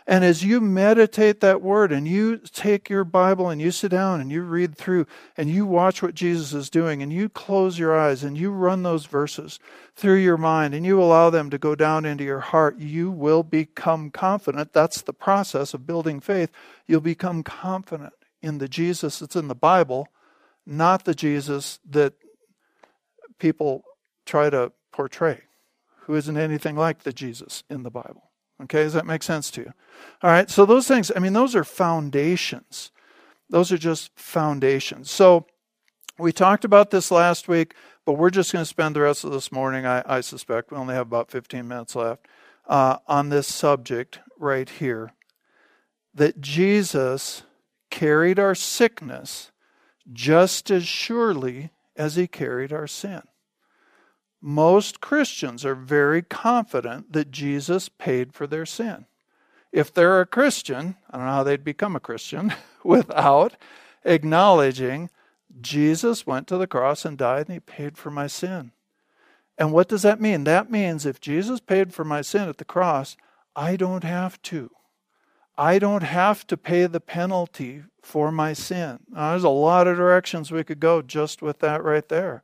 And 0.05 0.25
as 0.25 0.43
you 0.43 0.59
meditate 0.59 1.39
that 1.39 1.61
word 1.61 1.93
and 1.93 2.05
you 2.05 2.35
take 2.37 2.89
your 2.89 3.05
Bible 3.05 3.47
and 3.47 3.61
you 3.61 3.71
sit 3.71 3.91
down 3.91 4.19
and 4.19 4.29
you 4.29 4.41
read 4.41 4.75
through 4.75 5.07
and 5.37 5.49
you 5.49 5.65
watch 5.65 6.03
what 6.03 6.15
Jesus 6.15 6.53
is 6.53 6.69
doing 6.69 7.01
and 7.01 7.11
you 7.11 7.29
close 7.29 7.79
your 7.79 7.97
eyes 7.97 8.25
and 8.25 8.37
you 8.37 8.51
run 8.51 8.83
those 8.83 9.05
verses 9.05 9.57
through 9.95 10.17
your 10.17 10.37
mind 10.37 10.73
and 10.73 10.85
you 10.85 11.01
allow 11.01 11.29
them 11.29 11.49
to 11.49 11.57
go 11.57 11.75
down 11.75 12.03
into 12.03 12.25
your 12.25 12.41
heart, 12.41 12.77
you 12.77 13.09
will 13.09 13.43
become 13.43 14.11
confident. 14.11 14.73
That's 14.73 15.01
the 15.01 15.13
process 15.13 15.73
of 15.73 15.87
building 15.87 16.19
faith. 16.19 16.51
You'll 16.87 16.99
become 16.99 17.41
confident 17.41 18.13
in 18.41 18.57
the 18.57 18.67
Jesus 18.67 19.19
that's 19.19 19.35
in 19.35 19.47
the 19.47 19.55
Bible, 19.55 20.07
not 20.65 21.05
the 21.05 21.15
Jesus 21.15 21.79
that 21.89 22.13
people 23.39 23.83
try 24.25 24.49
to 24.49 24.71
portray, 24.91 25.41
who 26.01 26.15
isn't 26.15 26.37
anything 26.37 26.75
like 26.75 27.03
the 27.03 27.13
Jesus 27.13 27.63
in 27.69 27.83
the 27.83 27.91
Bible. 27.91 28.31
Okay, 28.63 28.83
does 28.83 28.93
that 28.93 29.05
make 29.05 29.23
sense 29.23 29.51
to 29.51 29.61
you? 29.61 29.73
All 30.21 30.31
right, 30.31 30.49
so 30.49 30.65
those 30.65 30.87
things, 30.87 31.11
I 31.15 31.19
mean, 31.19 31.33
those 31.33 31.55
are 31.55 31.63
foundations. 31.63 32.91
Those 33.49 33.71
are 33.71 33.77
just 33.77 34.11
foundations. 34.19 35.11
So 35.11 35.45
we 36.17 36.31
talked 36.31 36.65
about 36.65 36.89
this 36.89 37.11
last 37.11 37.47
week, 37.47 37.75
but 38.05 38.13
we're 38.13 38.31
just 38.31 38.51
going 38.51 38.63
to 38.63 38.65
spend 38.65 38.95
the 38.95 39.01
rest 39.01 39.23
of 39.23 39.31
this 39.31 39.51
morning, 39.51 39.85
I, 39.85 40.01
I 40.05 40.21
suspect, 40.21 40.71
we 40.71 40.77
only 40.77 40.95
have 40.95 41.07
about 41.07 41.29
15 41.29 41.67
minutes 41.67 41.95
left, 41.95 42.27
uh, 42.67 42.97
on 43.07 43.29
this 43.29 43.47
subject 43.47 44.19
right 44.39 44.67
here 44.67 45.13
that 46.13 46.41
Jesus 46.41 47.43
carried 47.89 48.39
our 48.39 48.55
sickness 48.55 49.51
just 50.11 50.71
as 50.71 50.87
surely 50.87 51.71
as 51.95 52.15
he 52.15 52.27
carried 52.27 52.71
our 52.71 52.87
sin. 52.87 53.21
Most 54.41 55.01
Christians 55.01 55.65
are 55.65 55.75
very 55.75 56.21
confident 56.21 57.11
that 57.13 57.31
Jesus 57.31 57.89
paid 57.89 58.33
for 58.33 58.47
their 58.47 58.65
sin. 58.65 59.05
If 59.71 59.93
they're 59.93 60.21
a 60.21 60.25
Christian, 60.25 60.95
I 61.09 61.17
don't 61.17 61.25
know 61.25 61.31
how 61.33 61.43
they'd 61.43 61.63
become 61.63 61.95
a 61.95 61.99
Christian 61.99 62.53
without 62.83 63.55
acknowledging 64.05 65.09
Jesus 65.59 66.27
went 66.27 66.47
to 66.47 66.57
the 66.57 66.67
cross 66.67 67.03
and 67.03 67.17
died 67.17 67.47
and 67.47 67.53
he 67.53 67.59
paid 67.59 67.97
for 67.97 68.11
my 68.11 68.27
sin. 68.27 68.71
And 69.57 69.73
what 69.73 69.89
does 69.89 70.03
that 70.03 70.21
mean? 70.21 70.43
That 70.43 70.71
means 70.71 71.05
if 71.05 71.19
Jesus 71.19 71.59
paid 71.59 71.93
for 71.93 72.03
my 72.03 72.21
sin 72.21 72.47
at 72.47 72.57
the 72.57 72.65
cross, 72.65 73.17
I 73.55 73.75
don't 73.75 74.03
have 74.03 74.41
to. 74.43 74.69
I 75.57 75.79
don't 75.79 76.03
have 76.03 76.45
to 76.47 76.57
pay 76.57 76.85
the 76.85 76.99
penalty 76.99 77.83
for 78.01 78.31
my 78.31 78.53
sin. 78.53 78.99
Now, 79.09 79.31
there's 79.31 79.43
a 79.43 79.49
lot 79.49 79.87
of 79.87 79.97
directions 79.97 80.51
we 80.51 80.63
could 80.63 80.79
go 80.79 81.01
just 81.01 81.41
with 81.41 81.59
that 81.59 81.83
right 81.83 82.07
there. 82.07 82.43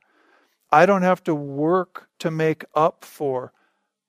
I 0.72 0.88
don't 0.88 1.04
have 1.04 1.24
to 1.26 1.36
work 1.36 2.10
to 2.20 2.32
make 2.32 2.66
up 2.74 3.06
for 3.06 3.54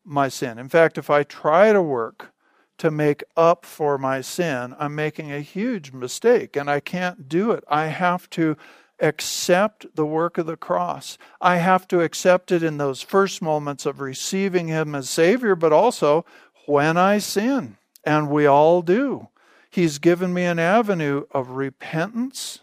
my 0.05 0.29
sin. 0.29 0.59
In 0.59 0.69
fact, 0.69 0.97
if 0.97 1.11
I 1.11 1.23
try 1.23 1.73
to 1.73 1.83
work 1.83 2.33
to 2.79 2.91
make 2.91 3.23
up 3.37 3.67
for 3.67 3.99
my 3.99 4.23
sin, 4.23 4.75
I'm 4.79 4.95
making 4.95 5.31
a 5.31 5.41
huge 5.41 5.93
mistake 5.93 6.57
and 6.57 6.71
I 6.71 6.81
can't 6.81 7.29
do 7.29 7.51
it. 7.51 7.65
I 7.69 7.87
have 7.87 8.29
to 8.31 8.57
accept 9.01 9.87
the 9.95 10.07
work 10.07 10.39
of 10.39 10.47
the 10.47 10.57
cross. 10.57 11.19
I 11.41 11.57
have 11.57 11.87
to 11.89 12.01
accept 12.01 12.51
it 12.51 12.63
in 12.63 12.79
those 12.79 13.03
first 13.03 13.43
moments 13.43 13.85
of 13.85 14.01
receiving 14.01 14.69
Him 14.69 14.95
as 14.95 15.11
Savior, 15.11 15.55
but 15.55 15.73
also 15.73 16.25
when 16.67 16.97
I 16.97 17.19
sin. 17.19 17.77
And 18.05 18.31
we 18.31 18.47
all 18.47 18.83
do. 18.83 19.29
He's 19.71 19.99
given 19.99 20.33
me 20.33 20.45
an 20.45 20.59
avenue 20.59 21.25
of 21.33 21.51
repentance 21.51 22.61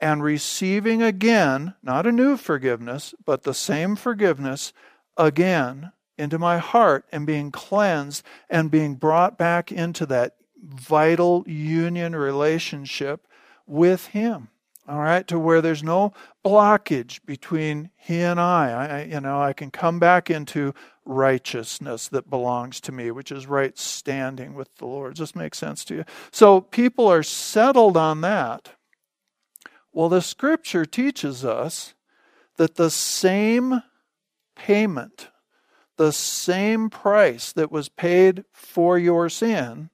and 0.00 0.22
receiving 0.22 1.02
again, 1.02 1.74
not 1.82 2.06
a 2.06 2.12
new 2.12 2.36
forgiveness, 2.36 3.14
but 3.24 3.42
the 3.42 3.54
same 3.54 3.96
forgiveness 3.96 4.72
again 5.16 5.92
into 6.18 6.38
my 6.38 6.58
heart 6.58 7.06
and 7.10 7.26
being 7.26 7.50
cleansed 7.50 8.24
and 8.50 8.70
being 8.70 8.94
brought 8.94 9.38
back 9.38 9.72
into 9.72 10.06
that 10.06 10.36
vital 10.62 11.44
union 11.46 12.14
relationship 12.14 13.26
with 13.66 14.08
Him. 14.08 14.48
All 14.86 14.98
right, 14.98 15.26
to 15.28 15.38
where 15.38 15.62
there's 15.62 15.82
no 15.82 16.12
blockage 16.44 17.24
between 17.24 17.90
He 17.96 18.20
and 18.20 18.38
I. 18.38 18.70
I 18.70 19.02
you 19.04 19.20
know, 19.20 19.40
I 19.40 19.54
can 19.54 19.70
come 19.70 19.98
back 19.98 20.30
into 20.30 20.74
righteousness 21.04 22.08
that 22.08 22.30
belongs 22.30 22.80
to 22.80 22.92
me, 22.92 23.10
which 23.10 23.30
is 23.30 23.46
right 23.46 23.76
standing 23.78 24.54
with 24.54 24.74
the 24.76 24.86
Lord. 24.86 25.14
Does 25.14 25.30
this 25.30 25.36
make 25.36 25.54
sense 25.54 25.84
to 25.86 25.94
you? 25.94 26.04
So 26.30 26.60
people 26.60 27.06
are 27.06 27.22
settled 27.22 27.96
on 27.96 28.22
that 28.22 28.70
well, 29.94 30.08
the 30.08 30.22
scripture 30.22 30.84
teaches 30.84 31.44
us 31.44 31.94
that 32.56 32.74
the 32.74 32.90
same 32.90 33.82
payment, 34.56 35.28
the 35.96 36.12
same 36.12 36.90
price 36.90 37.52
that 37.52 37.70
was 37.70 37.88
paid 37.88 38.44
for 38.52 38.98
your 38.98 39.28
sin, 39.28 39.90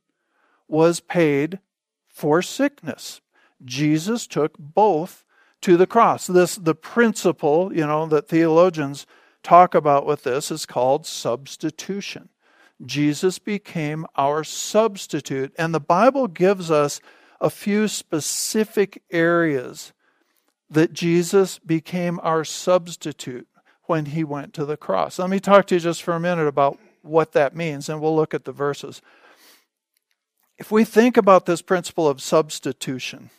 was 0.66 1.01
paid 1.01 1.61
for 2.09 2.40
sickness. 2.40 3.20
Jesus 3.62 4.27
took 4.27 4.57
both 4.59 5.23
to 5.61 5.77
the 5.77 5.87
cross. 5.87 6.27
This 6.27 6.57
the 6.57 6.75
principle, 6.75 7.70
you 7.75 7.87
know, 7.87 8.07
that 8.07 8.27
theologians 8.27 9.07
talk 9.42 9.74
about 9.74 10.07
with 10.07 10.24
this 10.24 10.50
is 10.50 10.66
called 10.66 11.07
substitution. 11.07 12.29
Jesus 12.85 13.38
became 13.38 14.07
our 14.16 14.42
substitute, 14.42 15.53
and 15.59 15.74
the 15.74 15.81
Bible 15.81 16.29
gives 16.29 16.70
us 16.70 17.00
a 17.40 17.50
few 17.50 17.88
specific 17.88 19.03
areas 19.11 19.92
that 20.68 20.92
Jesus 20.92 21.59
became 21.59 22.20
our 22.22 22.44
substitute 22.44 23.48
when 23.85 24.07
he 24.07 24.22
went 24.22 24.55
to 24.55 24.64
the 24.64 24.76
cross. 24.76 25.18
Let 25.18 25.31
me 25.31 25.40
talk 25.40 25.66
to 25.66 25.74
you 25.74 25.81
just 25.81 26.03
for 26.03 26.14
a 26.14 26.20
minute 26.20 26.46
about 26.46 26.79
what 27.03 27.33
that 27.33 27.57
means, 27.57 27.88
and 27.88 28.00
we'll 28.00 28.14
look 28.14 28.35
at 28.35 28.44
the 28.44 28.53
verses. 28.53 29.03
If 30.59 30.70
we 30.70 30.85
think 30.85 31.16
about 31.16 31.46
this 31.46 31.62
principle 31.62 32.07
of 32.07 32.22
substitution, 32.22 33.31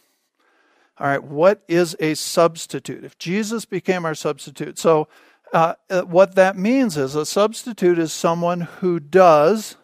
all 0.97 1.07
right, 1.07 1.23
what 1.23 1.63
is 1.67 1.95
a 1.99 2.15
substitute? 2.15 3.03
If 3.03 3.17
Jesus 3.17 3.65
became 3.65 4.05
our 4.05 4.15
substitute, 4.15 4.77
so 4.77 5.07
uh, 5.53 5.75
uh 5.89 6.01
what 6.01 6.35
that 6.35 6.57
means 6.57 6.97
is 6.97 7.15
a 7.15 7.25
substitute 7.25 7.99
is 7.99 8.13
someone 8.13 8.61
who 8.61 8.99
does 8.99 9.75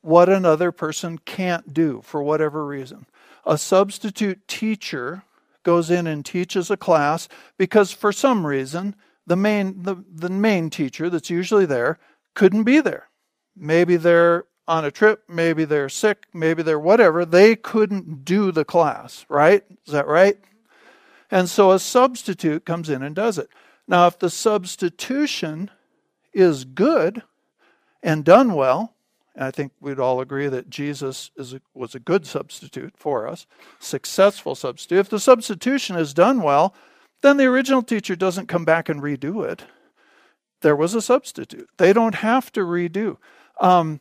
what 0.00 0.28
another 0.28 0.72
person 0.72 1.18
can't 1.18 1.72
do 1.72 2.00
for 2.02 2.22
whatever 2.22 2.66
reason 2.66 3.06
a 3.44 3.58
substitute 3.58 4.46
teacher 4.48 5.24
goes 5.62 5.90
in 5.90 6.06
and 6.06 6.24
teaches 6.24 6.70
a 6.70 6.76
class 6.76 7.28
because 7.56 7.92
for 7.92 8.12
some 8.12 8.46
reason 8.46 8.94
the 9.26 9.36
main 9.36 9.82
the, 9.82 9.96
the 10.12 10.28
main 10.28 10.70
teacher 10.70 11.08
that's 11.08 11.30
usually 11.30 11.66
there 11.66 11.98
couldn't 12.34 12.64
be 12.64 12.80
there. 12.80 13.08
Maybe 13.56 13.96
they're 13.96 14.44
on 14.66 14.84
a 14.84 14.90
trip, 14.90 15.24
maybe 15.28 15.64
they're 15.64 15.88
sick, 15.88 16.26
maybe 16.32 16.62
they're 16.62 16.78
whatever. 16.78 17.24
They 17.24 17.56
couldn't 17.56 18.24
do 18.24 18.52
the 18.52 18.64
class, 18.64 19.26
right? 19.28 19.64
Is 19.86 19.92
that 19.92 20.06
right? 20.06 20.38
And 21.30 21.48
so 21.48 21.72
a 21.72 21.78
substitute 21.78 22.64
comes 22.64 22.88
in 22.88 23.02
and 23.02 23.14
does 23.14 23.38
it. 23.38 23.48
Now, 23.88 24.06
if 24.06 24.18
the 24.18 24.30
substitution 24.30 25.70
is 26.32 26.64
good 26.64 27.22
and 28.02 28.24
done 28.24 28.54
well, 28.54 28.94
and 29.34 29.44
I 29.44 29.50
think 29.50 29.72
we'd 29.80 29.98
all 29.98 30.20
agree 30.20 30.48
that 30.48 30.70
Jesus 30.70 31.30
is 31.36 31.54
a, 31.54 31.60
was 31.74 31.94
a 31.94 32.00
good 32.00 32.26
substitute 32.26 32.94
for 32.96 33.26
us, 33.26 33.46
successful 33.78 34.54
substitute. 34.54 34.98
If 34.98 35.08
the 35.08 35.20
substitution 35.20 35.96
is 35.96 36.14
done 36.14 36.42
well, 36.42 36.74
then 37.22 37.36
the 37.36 37.46
original 37.46 37.82
teacher 37.82 38.16
doesn't 38.16 38.48
come 38.48 38.64
back 38.64 38.88
and 38.88 39.00
redo 39.00 39.44
it. 39.46 39.64
There 40.60 40.76
was 40.76 40.94
a 40.94 41.02
substitute. 41.02 41.68
They 41.78 41.92
don't 41.92 42.16
have 42.16 42.52
to 42.52 42.60
redo. 42.60 43.16
Um, 43.60 44.00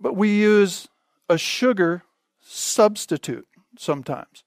but 0.00 0.16
we 0.16 0.36
use 0.36 0.88
a 1.28 1.38
sugar 1.38 2.02
substitute 2.40 3.46
sometimes. 3.78 4.44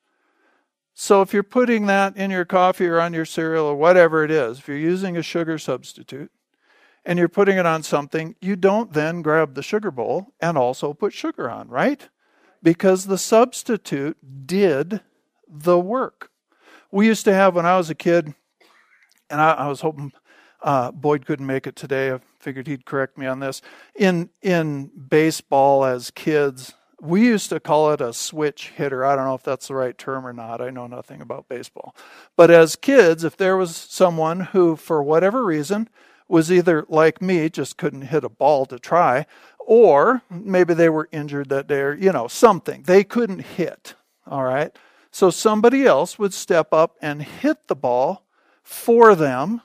So 0.97 1.21
if 1.21 1.33
you're 1.33 1.43
putting 1.43 1.87
that 1.87 2.15
in 2.15 2.31
your 2.31 2.45
coffee 2.45 2.87
or 2.87 3.01
on 3.01 3.13
your 3.13 3.25
cereal 3.25 3.65
or 3.65 3.75
whatever 3.75 4.23
it 4.23 4.31
is, 4.31 4.59
if 4.59 4.67
you're 4.69 4.77
using 4.77 5.17
a 5.17 5.21
sugar 5.21 5.57
substitute 5.57 6.31
and 7.05 7.19
you're 7.19 7.27
putting 7.27 7.57
it 7.57 7.65
on 7.65 7.83
something, 7.83 8.35
you 8.39 8.55
don't 8.55 8.93
then 8.93 9.21
grab 9.21 9.55
the 9.55 9.61
sugar 9.61 9.91
bowl 9.91 10.33
and 10.39 10.57
also 10.57 10.93
put 10.93 11.11
sugar 11.11 11.49
on, 11.49 11.67
right? 11.67 12.07
Because 12.63 13.05
the 13.05 13.17
substitute 13.17 14.47
did 14.47 15.01
the 15.47 15.77
work. 15.77 16.31
We 16.91 17.07
used 17.07 17.25
to 17.25 17.33
have, 17.33 17.55
when 17.55 17.65
I 17.65 17.75
was 17.75 17.89
a 17.89 17.95
kid, 17.95 18.33
and 19.29 19.41
I, 19.41 19.51
I 19.51 19.67
was 19.67 19.81
hoping 19.81 20.13
uh, 20.63 20.91
Boyd 20.91 21.25
couldn't 21.25 21.45
make 21.45 21.67
it 21.67 21.75
today. 21.75 22.13
I 22.13 22.19
figured 22.39 22.67
he'd 22.67 22.85
correct 22.85 23.17
me 23.17 23.25
on 23.25 23.39
this. 23.39 23.61
In 23.95 24.29
in 24.41 24.91
baseball, 25.09 25.83
as 25.83 26.09
kids, 26.09 26.73
we 27.01 27.25
used 27.25 27.49
to 27.49 27.59
call 27.59 27.91
it 27.91 28.01
a 28.01 28.13
switch 28.13 28.69
hitter. 28.69 29.05
I 29.05 29.15
don't 29.15 29.25
know 29.25 29.35
if 29.35 29.43
that's 29.43 29.67
the 29.67 29.75
right 29.75 29.97
term 29.97 30.25
or 30.25 30.33
not. 30.33 30.61
I 30.61 30.69
know 30.69 30.87
nothing 30.87 31.21
about 31.21 31.49
baseball. 31.49 31.95
But 32.35 32.51
as 32.51 32.75
kids, 32.75 33.23
if 33.23 33.37
there 33.37 33.57
was 33.57 33.75
someone 33.75 34.39
who, 34.41 34.75
for 34.75 35.03
whatever 35.03 35.43
reason, 35.43 35.89
was 36.27 36.51
either 36.51 36.85
like 36.89 37.21
me, 37.21 37.49
just 37.49 37.77
couldn't 37.77 38.03
hit 38.03 38.23
a 38.23 38.29
ball 38.29 38.65
to 38.65 38.79
try, 38.79 39.25
or 39.59 40.21
maybe 40.29 40.73
they 40.73 40.89
were 40.89 41.09
injured 41.11 41.49
that 41.49 41.67
day, 41.67 41.81
or, 41.81 41.93
you 41.93 42.11
know, 42.11 42.27
something. 42.27 42.83
They 42.83 43.03
couldn't 43.03 43.39
hit. 43.39 43.95
All 44.25 44.43
right. 44.43 44.75
So 45.11 45.29
somebody 45.29 45.85
else 45.85 46.17
would 46.19 46.33
step 46.33 46.73
up 46.73 46.95
and 47.01 47.21
hit 47.21 47.67
the 47.67 47.75
ball 47.75 48.25
for 48.63 49.15
them, 49.15 49.61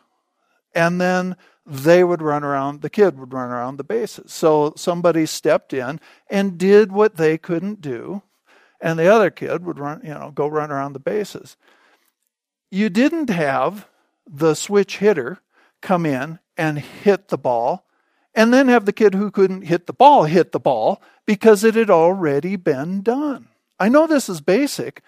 and 0.75 1.01
then 1.01 1.37
they 1.71 2.03
would 2.03 2.21
run 2.21 2.43
around, 2.43 2.83
the 2.83 2.91
kid 2.91 3.17
would 3.19 3.33
run 3.33 3.51
around 3.51 3.77
the 3.77 3.85
bases. 3.85 4.33
So 4.33 4.73
somebody 4.77 5.25
stepped 5.25 5.73
in 5.73 6.01
and 6.29 6.59
did 6.59 6.91
what 6.91 7.17
they 7.17 7.39
couldn't 7.39 7.81
do, 7.81 8.23
and 8.81 8.99
the 8.99 9.07
other 9.07 9.31
kid 9.31 9.65
would 9.65 9.79
run, 9.79 10.01
you 10.03 10.13
know, 10.13 10.33
go 10.35 10.49
run 10.49 10.73
around 10.73 10.95
the 10.95 10.99
bases. 10.99 11.57
You 12.73 12.89
didn't 12.89 13.31
have 13.31 13.87
the 14.29 14.55
switch 14.55 14.99
hitter 14.99 15.39
come 15.81 16.05
in 16.05 16.41
and 16.57 16.81
hit 16.81 17.29
the 17.29 17.39
ball, 17.39 17.87
and 18.35 18.53
then 18.53 18.67
have 18.67 18.85
the 18.85 18.93
kid 18.93 19.15
who 19.15 19.31
couldn't 19.31 19.63
hit 19.63 19.87
the 19.87 19.93
ball 19.93 20.25
hit 20.25 20.51
the 20.51 20.61
ball 20.61 21.01
because 21.25 21.63
it 21.63 21.77
had 21.77 21.91
already 21.91 22.57
been 22.57 23.03
done. 23.03 23.49
I 23.79 23.89
know 23.89 24.09
this 24.09 24.29
is 24.29 24.41
basic, 24.41 25.03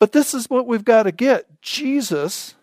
but 0.00 0.12
this 0.12 0.34
is 0.34 0.50
what 0.50 0.66
we've 0.66 0.84
got 0.84 1.04
to 1.04 1.12
get. 1.12 1.62
Jesus 1.62 2.56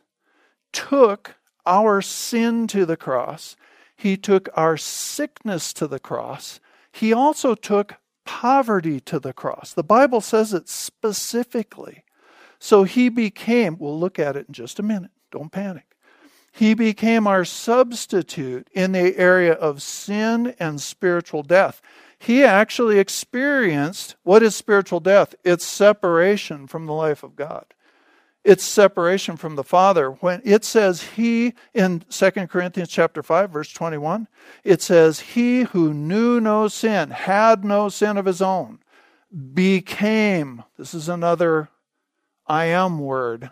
took 0.74 1.36
our 1.66 2.02
sin 2.02 2.68
to 2.68 2.86
the 2.86 2.98
cross, 2.98 3.56
He 3.96 4.18
took 4.18 4.50
our 4.54 4.78
sickness 4.78 5.74
to 5.74 5.88
the 5.88 6.00
cross, 6.00 6.60
He 6.92 7.14
also 7.14 7.56
took 7.56 7.96
poverty 8.26 9.00
to 9.02 9.20
the 9.20 9.34
cross. 9.34 9.74
The 9.74 9.84
Bible 9.84 10.22
says 10.22 10.54
it 10.54 10.68
specifically. 10.68 12.04
So 12.60 12.84
He 12.84 13.10
became, 13.10 13.78
we'll 13.78 14.00
look 14.00 14.18
at 14.20 14.36
it 14.36 14.48
in 14.48 14.54
just 14.54 14.80
a 14.80 14.84
minute, 14.84 15.12
don't 15.32 15.52
panic. 15.52 15.86
He 16.52 16.74
became 16.74 17.28
our 17.28 17.44
substitute 17.44 18.70
in 18.72 18.94
the 18.94 19.18
area 19.18 19.54
of 19.54 19.82
sin 19.82 20.56
and 20.58 20.80
spiritual 20.80 21.44
death. 21.44 21.82
He 22.18 22.46
actually 22.46 22.98
experienced 22.98 24.16
what 24.24 24.42
is 24.42 24.56
spiritual 24.56 25.02
death? 25.02 25.36
It's 25.44 25.66
separation 25.66 26.66
from 26.66 26.86
the 26.86 26.94
life 26.94 27.24
of 27.24 27.36
God 27.36 27.66
it's 28.46 28.64
separation 28.64 29.36
from 29.36 29.56
the 29.56 29.64
father. 29.64 30.12
When 30.12 30.42
it 30.46 30.64
says 30.64 31.02
he 31.02 31.54
in 31.74 32.02
2 32.10 32.32
corinthians 32.48 32.90
chapter 32.90 33.22
5 33.22 33.50
verse 33.50 33.74
21 33.74 34.28
it 34.64 34.82
says 34.82 35.20
he 35.20 35.64
who 35.64 35.94
knew 35.94 36.40
no 36.40 36.68
sin 36.68 37.10
had 37.10 37.66
no 37.66 37.90
sin 37.90 38.18
of 38.18 38.26
his 38.26 38.42
own 38.42 38.80
became 39.54 40.64
this 40.78 40.94
is 40.94 41.10
another 41.10 41.70
i 42.48 42.66
am 42.66 43.00
word 43.00 43.50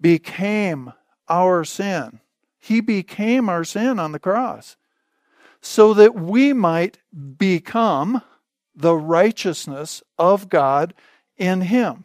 became 0.00 0.92
our 1.28 1.64
sin. 1.64 2.20
He 2.58 2.80
became 2.80 3.48
our 3.48 3.64
sin 3.64 3.98
on 3.98 4.12
the 4.12 4.18
cross 4.18 4.76
so 5.62 5.94
that 5.94 6.14
we 6.14 6.52
might 6.52 6.98
become 7.38 8.20
the 8.74 8.96
righteousness 8.96 10.02
of 10.18 10.48
god 10.48 10.92
in 11.36 11.62
him 11.62 12.04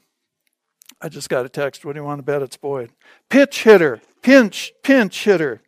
I 1.01 1.09
just 1.09 1.29
got 1.29 1.45
a 1.45 1.49
text. 1.49 1.85
What 1.85 1.93
do 1.93 1.99
you 1.99 2.05
want 2.05 2.19
to 2.19 2.23
bet 2.23 2.41
it's 2.41 2.57
Boyd? 2.57 2.91
Pitch 3.29 3.63
hitter, 3.63 4.01
pinch, 4.21 4.73
pinch 4.83 5.23
hitter. 5.23 5.61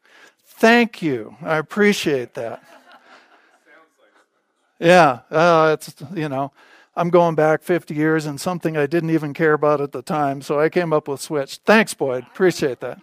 Thank 0.46 1.02
you. 1.02 1.36
I 1.42 1.58
appreciate 1.58 2.34
that. 2.34 2.64
Yeah, 4.80 5.20
uh, 5.30 5.76
it's 5.78 5.94
you 6.16 6.30
know, 6.30 6.52
I'm 6.96 7.10
going 7.10 7.36
back 7.36 7.62
50 7.62 7.94
years 7.94 8.26
and 8.26 8.40
something 8.40 8.78
I 8.78 8.88
didn't 8.88 9.10
even 9.10 9.34
care 9.34 9.54
about 9.54 9.82
at 9.82 9.92
the 9.92 10.02
time, 10.02 10.42
so 10.42 10.60
I 10.60 10.70
came 10.70 10.94
up 10.94 11.08
with 11.08 11.22
switch. 11.22 11.58
Thanks, 11.66 11.94
Boyd. 11.94 12.24
Appreciate 12.24 12.80
that. 12.80 13.00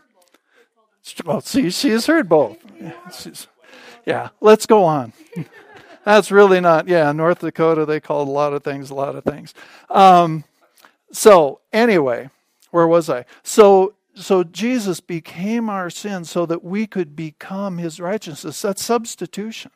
Well, 1.24 1.40
see, 1.40 1.70
she 1.70 1.90
has 1.90 2.06
heard 2.06 2.28
both. 2.28 2.58
She's, 3.16 3.46
yeah, 4.04 4.30
let's 4.40 4.66
go 4.66 4.84
on. 4.84 5.12
That's 6.04 6.30
really 6.30 6.60
not. 6.60 6.88
Yeah, 6.88 7.12
North 7.12 7.40
Dakota 7.40 7.84
they 7.84 8.00
called 8.00 8.28
a 8.28 8.30
lot 8.30 8.52
of 8.52 8.62
things 8.62 8.90
a 8.90 8.94
lot 8.94 9.16
of 9.16 9.24
things. 9.24 9.54
Um, 9.90 10.44
so, 11.16 11.60
anyway, 11.72 12.28
where 12.72 12.86
was 12.86 13.08
I? 13.08 13.24
So, 13.42 13.94
so 14.14 14.44
Jesus 14.44 15.00
became 15.00 15.70
our 15.70 15.88
sin 15.88 16.26
so 16.26 16.44
that 16.44 16.62
we 16.62 16.86
could 16.86 17.16
become 17.16 17.78
his 17.78 17.98
righteousness. 17.98 18.60
That's 18.60 18.84
substitution. 18.84 19.70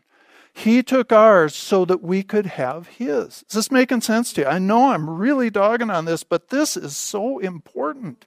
He 0.53 0.83
took 0.83 1.13
ours 1.13 1.55
so 1.55 1.87
that 1.87 2.03
we 2.03 2.23
could 2.23 2.45
have 2.45 2.89
his. 2.89 3.43
Is 3.49 3.55
this 3.55 3.71
making 3.71 4.03
sense 4.03 4.35
to 4.35 4.43
you? 4.43 4.47
I 4.49 4.59
know 4.59 4.91
I'm 4.91 5.09
really 5.09 5.49
dogging 5.49 5.89
on 5.89 6.05
this, 6.05 6.25
but 6.25 6.51
this 6.51 6.77
is 6.77 6.95
so 6.95 7.39
important. 7.39 8.27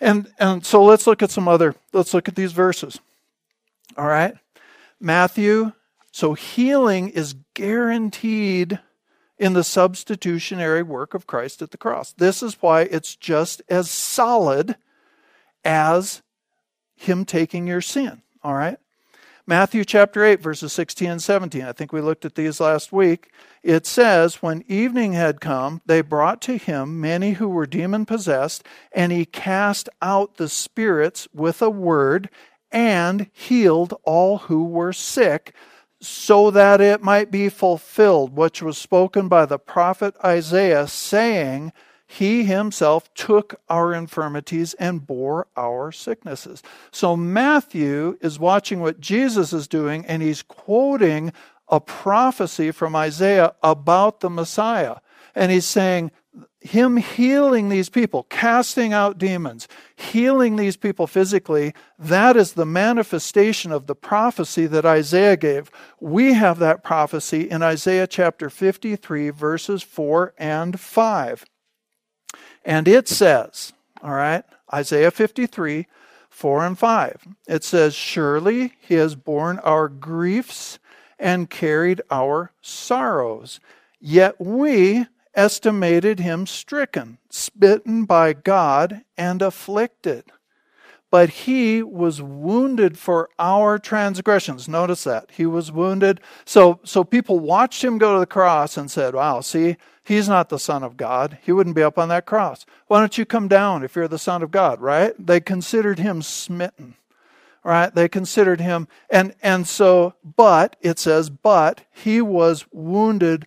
And 0.00 0.32
and 0.38 0.64
so 0.64 0.82
let's 0.82 1.06
look 1.06 1.22
at 1.22 1.30
some 1.30 1.46
other 1.46 1.74
let's 1.92 2.14
look 2.14 2.26
at 2.26 2.36
these 2.36 2.52
verses. 2.52 3.00
All 3.98 4.06
right? 4.06 4.34
Matthew, 4.98 5.72
so 6.10 6.32
healing 6.32 7.10
is 7.10 7.34
guaranteed 7.52 8.78
in 9.40 9.54
the 9.54 9.64
substitutionary 9.64 10.82
work 10.82 11.14
of 11.14 11.26
Christ 11.26 11.62
at 11.62 11.70
the 11.70 11.78
cross. 11.78 12.12
This 12.12 12.42
is 12.42 12.58
why 12.60 12.82
it's 12.82 13.16
just 13.16 13.62
as 13.70 13.90
solid 13.90 14.76
as 15.64 16.20
Him 16.94 17.24
taking 17.24 17.66
your 17.66 17.80
sin. 17.80 18.20
All 18.44 18.54
right? 18.54 18.78
Matthew 19.46 19.84
chapter 19.84 20.22
8, 20.22 20.40
verses 20.42 20.74
16 20.74 21.10
and 21.10 21.22
17. 21.22 21.62
I 21.62 21.72
think 21.72 21.90
we 21.90 22.02
looked 22.02 22.26
at 22.26 22.34
these 22.34 22.60
last 22.60 22.92
week. 22.92 23.30
It 23.62 23.86
says, 23.86 24.42
When 24.42 24.62
evening 24.68 25.14
had 25.14 25.40
come, 25.40 25.80
they 25.86 26.02
brought 26.02 26.42
to 26.42 26.58
him 26.58 27.00
many 27.00 27.32
who 27.32 27.48
were 27.48 27.66
demon 27.66 28.04
possessed, 28.04 28.62
and 28.92 29.10
he 29.10 29.24
cast 29.24 29.88
out 30.02 30.36
the 30.36 30.50
spirits 30.50 31.26
with 31.32 31.62
a 31.62 31.70
word 31.70 32.28
and 32.70 33.28
healed 33.32 33.94
all 34.04 34.38
who 34.38 34.64
were 34.64 34.92
sick 34.92 35.54
so 36.00 36.50
that 36.50 36.80
it 36.80 37.02
might 37.02 37.30
be 37.30 37.48
fulfilled, 37.48 38.34
which 38.34 38.62
was 38.62 38.78
spoken 38.78 39.28
by 39.28 39.44
the 39.44 39.58
prophet 39.58 40.14
Isaiah, 40.24 40.88
saying, 40.88 41.72
He 42.06 42.44
himself 42.44 43.12
took 43.14 43.60
our 43.68 43.92
infirmities 43.92 44.74
and 44.74 45.06
bore 45.06 45.46
our 45.56 45.92
sicknesses. 45.92 46.62
So 46.90 47.16
Matthew 47.16 48.16
is 48.22 48.38
watching 48.38 48.80
what 48.80 49.00
Jesus 49.00 49.52
is 49.52 49.68
doing, 49.68 50.06
and 50.06 50.22
he's 50.22 50.42
quoting 50.42 51.32
a 51.68 51.80
prophecy 51.80 52.70
from 52.70 52.96
Isaiah 52.96 53.54
about 53.62 54.20
the 54.20 54.30
Messiah. 54.30 54.96
And 55.34 55.52
he's 55.52 55.66
saying, 55.66 56.10
him 56.60 56.98
healing 56.98 57.68
these 57.68 57.88
people, 57.88 58.24
casting 58.24 58.92
out 58.92 59.16
demons, 59.16 59.66
healing 59.96 60.56
these 60.56 60.76
people 60.76 61.06
physically, 61.06 61.74
that 61.98 62.36
is 62.36 62.52
the 62.52 62.66
manifestation 62.66 63.72
of 63.72 63.86
the 63.86 63.94
prophecy 63.94 64.66
that 64.66 64.84
Isaiah 64.84 65.36
gave. 65.36 65.70
We 66.00 66.34
have 66.34 66.58
that 66.58 66.84
prophecy 66.84 67.48
in 67.48 67.62
Isaiah 67.62 68.06
chapter 68.06 68.50
53, 68.50 69.30
verses 69.30 69.82
4 69.82 70.34
and 70.36 70.78
5. 70.78 71.44
And 72.64 72.86
it 72.86 73.08
says, 73.08 73.72
all 74.02 74.12
right, 74.12 74.44
Isaiah 74.72 75.10
53, 75.10 75.86
4 76.28 76.66
and 76.66 76.78
5. 76.78 77.26
It 77.48 77.64
says, 77.64 77.94
Surely 77.94 78.74
he 78.80 78.94
has 78.94 79.14
borne 79.14 79.58
our 79.60 79.88
griefs 79.88 80.78
and 81.18 81.50
carried 81.50 82.00
our 82.10 82.52
sorrows. 82.62 83.60
Yet 83.98 84.40
we 84.40 85.06
estimated 85.34 86.20
him 86.20 86.46
stricken, 86.46 87.18
smitten 87.28 88.04
by 88.04 88.32
God, 88.32 89.02
and 89.16 89.42
afflicted. 89.42 90.24
But 91.10 91.30
he 91.30 91.82
was 91.82 92.22
wounded 92.22 92.96
for 92.96 93.30
our 93.38 93.78
transgressions. 93.78 94.68
Notice 94.68 95.04
that. 95.04 95.30
He 95.32 95.44
was 95.44 95.72
wounded. 95.72 96.20
So, 96.44 96.78
so 96.84 97.02
people 97.02 97.40
watched 97.40 97.82
him 97.82 97.98
go 97.98 98.14
to 98.14 98.20
the 98.20 98.26
cross 98.26 98.76
and 98.76 98.88
said, 98.88 99.14
Wow, 99.14 99.40
see, 99.40 99.76
he's 100.04 100.28
not 100.28 100.50
the 100.50 100.58
Son 100.58 100.84
of 100.84 100.96
God. 100.96 101.38
He 101.42 101.50
wouldn't 101.50 101.74
be 101.74 101.82
up 101.82 101.98
on 101.98 102.08
that 102.10 102.26
cross. 102.26 102.64
Why 102.86 103.00
don't 103.00 103.18
you 103.18 103.24
come 103.26 103.48
down 103.48 103.82
if 103.82 103.96
you're 103.96 104.06
the 104.06 104.18
Son 104.18 104.40
of 104.42 104.52
God, 104.52 104.80
right? 104.80 105.14
They 105.18 105.40
considered 105.40 105.98
him 105.98 106.22
smitten 106.22 106.94
right 107.62 107.94
they 107.94 108.08
considered 108.08 108.60
him 108.60 108.88
and 109.08 109.34
and 109.42 109.66
so 109.66 110.14
but 110.24 110.76
it 110.80 110.98
says 110.98 111.30
but 111.30 111.82
he 111.90 112.20
was 112.20 112.66
wounded 112.72 113.46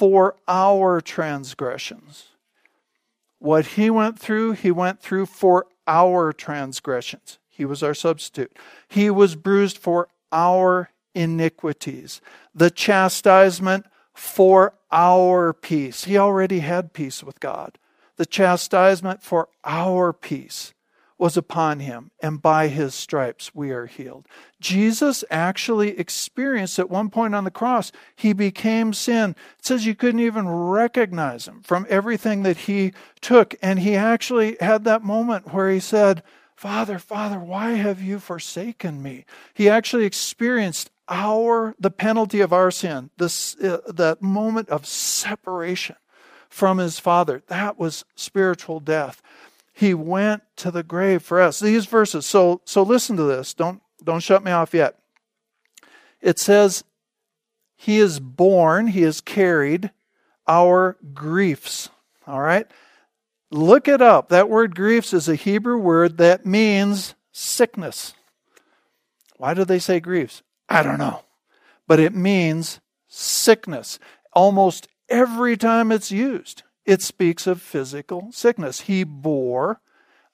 for 0.00 0.34
our 0.48 0.98
transgressions. 1.02 2.28
What 3.38 3.66
he 3.66 3.90
went 3.90 4.18
through, 4.18 4.52
he 4.52 4.70
went 4.70 5.02
through 5.02 5.26
for 5.26 5.66
our 5.86 6.32
transgressions. 6.32 7.38
He 7.50 7.66
was 7.66 7.82
our 7.82 7.92
substitute. 7.92 8.56
He 8.88 9.10
was 9.10 9.36
bruised 9.36 9.76
for 9.76 10.08
our 10.32 10.88
iniquities. 11.14 12.22
The 12.54 12.70
chastisement 12.70 13.84
for 14.14 14.72
our 14.90 15.52
peace. 15.52 16.04
He 16.04 16.16
already 16.16 16.60
had 16.60 16.94
peace 16.94 17.22
with 17.22 17.38
God. 17.38 17.76
The 18.16 18.24
chastisement 18.24 19.22
for 19.22 19.50
our 19.66 20.14
peace 20.14 20.72
was 21.20 21.36
upon 21.36 21.80
him, 21.80 22.10
and 22.22 22.40
by 22.40 22.68
his 22.68 22.94
stripes 22.94 23.54
we 23.54 23.70
are 23.70 23.86
healed. 23.86 24.26
Jesus 24.60 25.22
actually 25.30 25.98
experienced 25.98 26.78
at 26.78 26.88
one 26.88 27.10
point 27.10 27.34
on 27.34 27.44
the 27.44 27.50
cross, 27.50 27.92
he 28.16 28.32
became 28.32 28.94
sin. 28.94 29.36
It 29.58 29.66
says 29.66 29.84
you 29.84 29.94
couldn't 29.94 30.20
even 30.20 30.48
recognize 30.48 31.46
him 31.46 31.60
from 31.62 31.86
everything 31.90 32.42
that 32.44 32.56
he 32.56 32.92
took. 33.20 33.54
And 33.60 33.80
he 33.80 33.94
actually 33.94 34.56
had 34.60 34.84
that 34.84 35.04
moment 35.04 35.52
where 35.52 35.70
he 35.70 35.80
said, 35.80 36.22
Father, 36.56 36.98
Father, 36.98 37.38
why 37.38 37.72
have 37.72 38.02
you 38.02 38.18
forsaken 38.18 39.02
me? 39.02 39.24
He 39.54 39.68
actually 39.68 40.04
experienced 40.04 40.90
our 41.08 41.74
the 41.78 41.90
penalty 41.90 42.40
of 42.40 42.52
our 42.52 42.70
sin, 42.70 43.10
this 43.16 43.56
uh, 43.60 43.80
that 43.88 44.22
moment 44.22 44.68
of 44.68 44.86
separation 44.86 45.96
from 46.48 46.78
his 46.78 46.98
father. 46.98 47.42
That 47.48 47.78
was 47.78 48.04
spiritual 48.14 48.80
death. 48.80 49.22
He 49.80 49.94
went 49.94 50.42
to 50.56 50.70
the 50.70 50.82
grave 50.82 51.22
for 51.22 51.40
us. 51.40 51.58
These 51.58 51.86
verses. 51.86 52.26
So 52.26 52.60
so 52.66 52.82
listen 52.82 53.16
to 53.16 53.22
this. 53.22 53.54
Don't 53.54 53.80
don't 54.04 54.20
shut 54.20 54.44
me 54.44 54.52
off 54.52 54.74
yet. 54.74 54.98
It 56.20 56.38
says 56.38 56.84
he 57.76 57.96
is 57.96 58.20
borne, 58.20 58.88
he 58.88 59.00
has 59.02 59.22
carried 59.22 59.90
our 60.46 60.98
griefs. 61.14 61.88
All 62.26 62.42
right? 62.42 62.70
Look 63.50 63.88
it 63.88 64.02
up. 64.02 64.28
That 64.28 64.50
word 64.50 64.76
griefs 64.76 65.14
is 65.14 65.30
a 65.30 65.34
Hebrew 65.34 65.78
word 65.78 66.18
that 66.18 66.44
means 66.44 67.14
sickness. 67.32 68.12
Why 69.38 69.54
do 69.54 69.64
they 69.64 69.78
say 69.78 69.98
griefs? 69.98 70.42
I 70.68 70.82
don't 70.82 70.98
know. 70.98 71.24
But 71.86 72.00
it 72.00 72.14
means 72.14 72.80
sickness. 73.08 73.98
Almost 74.34 74.88
every 75.08 75.56
time 75.56 75.90
it's 75.90 76.12
used 76.12 76.64
it 76.84 77.02
speaks 77.02 77.46
of 77.46 77.60
physical 77.60 78.30
sickness. 78.32 78.82
He 78.82 79.04
bore 79.04 79.80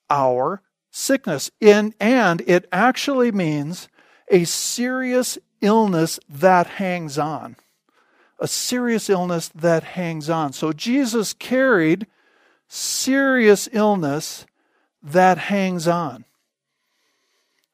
our 0.09 0.63
sickness. 0.91 1.51
In, 1.61 1.95
and 2.01 2.43
it 2.47 2.69
actually 2.73 3.33
means 3.33 3.89
a 4.31 4.45
serious 4.45 5.39
illness 5.61 6.21
that 6.29 6.67
hangs 6.67 7.19
on. 7.19 7.57
A 8.39 8.47
serious 8.47 9.09
illness 9.09 9.49
that 9.55 9.83
hangs 9.83 10.29
on. 10.29 10.53
So 10.53 10.73
Jesus 10.73 11.33
carried 11.33 12.07
serious 12.69 13.69
illness 13.73 14.45
that 15.03 15.39
hangs 15.39 15.89
on. 15.89 16.26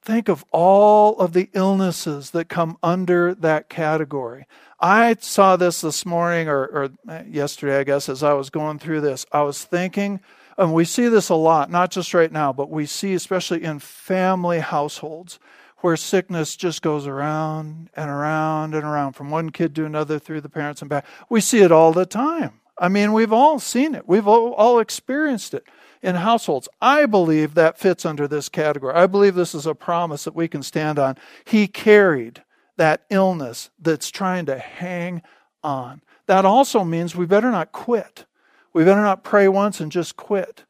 Think 0.03 0.29
of 0.29 0.45
all 0.51 1.17
of 1.21 1.33
the 1.33 1.49
illnesses 1.53 2.31
that 2.31 2.49
come 2.49 2.77
under 2.83 3.37
that 3.37 3.69
category. 3.69 4.47
I 4.81 5.17
saw 5.21 5.55
this 5.55 5.81
this 5.81 6.05
morning 6.05 6.49
or, 6.49 6.65
or, 6.65 6.89
uh, 7.09 7.23
yesterday, 7.25 7.79
I 7.79 7.85
guess, 7.85 8.09
as 8.09 8.25
I 8.25 8.33
was 8.33 8.51
going 8.51 8.81
through 8.81 9.01
this. 9.03 9.25
I 9.31 9.43
was 9.43 9.63
thinking, 9.63 10.19
and 10.59 10.75
we 10.75 10.85
see 10.85 11.07
this 11.07 11.29
a 11.29 11.37
lot, 11.37 11.71
not 11.71 11.93
just 11.93 12.15
right 12.15 12.33
now, 12.33 12.53
but 12.53 12.69
we 12.69 12.85
see, 12.85 13.15
especially 13.15 13.63
in 13.63 13.79
family 13.79 14.59
households, 14.59 15.39
where 15.79 15.97
sickness 15.97 16.57
just 16.57 16.83
goes 16.83 17.07
around 17.07 17.89
and 17.95 18.11
around 18.11 18.75
and 18.75 18.85
around 18.85 19.13
from 19.13 19.31
one 19.31 19.51
kid 19.51 19.73
to 19.77 19.85
another 19.85 20.19
through 20.19 20.41
the 20.41 20.49
parents 20.49 20.83
and 20.83 20.89
back. 20.89 21.07
We 21.29 21.41
see 21.41 21.61
it 21.61 21.71
all 21.71 21.93
the 21.93 22.07
time. 22.07 22.59
I 22.77 22.89
mean, 22.89 23.13
we've 23.13 23.33
all 23.33 23.61
seen 23.61 23.95
it, 23.95 24.09
we've 24.09 24.27
all, 24.27 24.53
all 24.55 24.81
experienced 24.81 25.55
it 25.55 25.65
in 26.03 26.17
households. 26.17 26.69
I 26.81 27.07
believe 27.07 27.55
that 27.55 27.79
fits 27.79 28.05
under 28.05 28.27
this 28.27 28.49
category. 28.49 28.95
I 28.95 29.07
believe 29.07 29.35
this 29.35 29.55
is 29.55 29.67
a 29.67 29.75
promise 29.75 30.25
that 30.25 30.35
we 30.35 30.49
can 30.49 30.63
stand 30.63 30.99
on. 30.99 31.17
He 31.45 31.67
carried 31.69 32.43
that 32.77 33.05
illness 33.11 33.71
that's 33.79 34.11
trying 34.11 34.47
to 34.47 34.59
hang 34.59 35.23
on. 35.63 36.03
That 36.27 36.45
also 36.45 36.85
means 36.85 37.15
we 37.15 37.27
better 37.27 37.51
not 37.51 37.73
quit. 37.73 38.27
We 38.73 38.85
better 38.85 39.03
not 39.03 39.25
pray 39.25 39.49
once 39.49 39.81
and 39.81 39.93
just 39.93 40.17
quit. 40.17 40.65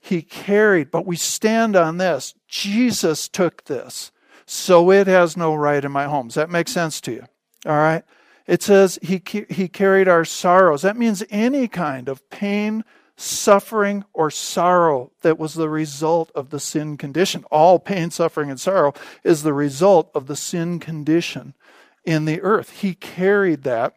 He 0.00 0.22
carried, 0.22 0.90
but 0.90 1.06
we 1.06 1.16
stand 1.16 1.74
on 1.74 1.98
this. 1.98 2.34
Jesus 2.48 3.28
took 3.28 3.64
this, 3.64 4.12
so 4.46 4.90
it 4.90 5.06
has 5.06 5.36
no 5.36 5.54
right 5.54 5.84
in 5.84 5.90
my 5.90 6.04
home. 6.04 6.28
Does 6.28 6.36
that 6.36 6.50
make 6.50 6.68
sense 6.68 7.00
to 7.02 7.12
you? 7.12 7.24
All 7.64 7.76
right? 7.76 8.04
It 8.46 8.62
says 8.62 8.98
he, 9.02 9.20
he 9.50 9.68
carried 9.68 10.06
our 10.06 10.24
sorrows. 10.24 10.82
That 10.82 10.96
means 10.96 11.24
any 11.30 11.66
kind 11.66 12.08
of 12.08 12.28
pain, 12.30 12.84
suffering, 13.16 14.04
or 14.12 14.30
sorrow 14.30 15.10
that 15.22 15.38
was 15.38 15.54
the 15.54 15.68
result 15.68 16.30
of 16.34 16.50
the 16.50 16.60
sin 16.60 16.96
condition. 16.96 17.44
All 17.50 17.78
pain, 17.78 18.10
suffering, 18.10 18.50
and 18.50 18.60
sorrow 18.60 18.92
is 19.24 19.42
the 19.42 19.54
result 19.54 20.10
of 20.14 20.26
the 20.26 20.36
sin 20.36 20.78
condition 20.78 21.54
in 22.04 22.24
the 22.24 22.40
earth. 22.42 22.80
He 22.80 22.94
carried 22.94 23.62
that 23.62 23.96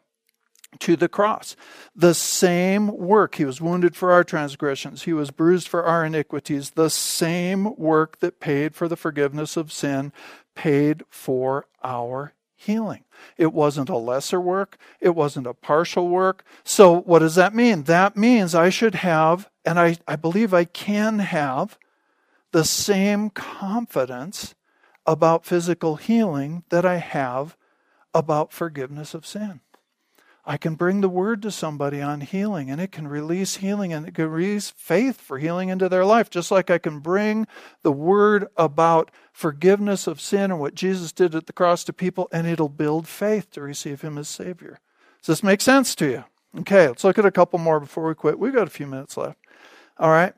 to 0.79 0.95
the 0.95 1.09
cross. 1.09 1.55
The 1.95 2.13
same 2.13 2.87
work. 2.87 3.35
He 3.35 3.45
was 3.45 3.59
wounded 3.59 3.95
for 3.95 4.11
our 4.11 4.23
transgressions, 4.23 5.03
he 5.03 5.13
was 5.13 5.31
bruised 5.31 5.67
for 5.67 5.83
our 5.83 6.05
iniquities. 6.05 6.71
The 6.71 6.89
same 6.89 7.75
work 7.75 8.19
that 8.19 8.39
paid 8.39 8.75
for 8.75 8.87
the 8.87 8.95
forgiveness 8.95 9.57
of 9.57 9.71
sin 9.71 10.13
paid 10.55 11.03
for 11.09 11.65
our 11.83 12.33
healing. 12.59 13.05
It 13.37 13.53
wasn't 13.53 13.89
a 13.89 13.97
lesser 13.97 14.39
work, 14.39 14.77
it 14.99 15.15
wasn't 15.15 15.47
a 15.47 15.53
partial 15.53 16.09
work. 16.09 16.43
So, 16.63 17.01
what 17.01 17.19
does 17.19 17.35
that 17.35 17.55
mean? 17.55 17.83
That 17.83 18.17
means 18.17 18.53
I 18.53 18.69
should 18.69 18.95
have, 18.95 19.49
and 19.65 19.79
I, 19.79 19.97
I 20.07 20.17
believe 20.17 20.53
I 20.53 20.65
can 20.65 21.19
have, 21.19 21.77
the 22.51 22.65
same 22.65 23.29
confidence 23.29 24.55
about 25.05 25.45
physical 25.45 25.95
healing 25.95 26.63
that 26.69 26.85
I 26.85 26.97
have 26.97 27.55
about 28.13 28.51
forgiveness 28.51 29.13
of 29.13 29.25
sin. 29.25 29.61
I 30.49 30.57
can 30.57 30.73
bring 30.73 31.01
the 31.01 31.09
word 31.09 31.43
to 31.43 31.51
somebody 31.51 32.01
on 32.01 32.21
healing, 32.21 32.71
and 32.71 32.81
it 32.81 32.91
can 32.91 33.07
release 33.07 33.57
healing 33.57 33.93
and 33.93 34.07
it 34.07 34.15
can 34.15 34.31
release 34.31 34.71
faith 34.71 35.21
for 35.21 35.37
healing 35.37 35.69
into 35.69 35.87
their 35.87 36.03
life, 36.03 36.31
just 36.31 36.49
like 36.49 36.71
I 36.71 36.79
can 36.79 37.01
bring 37.01 37.45
the 37.83 37.91
word 37.91 38.47
about 38.57 39.11
forgiveness 39.31 40.07
of 40.07 40.19
sin 40.19 40.49
and 40.49 40.59
what 40.59 40.73
Jesus 40.73 41.11
did 41.11 41.35
at 41.35 41.45
the 41.45 41.53
cross 41.53 41.83
to 41.83 41.93
people, 41.93 42.27
and 42.31 42.47
it'll 42.47 42.67
build 42.67 43.07
faith 43.07 43.51
to 43.51 43.61
receive 43.61 44.01
Him 44.01 44.17
as 44.17 44.27
Savior. 44.27 44.79
Does 45.21 45.27
this 45.27 45.43
make 45.43 45.61
sense 45.61 45.93
to 45.93 46.09
you? 46.09 46.23
Okay, 46.61 46.87
let's 46.87 47.03
look 47.03 47.19
at 47.19 47.27
a 47.27 47.31
couple 47.31 47.59
more 47.59 47.79
before 47.79 48.07
we 48.07 48.15
quit. 48.15 48.39
We've 48.39 48.51
got 48.51 48.65
a 48.65 48.71
few 48.71 48.87
minutes 48.87 49.17
left. 49.17 49.37
All 49.99 50.09
right. 50.09 50.33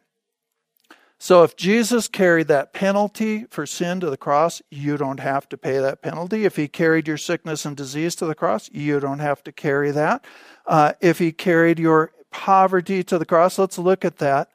So 1.24 1.44
if 1.44 1.56
Jesus 1.56 2.08
carried 2.08 2.48
that 2.48 2.74
penalty 2.74 3.46
for 3.52 3.68
sin 3.68 4.00
to 4.00 4.10
the 4.10 4.18
cross, 4.18 4.60
you 4.72 4.98
don't 4.98 5.20
have 5.20 5.48
to 5.50 5.58
pay 5.58 5.78
that 5.78 6.02
penalty. 6.02 6.46
If 6.46 6.56
he 6.56 6.68
carried 6.68 7.08
your 7.08 7.20
sickness 7.20 7.64
and 7.64 7.78
disease 7.78 8.16
to 8.16 8.26
the 8.26 8.34
cross, 8.34 8.72
you 8.74 9.00
don't 9.00 9.20
have 9.20 9.44
to 9.44 9.52
carry 9.52 9.92
that. 9.92 10.26
Uh, 10.66 10.94
if 11.00 11.20
he 11.20 11.32
carried 11.32 11.78
your 11.78 12.12
poverty 12.32 13.04
to 13.04 13.20
the 13.20 13.26
cross, 13.28 13.60
let's 13.60 13.78
look 13.78 14.04
at 14.04 14.18
that. 14.18 14.50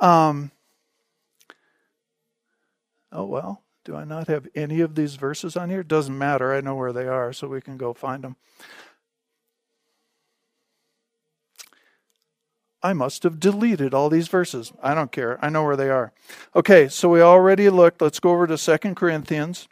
Um, 0.00 0.50
oh, 3.12 3.26
well, 3.26 3.62
do 3.84 3.94
I 3.94 4.02
not 4.02 4.26
have 4.26 4.48
any 4.56 4.80
of 4.80 4.96
these 4.96 5.14
verses 5.14 5.56
on 5.56 5.70
here? 5.70 5.84
Doesn't 5.84 6.18
matter. 6.18 6.52
I 6.52 6.60
know 6.60 6.74
where 6.74 6.92
they 6.92 7.06
are, 7.06 7.32
so 7.32 7.46
we 7.46 7.60
can 7.60 7.76
go 7.76 7.94
find 7.94 8.24
them. 8.24 8.34
I 12.82 12.92
must 12.92 13.22
have 13.24 13.40
deleted 13.40 13.92
all 13.92 14.08
these 14.08 14.28
verses. 14.28 14.72
I 14.82 14.94
don't 14.94 15.12
care. 15.12 15.38
I 15.44 15.48
know 15.48 15.64
where 15.64 15.76
they 15.76 15.90
are. 15.90 16.12
Okay, 16.56 16.88
so 16.88 17.08
we 17.08 17.20
already 17.20 17.68
looked. 17.68 18.00
Let's 18.00 18.20
go 18.20 18.30
over 18.30 18.46
to 18.46 18.56
Second 18.56 18.96
Corinthians 18.96 19.68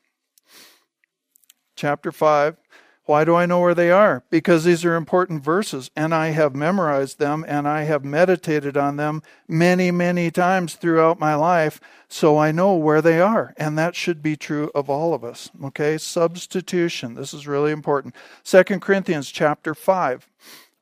chapter 1.75 2.13
5. 2.13 2.57
Why 3.05 3.25
do 3.25 3.35
I 3.35 3.47
know 3.47 3.61
where 3.61 3.75
they 3.75 3.91
are? 3.91 4.23
Because 4.29 4.65
these 4.65 4.85
are 4.85 4.95
important 4.95 5.43
verses, 5.43 5.91
and 5.97 6.15
I 6.15 6.29
have 6.29 6.55
memorized 6.55 7.19
them 7.19 7.43
and 7.49 7.67
I 7.67 7.85
have 7.85 8.05
meditated 8.05 8.77
on 8.77 8.97
them 8.97 9.23
many, 9.49 9.91
many 9.91 10.31
times 10.31 10.75
throughout 10.75 11.19
my 11.19 11.35
life, 11.35 11.81
so 12.07 12.37
I 12.37 12.53
know 12.53 12.75
where 12.75 13.01
they 13.01 13.19
are. 13.19 13.55
And 13.57 13.79
that 13.79 13.97
should 13.97 14.23
be 14.23 14.37
true 14.37 14.71
of 14.75 14.91
all 14.91 15.15
of 15.15 15.25
us. 15.25 15.51
Okay, 15.65 15.97
substitution. 15.97 17.15
This 17.15 17.33
is 17.33 17.47
really 17.47 17.73
important. 17.73 18.15
Second 18.43 18.83
Corinthians 18.83 19.31
chapter 19.31 19.75
5, 19.75 20.29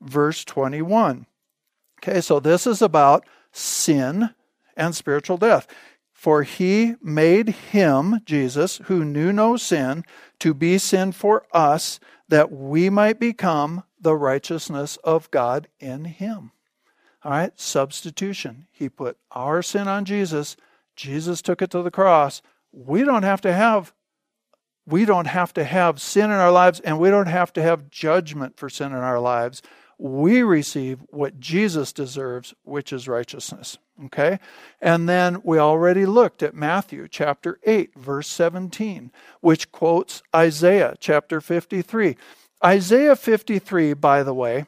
verse 0.01 0.43
21. 0.43 1.27
Okay, 2.01 2.21
so 2.21 2.39
this 2.39 2.67
is 2.67 2.81
about 2.81 3.25
sin 3.51 4.29
and 4.75 4.95
spiritual 4.95 5.37
death. 5.37 5.67
For 6.11 6.43
he 6.43 6.95
made 7.01 7.49
him, 7.49 8.21
Jesus, 8.25 8.81
who 8.85 9.05
knew 9.05 9.31
no 9.31 9.55
sin, 9.55 10.03
to 10.39 10.53
be 10.53 10.77
sin 10.77 11.11
for 11.11 11.45
us, 11.51 11.99
that 12.27 12.51
we 12.51 12.89
might 12.89 13.19
become 13.19 13.83
the 13.99 14.15
righteousness 14.15 14.97
of 15.03 15.29
God 15.31 15.67
in 15.79 16.05
him. 16.05 16.51
All 17.23 17.31
right, 17.31 17.59
substitution. 17.59 18.67
He 18.71 18.89
put 18.89 19.17
our 19.31 19.61
sin 19.61 19.87
on 19.87 20.05
Jesus. 20.05 20.55
Jesus 20.95 21.41
took 21.41 21.61
it 21.61 21.69
to 21.71 21.81
the 21.81 21.91
cross. 21.91 22.41
We 22.71 23.03
don't 23.03 23.23
have 23.23 23.41
to 23.41 23.53
have 23.53 23.93
we 24.87 25.03
don't 25.03 25.27
have 25.27 25.53
to 25.53 25.65
have 25.65 25.99
sin 25.99 26.25
in 26.25 26.37
our 26.37 26.51
lives 26.51 26.79
and 26.79 26.97
we 26.97 27.09
don't 27.09 27.27
have 27.27 27.51
to 27.53 27.61
have 27.61 27.89
judgment 27.89 28.57
for 28.57 28.69
sin 28.69 28.93
in 28.93 28.99
our 28.99 29.19
lives 29.19 29.61
we 29.97 30.43
receive 30.43 30.99
what 31.09 31.39
Jesus 31.39 31.91
deserves, 31.91 32.53
which 32.63 32.93
is 32.93 33.07
righteousness. 33.07 33.77
Okay? 34.05 34.39
And 34.79 35.09
then 35.09 35.41
we 35.43 35.57
already 35.57 36.05
looked 36.05 36.43
at 36.43 36.53
Matthew 36.53 37.07
chapter 37.07 37.59
8, 37.65 37.95
verse 37.95 38.27
17, 38.27 39.11
which 39.41 39.71
quotes 39.71 40.21
Isaiah 40.35 40.95
chapter 40.99 41.41
53. 41.41 42.15
Isaiah 42.63 43.15
53, 43.15 43.93
by 43.93 44.23
the 44.23 44.33
way, 44.33 44.65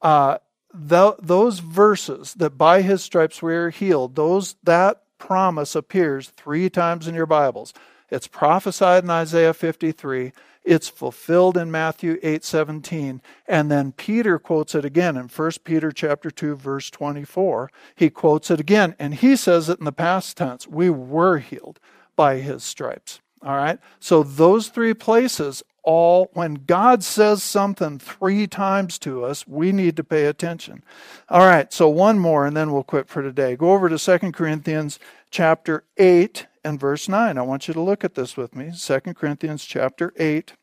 uh, 0.00 0.38
those 0.72 1.60
verses 1.60 2.34
that 2.34 2.58
by 2.58 2.82
his 2.82 3.02
stripes 3.02 3.42
we 3.42 3.54
are 3.54 3.70
healed, 3.70 4.16
those 4.16 4.56
that 4.64 5.02
promise 5.18 5.74
appears 5.74 6.30
three 6.30 6.68
times 6.68 7.06
in 7.06 7.14
your 7.14 7.26
Bibles. 7.26 7.72
It's 8.10 8.26
prophesied 8.26 9.04
in 9.04 9.10
Isaiah 9.10 9.54
53. 9.54 10.32
It's 10.64 10.88
fulfilled 10.88 11.58
in 11.58 11.70
Matthew 11.70 12.18
8:17, 12.22 13.20
and 13.46 13.70
then 13.70 13.92
Peter 13.92 14.38
quotes 14.38 14.74
it 14.74 14.84
again 14.84 15.16
in 15.16 15.28
1 15.28 15.50
Peter 15.62 15.92
chapter 15.92 16.30
2 16.30 16.56
verse 16.56 16.90
24. 16.90 17.70
He 17.94 18.08
quotes 18.08 18.50
it 18.50 18.60
again 18.60 18.96
and 18.98 19.14
he 19.14 19.36
says 19.36 19.68
it 19.68 19.78
in 19.78 19.84
the 19.84 19.92
past 19.92 20.36
tense. 20.38 20.66
We 20.66 20.88
were 20.88 21.38
healed 21.38 21.80
by 22.16 22.36
his 22.36 22.64
stripes. 22.64 23.20
All 23.42 23.56
right? 23.56 23.78
So 24.00 24.22
those 24.22 24.68
three 24.68 24.94
places 24.94 25.62
all 25.82 26.30
when 26.32 26.54
God 26.66 27.04
says 27.04 27.42
something 27.42 27.98
3 27.98 28.46
times 28.46 28.98
to 29.00 29.22
us, 29.22 29.46
we 29.46 29.70
need 29.70 29.96
to 29.98 30.04
pay 30.04 30.24
attention. 30.24 30.82
All 31.28 31.46
right, 31.46 31.70
so 31.74 31.90
one 31.90 32.18
more 32.18 32.46
and 32.46 32.56
then 32.56 32.72
we'll 32.72 32.84
quit 32.84 33.06
for 33.06 33.22
today. 33.22 33.54
Go 33.54 33.72
over 33.72 33.90
to 33.90 33.98
2 33.98 34.32
Corinthians 34.32 34.98
chapter 35.30 35.84
8 35.98 36.46
and 36.64 36.80
verse 36.80 37.08
9. 37.08 37.38
I 37.38 37.42
want 37.42 37.68
you 37.68 37.74
to 37.74 37.80
look 37.80 38.04
at 38.04 38.14
this 38.14 38.36
with 38.36 38.54
me. 38.54 38.72
2 38.76 39.00
Corinthians 39.14 39.64
chapter 39.64 40.12
8. 40.16 40.54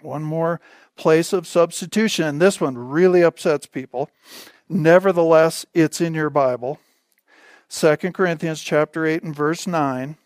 One 0.00 0.22
more 0.22 0.60
place 0.96 1.32
of 1.32 1.46
substitution. 1.46 2.24
And 2.26 2.40
this 2.40 2.60
one 2.60 2.76
really 2.76 3.22
upsets 3.22 3.66
people. 3.66 4.10
Nevertheless, 4.68 5.66
it's 5.74 6.00
in 6.00 6.14
your 6.14 6.30
Bible. 6.30 6.78
2 7.68 7.96
Corinthians 8.12 8.62
chapter 8.62 9.06
8 9.06 9.22
and 9.22 9.36
verse 9.36 9.66
9. 9.66 10.16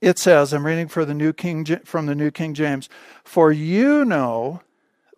It 0.00 0.18
says, 0.18 0.52
I'm 0.52 0.66
reading 0.66 0.88
for 0.88 1.04
the 1.04 1.14
New 1.14 1.32
King 1.32 1.64
from 1.84 2.06
the 2.06 2.14
New 2.14 2.30
King 2.30 2.54
James, 2.54 2.88
for 3.22 3.52
you 3.52 4.04
know 4.04 4.60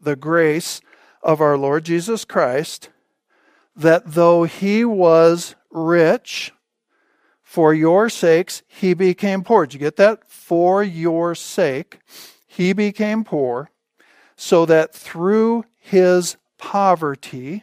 the 0.01 0.17
grace 0.17 0.81
of 1.23 1.41
our 1.41 1.57
Lord 1.57 1.85
Jesus 1.85 2.25
Christ, 2.25 2.91
that 3.75 4.13
though 4.13 4.45
he 4.45 4.85
was 4.85 5.57
rich, 5.71 6.53
for 7.47 7.73
your 7.73 8.11
sakes, 8.11 8.65
he 8.67 8.93
became 8.93 9.45
poor. 9.45 9.67
Did 9.67 9.75
you 9.75 9.79
get 9.79 9.95
that? 9.97 10.29
For 10.29 10.83
your 10.83 11.37
sake, 11.37 12.01
he 12.45 12.73
became 12.73 13.23
poor, 13.23 13.71
so 14.35 14.67
that 14.67 14.93
through 14.93 15.65
his 15.79 16.37
poverty, 16.59 17.63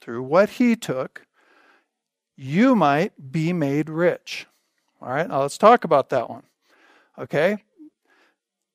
through 0.00 0.22
what 0.22 0.48
he 0.48 0.74
took, 0.74 1.26
you 2.36 2.74
might 2.74 3.30
be 3.30 3.52
made 3.52 3.90
rich. 3.90 4.46
All 5.02 5.10
right, 5.10 5.28
now 5.28 5.42
let's 5.42 5.58
talk 5.58 5.84
about 5.84 6.08
that 6.08 6.30
one. 6.30 6.44
Okay? 7.18 7.62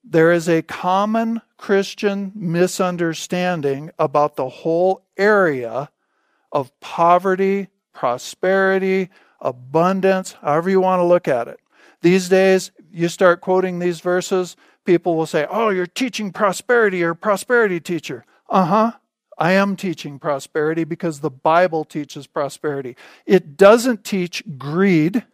There 0.03 0.31
is 0.31 0.47
a 0.47 0.61
common 0.61 1.41
Christian 1.57 2.31
misunderstanding 2.35 3.89
about 3.97 4.35
the 4.35 4.49
whole 4.49 5.03
area 5.17 5.89
of 6.51 6.79
poverty, 6.79 7.69
prosperity, 7.91 9.09
abundance, 9.43 10.35
however 10.41 10.71
you 10.71 10.81
want 10.81 10.99
to 10.99 11.05
look 11.05 11.27
at 11.27 11.47
it. 11.47 11.59
These 12.01 12.29
days, 12.29 12.71
you 12.91 13.07
start 13.07 13.41
quoting 13.41 13.79
these 13.79 13.99
verses, 13.99 14.55
people 14.85 15.15
will 15.15 15.25
say, 15.25 15.45
Oh, 15.49 15.69
you're 15.69 15.85
teaching 15.85 16.31
prosperity, 16.31 16.99
you're 16.99 17.11
a 17.11 17.15
prosperity 17.15 17.79
teacher. 17.79 18.25
Uh 18.49 18.65
huh. 18.65 18.91
I 19.37 19.53
am 19.53 19.75
teaching 19.75 20.19
prosperity 20.19 20.83
because 20.83 21.19
the 21.19 21.29
Bible 21.29 21.85
teaches 21.85 22.27
prosperity. 22.27 22.95
It 23.25 23.57
doesn't 23.57 24.03
teach 24.03 24.43
greed. 24.57 25.25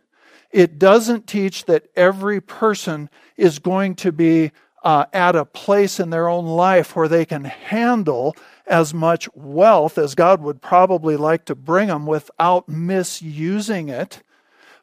It 0.51 0.80
doesn't 0.80 1.28
teach 1.28 1.66
that 1.66 1.88
every 1.95 2.41
person 2.41 3.10
is 3.36 3.60
going 3.60 3.95
to 3.95 4.12
be 4.12 4.51
uh, 4.84 5.05
at 5.12 5.36
a 5.36 5.45
place 5.45 5.99
in 5.99 6.10
their 6.10 6.30
own 6.30 6.45
life 6.45 6.95
where 6.95 7.07
they 7.07 7.26
can 7.26 7.43
handle 7.43 8.36
as 8.70 8.93
much 8.93 9.28
wealth 9.34 9.97
as 9.97 10.15
God 10.15 10.41
would 10.41 10.61
probably 10.61 11.17
like 11.17 11.45
to 11.45 11.55
bring 11.55 11.88
them 11.88 12.05
without 12.05 12.70
misusing 12.70 13.89
it. 13.89 14.22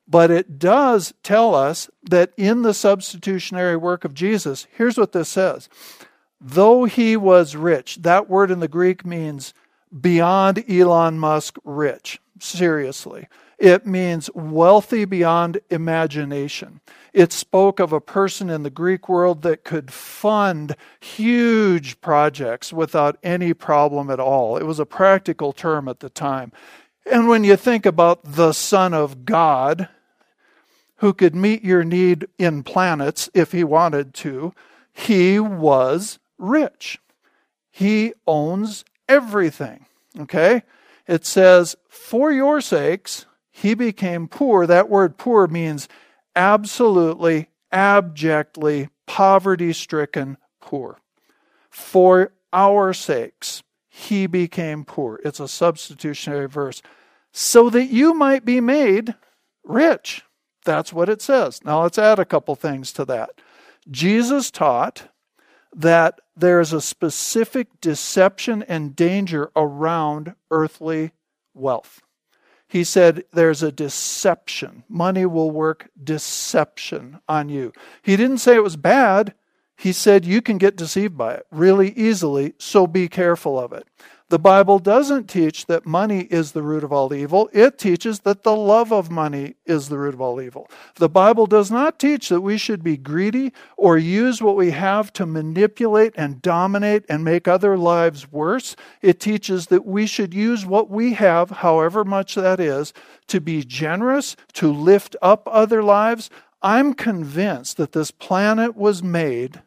But 0.09 0.31
it 0.31 0.59
does 0.59 1.15
tell 1.23 1.55
us 1.55 1.89
that 2.03 2.33
in 2.37 2.63
the 2.63 2.75
substitutionary 2.75 3.77
work 3.77 4.05
of 4.05 4.15
Jesus, 4.15 4.67
here's 4.77 4.99
what 4.99 5.13
this 5.13 5.29
says 5.29 5.69
Though 6.41 6.85
he 6.85 7.17
was 7.17 7.57
rich, 7.57 7.97
that 8.03 8.29
word 8.29 8.51
in 8.51 8.61
the 8.61 8.69
Greek 8.69 9.07
means 9.07 9.55
beyond 9.99 10.65
Elon 10.71 11.19
Musk 11.19 11.57
rich. 11.65 12.21
Seriously. 12.39 13.29
It 13.59 13.87
means 13.87 14.29
wealthy 14.35 15.07
beyond 15.07 15.61
imagination. 15.71 16.81
It 17.15 17.33
spoke 17.33 17.81
of 17.81 17.93
a 17.93 18.01
person 18.01 18.51
in 18.51 18.63
the 18.63 18.71
Greek 18.71 19.09
world 19.09 19.41
that 19.43 19.65
could 19.65 19.91
fund 19.91 20.77
huge 21.01 22.01
projects 22.03 22.73
without 22.73 23.17
any 23.23 23.55
problem 23.55 24.11
at 24.11 24.21
all. 24.21 24.59
It 24.59 24.65
was 24.65 24.79
a 24.79 24.85
practical 24.85 25.55
term 25.55 25.89
at 25.89 26.01
the 26.01 26.11
time. 26.11 26.53
And 27.11 27.29
when 27.29 27.45
you 27.45 27.57
think 27.57 27.87
about 27.87 28.23
the 28.25 28.53
Son 28.53 28.93
of 28.93 29.25
God, 29.25 29.89
who 30.97 31.15
could 31.15 31.35
meet 31.35 31.65
your 31.65 31.85
need 31.85 32.27
in 32.39 32.63
planets 32.63 33.31
if 33.33 33.53
he 33.53 33.65
wanted 33.65 34.13
to, 34.15 34.53
he 34.93 35.39
was 35.39 36.19
rich. 36.39 36.99
He 37.71 38.13
owns 38.27 38.85
everything. 39.09 39.87
Okay? 40.19 40.63
It 41.07 41.25
says, 41.25 41.77
For 41.89 42.33
your 42.33 42.61
sakes, 42.61 43.27
he 43.57 43.73
became 43.73 44.29
poor. 44.29 44.67
That 44.67 44.91
word 44.91 45.17
poor 45.17 45.47
means 45.47 45.89
absolutely, 46.35 47.49
abjectly, 47.73 48.91
poverty 49.07 49.73
stricken 49.73 50.37
poor. 50.61 50.99
For 51.71 52.35
our 52.53 52.93
sakes, 52.93 53.63
he 53.89 54.27
became 54.27 54.85
poor. 54.85 55.21
It's 55.25 55.41
a 55.41 55.49
substitutionary 55.49 56.49
verse. 56.49 56.83
So 57.33 57.71
that 57.71 57.87
you 57.87 58.13
might 58.13 58.45
be 58.45 58.61
made 58.61 59.15
rich. 59.65 60.23
That's 60.67 60.93
what 60.93 61.09
it 61.09 61.23
says. 61.23 61.65
Now 61.65 61.83
let's 61.83 61.99
add 61.99 62.19
a 62.19 62.27
couple 62.27 62.57
things 62.57 62.93
to 62.93 63.07
that. 63.07 63.31
Jesus 63.91 64.51
taught 64.51 65.09
that 65.75 66.21
there's 66.37 66.75
a 66.75 66.83
specific 66.83 67.69
deception 67.81 68.63
and 68.65 68.95
danger 68.95 69.51
around 69.57 70.35
earthly 70.51 71.13
wealth. 71.55 72.03
He 72.69 72.85
said 72.85 73.25
there's 73.33 73.63
a 73.63 73.73
deception. 73.73 74.85
Money 74.89 75.27
will 75.27 75.51
work 75.51 75.89
deception 76.03 77.21
on 77.29 77.49
you. 77.49 77.73
He 78.03 78.17
didn't 78.17 78.39
say 78.39 78.57
it 78.57 78.63
was 78.63 78.77
bad. 78.77 79.35
He 79.77 79.93
said 79.93 80.25
you 80.25 80.41
can 80.41 80.59
get 80.59 80.77
deceived 80.77 81.17
by 81.17 81.35
it 81.35 81.47
really 81.51 81.91
easily, 81.93 82.55
so 82.59 82.87
be 82.87 83.09
careful 83.09 83.59
of 83.59 83.73
it. 83.73 83.87
The 84.29 84.39
Bible 84.41 84.81
doesn't 84.81 85.29
teach 85.29 85.67
that 85.67 85.87
money 85.87 86.23
is 86.23 86.51
the 86.51 86.63
root 86.63 86.83
of 86.83 86.93
all 86.93 87.15
evil. 87.15 87.49
It 87.53 87.79
teaches 87.79 88.21
that 88.21 88.43
the 88.43 88.57
love 88.57 88.93
of 88.93 89.09
money 89.09 89.55
is 89.67 89.89
the 89.89 89.99
root 89.99 90.15
of 90.15 90.21
all 90.21 90.41
evil. 90.41 90.69
The 90.97 91.09
Bible 91.09 91.47
does 91.47 91.71
not 91.71 92.01
teach 92.01 92.29
that 92.31 92.41
we 92.41 92.59
should 92.59 92.83
be 92.83 92.97
greedy 92.97 93.53
or 93.77 93.97
use 93.97 94.43
what 94.43 94.57
we 94.57 94.73
have 94.73 95.13
to 95.13 95.27
manipulate 95.27 96.13
and 96.17 96.43
dominate 96.43 97.05
and 97.09 97.23
make 97.23 97.47
other 97.47 97.79
lives 97.79 98.33
worse. 98.33 98.75
It 99.01 99.21
teaches 99.21 99.69
that 99.69 99.87
we 99.87 100.09
should 100.09 100.35
use 100.35 100.67
what 100.67 100.91
we 100.91 101.13
have, 101.15 101.51
however 101.51 102.05
much 102.05 102.35
that 102.35 102.59
is, 102.59 102.93
to 103.29 103.41
be 103.41 103.63
generous, 103.63 104.35
to 104.55 104.73
lift 104.73 105.15
up 105.23 105.49
other 105.49 105.85
lives. 105.85 106.31
I'm 106.63 106.95
convinced 106.95 107.77
that 107.77 107.93
this 107.93 108.11
planet 108.11 108.75
was 108.75 109.05
made 109.05 109.63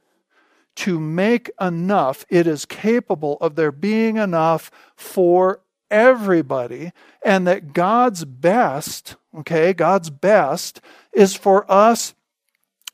to 0.76 1.00
make 1.00 1.52
enough, 1.60 2.26
it 2.30 2.48
is 2.48 2.66
capable 2.66 3.38
of 3.42 3.56
there 3.56 3.72
being 3.72 4.18
enough 4.18 4.72
for 4.96 5.62
everybody, 5.92 6.92
and 7.24 7.48
that 7.48 7.74
God's 7.74 8.24
best, 8.26 9.16
okay, 9.40 9.74
God's 9.74 10.10
best 10.10 10.82
is 11.14 11.36
for 11.36 11.70
us 11.72 12.14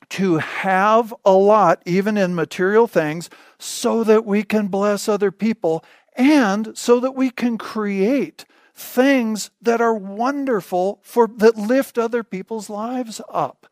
to 0.09 0.37
have 0.37 1.13
a 1.25 1.33
lot, 1.33 1.81
even 1.85 2.17
in 2.17 2.35
material 2.35 2.87
things, 2.87 3.29
so 3.59 4.03
that 4.03 4.25
we 4.25 4.43
can 4.43 4.67
bless 4.67 5.09
other 5.09 5.31
people 5.31 5.83
and 6.15 6.77
so 6.77 6.99
that 6.99 7.15
we 7.15 7.29
can 7.29 7.57
create 7.57 8.45
things 8.73 9.51
that 9.61 9.81
are 9.81 9.93
wonderful 9.93 10.99
for 11.01 11.27
that 11.37 11.57
lift 11.57 11.97
other 11.97 12.23
people's 12.23 12.69
lives 12.69 13.21
up. 13.29 13.67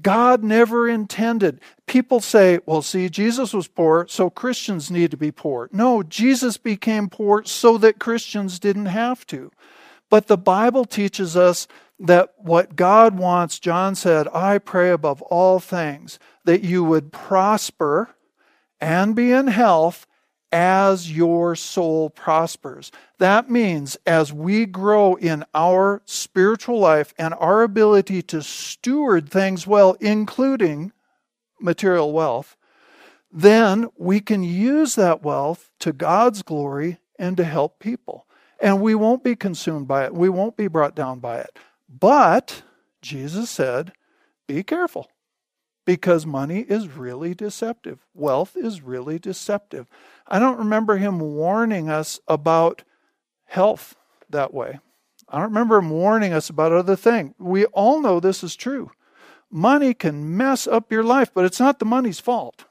God 0.00 0.42
never 0.42 0.88
intended. 0.88 1.60
People 1.86 2.20
say, 2.20 2.60
well, 2.64 2.80
see, 2.80 3.08
Jesus 3.10 3.52
was 3.52 3.68
poor, 3.68 4.06
so 4.08 4.30
Christians 4.30 4.90
need 4.90 5.10
to 5.10 5.16
be 5.16 5.30
poor. 5.30 5.68
No, 5.72 6.02
Jesus 6.02 6.56
became 6.56 7.10
poor 7.10 7.44
so 7.44 7.76
that 7.78 7.98
Christians 7.98 8.58
didn't 8.58 8.86
have 8.86 9.26
to. 9.26 9.50
But 10.08 10.28
the 10.28 10.38
Bible 10.38 10.84
teaches 10.84 11.36
us 11.36 11.66
that 11.98 12.34
what 12.36 12.74
God 12.74 13.18
wants, 13.18 13.58
John 13.58 13.94
said, 13.94 14.28
I 14.28 14.58
pray 14.58 14.90
above 14.90 15.20
all 15.22 15.60
things 15.60 16.18
that 16.44 16.62
you 16.62 16.82
would 16.84 17.12
prosper 17.12 18.10
and 18.80 19.14
be 19.14 19.30
in 19.30 19.46
health 19.46 20.06
as 20.52 21.10
your 21.10 21.56
soul 21.56 22.10
prospers. 22.10 22.92
That 23.18 23.50
means 23.50 23.96
as 24.06 24.32
we 24.32 24.66
grow 24.66 25.14
in 25.14 25.44
our 25.54 26.02
spiritual 26.04 26.78
life 26.78 27.14
and 27.18 27.34
our 27.34 27.62
ability 27.62 28.22
to 28.22 28.42
steward 28.42 29.30
things 29.30 29.66
well, 29.66 29.96
including 30.00 30.92
material 31.58 32.12
wealth, 32.12 32.56
then 33.32 33.88
we 33.96 34.20
can 34.20 34.42
use 34.42 34.94
that 34.96 35.22
wealth 35.22 35.70
to 35.80 35.92
God's 35.92 36.42
glory 36.42 36.98
and 37.18 37.36
to 37.38 37.44
help 37.44 37.78
people. 37.78 38.26
And 38.60 38.80
we 38.80 38.94
won't 38.94 39.24
be 39.24 39.34
consumed 39.34 39.88
by 39.88 40.04
it. 40.04 40.14
We 40.14 40.28
won't 40.28 40.56
be 40.56 40.68
brought 40.68 40.94
down 40.94 41.18
by 41.18 41.38
it. 41.38 41.58
But 41.88 42.62
Jesus 43.00 43.48
said, 43.50 43.92
be 44.46 44.62
careful 44.62 45.08
because 45.84 46.26
money 46.26 46.60
is 46.60 46.88
really 46.88 47.34
deceptive. 47.34 48.06
Wealth 48.14 48.56
is 48.56 48.82
really 48.82 49.18
deceptive. 49.18 49.86
I 50.26 50.38
don't 50.38 50.58
remember 50.58 50.96
him 50.96 51.18
warning 51.18 51.88
us 51.88 52.20
about 52.28 52.82
health 53.46 53.94
that 54.30 54.54
way. 54.54 54.78
I 55.28 55.38
don't 55.38 55.48
remember 55.48 55.78
him 55.78 55.90
warning 55.90 56.32
us 56.32 56.50
about 56.50 56.72
other 56.72 56.96
things. 56.96 57.34
We 57.38 57.64
all 57.66 58.00
know 58.00 58.20
this 58.20 58.42
is 58.42 58.56
true. 58.56 58.90
Money 59.50 59.94
can 59.94 60.36
mess 60.36 60.66
up 60.66 60.90
your 60.90 61.04
life, 61.04 61.30
but 61.34 61.44
it's 61.44 61.60
not 61.60 61.78
the 61.78 61.84
money's 61.84 62.20
fault. 62.20 62.64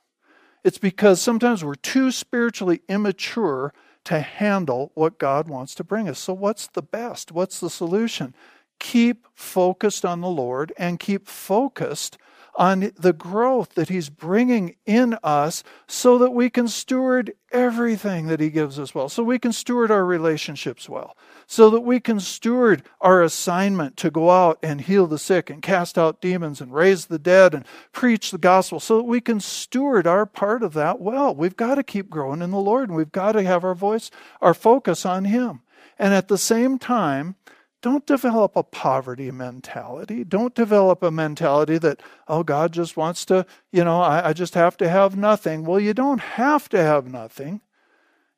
It's 0.63 0.77
because 0.77 1.21
sometimes 1.21 1.63
we're 1.63 1.75
too 1.75 2.11
spiritually 2.11 2.81
immature 2.87 3.73
to 4.05 4.19
handle 4.19 4.91
what 4.95 5.19
God 5.19 5.47
wants 5.47 5.75
to 5.75 5.83
bring 5.83 6.09
us. 6.09 6.19
So, 6.19 6.33
what's 6.33 6.67
the 6.67 6.81
best? 6.81 7.31
What's 7.31 7.59
the 7.59 7.69
solution? 7.69 8.33
Keep 8.79 9.27
focused 9.33 10.05
on 10.05 10.21
the 10.21 10.27
Lord 10.27 10.73
and 10.77 10.99
keep 10.99 11.27
focused 11.27 12.17
on 12.55 12.91
the 12.97 13.13
growth 13.13 13.75
that 13.75 13.89
He's 13.89 14.09
bringing 14.09 14.75
in 14.85 15.17
us 15.23 15.63
so 15.87 16.17
that 16.17 16.31
we 16.31 16.49
can 16.49 16.67
steward 16.67 17.33
everything 17.51 18.27
that 18.27 18.39
He 18.39 18.49
gives 18.49 18.79
us 18.79 18.93
well, 18.93 19.09
so 19.09 19.23
we 19.23 19.39
can 19.39 19.53
steward 19.53 19.91
our 19.91 20.05
relationships 20.05 20.87
well, 20.87 21.17
so 21.47 21.69
that 21.69 21.81
we 21.81 21.99
can 21.99 22.19
steward 22.19 22.83
our 22.99 23.21
assignment 23.21 23.97
to 23.97 24.11
go 24.11 24.29
out 24.29 24.57
and 24.63 24.81
heal 24.81 25.07
the 25.07 25.17
sick 25.17 25.49
and 25.49 25.61
cast 25.61 25.97
out 25.97 26.21
demons 26.21 26.61
and 26.61 26.73
raise 26.73 27.07
the 27.07 27.19
dead 27.19 27.53
and 27.53 27.65
preach 27.91 28.31
the 28.31 28.37
gospel, 28.37 28.79
so 28.79 28.97
that 28.97 29.03
we 29.03 29.21
can 29.21 29.39
steward 29.39 30.07
our 30.07 30.25
part 30.25 30.63
of 30.63 30.73
that 30.73 30.99
well. 30.99 31.35
We've 31.35 31.57
got 31.57 31.75
to 31.75 31.83
keep 31.83 32.09
growing 32.09 32.41
in 32.41 32.51
the 32.51 32.57
Lord 32.57 32.89
and 32.89 32.97
we've 32.97 33.11
got 33.11 33.33
to 33.33 33.43
have 33.43 33.63
our 33.63 33.75
voice, 33.75 34.11
our 34.41 34.53
focus 34.53 35.05
on 35.05 35.25
Him. 35.25 35.61
And 35.99 36.13
at 36.13 36.29
the 36.29 36.37
same 36.37 36.79
time, 36.79 37.35
don't 37.81 38.05
develop 38.05 38.55
a 38.55 38.63
poverty 38.63 39.31
mentality. 39.31 40.23
Don't 40.23 40.53
develop 40.53 41.01
a 41.01 41.11
mentality 41.11 41.77
that, 41.79 42.01
oh, 42.27 42.43
God 42.43 42.71
just 42.71 42.95
wants 42.95 43.25
to, 43.25 43.45
you 43.71 43.83
know, 43.83 44.01
I, 44.01 44.29
I, 44.29 44.33
just 44.33 44.53
have 44.53 44.77
to 44.77 44.89
have 44.89 45.17
nothing. 45.17 45.65
Well, 45.65 45.79
you 45.79 45.93
don't 45.93 46.21
have 46.21 46.69
to 46.69 46.77
have 46.77 47.07
nothing. 47.07 47.61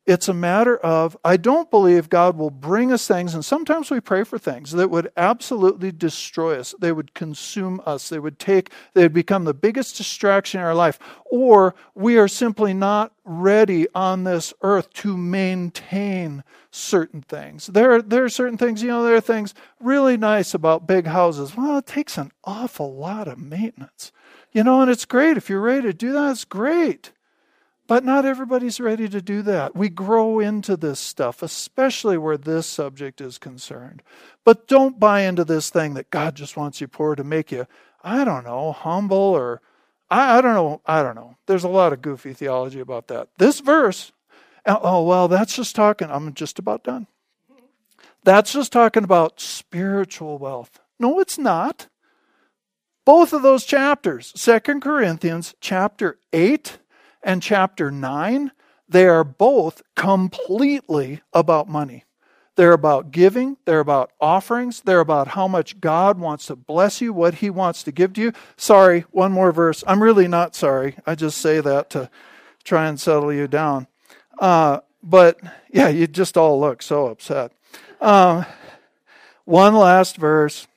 It's 0.06 0.28
a 0.28 0.34
matter 0.34 0.76
of, 0.76 1.16
I 1.24 1.38
don't 1.38 1.70
believe 1.70 2.10
God 2.10 2.36
will 2.36 2.50
bring 2.50 2.92
us 2.92 3.08
things, 3.08 3.32
and 3.32 3.42
sometimes 3.42 3.90
we 3.90 4.00
pray 4.00 4.22
for 4.22 4.38
things 4.38 4.72
that 4.72 4.90
would 4.90 5.10
absolutely 5.16 5.92
destroy 5.92 6.60
us. 6.60 6.74
They 6.78 6.92
would 6.92 7.14
consume 7.14 7.80
us. 7.86 8.10
They 8.10 8.18
would 8.18 8.38
take, 8.38 8.70
they 8.92 9.04
would 9.04 9.14
become 9.14 9.44
the 9.44 9.54
biggest 9.54 9.96
distraction 9.96 10.60
in 10.60 10.66
our 10.66 10.74
life. 10.74 10.98
Or 11.24 11.74
we 11.94 12.18
are 12.18 12.28
simply 12.28 12.74
not 12.74 13.12
ready 13.24 13.86
on 13.94 14.24
this 14.24 14.52
earth 14.60 14.92
to 14.94 15.16
maintain 15.16 16.44
certain 16.70 17.22
things. 17.22 17.68
There 17.68 17.92
are, 17.92 18.02
there 18.02 18.24
are 18.24 18.28
certain 18.28 18.58
things, 18.58 18.82
you 18.82 18.88
know, 18.88 19.04
there 19.04 19.16
are 19.16 19.22
things 19.22 19.54
really 19.80 20.18
nice 20.18 20.52
about 20.52 20.86
big 20.86 21.06
houses. 21.06 21.56
Well, 21.56 21.78
it 21.78 21.86
takes 21.86 22.18
an 22.18 22.30
awful 22.44 22.94
lot 22.94 23.26
of 23.26 23.38
maintenance. 23.38 24.12
You 24.52 24.64
know, 24.64 24.82
and 24.82 24.90
it's 24.90 25.06
great. 25.06 25.38
If 25.38 25.48
you're 25.48 25.62
ready 25.62 25.82
to 25.82 25.94
do 25.94 26.12
that, 26.12 26.32
it's 26.32 26.44
great. 26.44 27.12
But 27.86 28.04
not 28.04 28.24
everybody's 28.24 28.80
ready 28.80 29.08
to 29.10 29.20
do 29.20 29.42
that. 29.42 29.76
We 29.76 29.90
grow 29.90 30.40
into 30.40 30.76
this 30.76 30.98
stuff, 30.98 31.42
especially 31.42 32.16
where 32.16 32.38
this 32.38 32.66
subject 32.66 33.20
is 33.20 33.36
concerned. 33.36 34.02
But 34.42 34.66
don't 34.66 34.98
buy 34.98 35.22
into 35.22 35.44
this 35.44 35.68
thing 35.68 35.94
that 35.94 36.10
God 36.10 36.34
just 36.34 36.56
wants 36.56 36.80
you 36.80 36.88
poor 36.88 37.14
to 37.14 37.24
make 37.24 37.52
you, 37.52 37.66
I 38.02 38.24
don't 38.24 38.44
know, 38.44 38.72
humble 38.72 39.16
or 39.18 39.60
I, 40.10 40.38
I 40.38 40.40
don't 40.40 40.54
know. 40.54 40.80
I 40.86 41.02
don't 41.02 41.14
know. 41.14 41.36
There's 41.46 41.64
a 41.64 41.68
lot 41.68 41.92
of 41.92 42.00
goofy 42.00 42.32
theology 42.32 42.80
about 42.80 43.08
that. 43.08 43.28
This 43.38 43.60
verse, 43.60 44.12
oh, 44.66 44.80
oh 44.82 45.02
well, 45.02 45.28
that's 45.28 45.56
just 45.56 45.74
talking, 45.74 46.10
I'm 46.10 46.32
just 46.34 46.58
about 46.58 46.84
done. 46.84 47.06
That's 48.22 48.52
just 48.52 48.72
talking 48.72 49.04
about 49.04 49.40
spiritual 49.40 50.38
wealth. 50.38 50.80
No, 50.98 51.20
it's 51.20 51.36
not. 51.36 51.88
Both 53.04 53.34
of 53.34 53.42
those 53.42 53.66
chapters, 53.66 54.32
Second 54.34 54.80
Corinthians 54.80 55.54
chapter 55.60 56.18
8 56.32 56.78
and 57.24 57.42
chapter 57.42 57.90
9, 57.90 58.52
they 58.88 59.06
are 59.06 59.24
both 59.24 59.82
completely 59.96 61.22
about 61.32 61.68
money. 61.68 62.04
They're 62.56 62.72
about 62.72 63.10
giving, 63.10 63.56
they're 63.64 63.80
about 63.80 64.12
offerings, 64.20 64.82
they're 64.82 65.00
about 65.00 65.28
how 65.28 65.48
much 65.48 65.80
God 65.80 66.20
wants 66.20 66.46
to 66.46 66.56
bless 66.56 67.00
you, 67.00 67.12
what 67.12 67.36
He 67.36 67.50
wants 67.50 67.82
to 67.82 67.92
give 67.92 68.12
to 68.12 68.20
you. 68.20 68.32
Sorry, 68.56 69.06
one 69.10 69.32
more 69.32 69.50
verse. 69.50 69.82
I'm 69.86 70.02
really 70.02 70.28
not 70.28 70.54
sorry. 70.54 70.96
I 71.04 71.16
just 71.16 71.38
say 71.38 71.60
that 71.60 71.90
to 71.90 72.10
try 72.62 72.86
and 72.86 73.00
settle 73.00 73.32
you 73.32 73.48
down. 73.48 73.88
Uh, 74.38 74.80
but 75.02 75.40
yeah, 75.70 75.88
you 75.88 76.06
just 76.06 76.36
all 76.36 76.60
look 76.60 76.80
so 76.82 77.06
upset. 77.06 77.52
Um, 78.00 78.46
one 79.44 79.74
last 79.74 80.16
verse. 80.16 80.68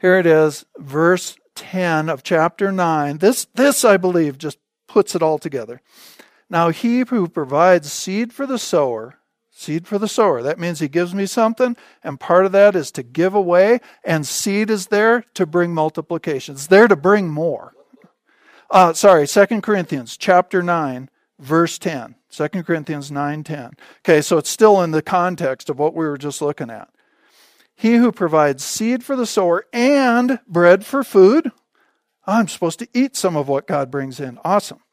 Here 0.00 0.18
it 0.18 0.26
is, 0.26 0.64
verse 0.76 1.36
10 1.56 2.08
of 2.08 2.22
chapter 2.22 2.70
9. 2.70 3.18
This, 3.18 3.46
this 3.54 3.84
I 3.84 3.96
believe, 3.96 4.38
just 4.38 4.58
puts 4.94 5.16
it 5.16 5.22
all 5.22 5.38
together. 5.38 5.80
Now, 6.48 6.68
he 6.68 7.00
who 7.00 7.26
provides 7.26 7.90
seed 7.90 8.32
for 8.32 8.46
the 8.46 8.60
sower, 8.60 9.18
seed 9.50 9.88
for 9.88 9.98
the 9.98 10.06
sower, 10.06 10.40
that 10.40 10.60
means 10.60 10.78
he 10.78 10.86
gives 10.86 11.12
me 11.12 11.26
something, 11.26 11.76
and 12.04 12.20
part 12.20 12.46
of 12.46 12.52
that 12.52 12.76
is 12.76 12.92
to 12.92 13.02
give 13.02 13.34
away, 13.34 13.80
and 14.04 14.24
seed 14.24 14.70
is 14.70 14.86
there 14.86 15.24
to 15.34 15.46
bring 15.46 15.74
multiplication. 15.74 16.54
It's 16.54 16.68
there 16.68 16.86
to 16.86 16.94
bring 16.94 17.28
more. 17.28 17.74
Uh, 18.70 18.92
sorry, 18.92 19.26
Second 19.26 19.64
Corinthians 19.64 20.16
chapter 20.16 20.62
9, 20.62 21.10
verse 21.40 21.76
10. 21.76 22.14
2 22.30 22.62
Corinthians 22.62 23.10
9:10. 23.10 23.72
Okay, 24.04 24.22
so 24.22 24.38
it's 24.38 24.48
still 24.48 24.80
in 24.80 24.92
the 24.92 25.02
context 25.02 25.68
of 25.68 25.76
what 25.80 25.94
we 25.94 26.06
were 26.06 26.18
just 26.18 26.40
looking 26.40 26.70
at. 26.70 26.88
He 27.74 27.96
who 27.96 28.12
provides 28.12 28.62
seed 28.62 29.02
for 29.02 29.16
the 29.16 29.26
sower 29.26 29.66
and 29.72 30.38
bread 30.46 30.86
for 30.86 31.02
food, 31.02 31.50
I'm 32.28 32.46
supposed 32.46 32.78
to 32.78 32.88
eat 32.94 33.16
some 33.16 33.34
of 33.34 33.48
what 33.48 33.66
God 33.66 33.90
brings 33.90 34.20
in. 34.20 34.38
Awesome 34.44 34.83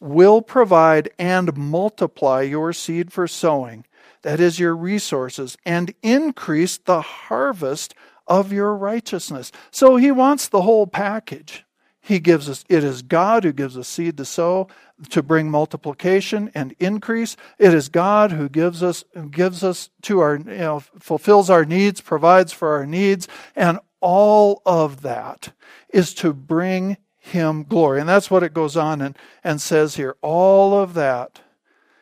will 0.00 0.42
provide 0.42 1.10
and 1.18 1.56
multiply 1.56 2.42
your 2.42 2.72
seed 2.72 3.12
for 3.12 3.26
sowing, 3.26 3.84
that 4.22 4.40
is, 4.40 4.58
your 4.58 4.76
resources, 4.76 5.56
and 5.64 5.94
increase 6.02 6.78
the 6.78 7.00
harvest 7.00 7.94
of 8.26 8.52
your 8.52 8.74
righteousness. 8.74 9.52
So 9.70 9.96
he 9.96 10.10
wants 10.10 10.48
the 10.48 10.62
whole 10.62 10.86
package. 10.86 11.64
He 12.00 12.20
gives 12.20 12.50
us, 12.50 12.64
it 12.68 12.84
is 12.84 13.00
God 13.00 13.44
who 13.44 13.52
gives 13.52 13.78
us 13.78 13.88
seed 13.88 14.18
to 14.18 14.26
sow, 14.26 14.68
to 15.08 15.22
bring 15.22 15.50
multiplication 15.50 16.50
and 16.54 16.74
increase. 16.78 17.36
It 17.58 17.72
is 17.72 17.88
God 17.88 18.32
who 18.32 18.48
gives 18.48 18.82
us, 18.82 19.04
gives 19.30 19.64
us 19.64 19.88
to 20.02 20.20
our, 20.20 20.36
you 20.36 20.44
know, 20.44 20.80
fulfills 20.98 21.48
our 21.48 21.64
needs, 21.64 22.02
provides 22.02 22.52
for 22.52 22.76
our 22.76 22.84
needs, 22.84 23.26
and 23.56 23.78
all 24.00 24.60
of 24.66 25.00
that 25.00 25.52
is 25.88 26.12
to 26.14 26.34
bring 26.34 26.98
him 27.24 27.64
glory. 27.64 28.00
And 28.00 28.08
that's 28.08 28.30
what 28.30 28.42
it 28.42 28.52
goes 28.52 28.76
on 28.76 29.00
and, 29.00 29.16
and 29.42 29.60
says 29.60 29.96
here. 29.96 30.16
All 30.20 30.78
of 30.78 30.94
that 30.94 31.40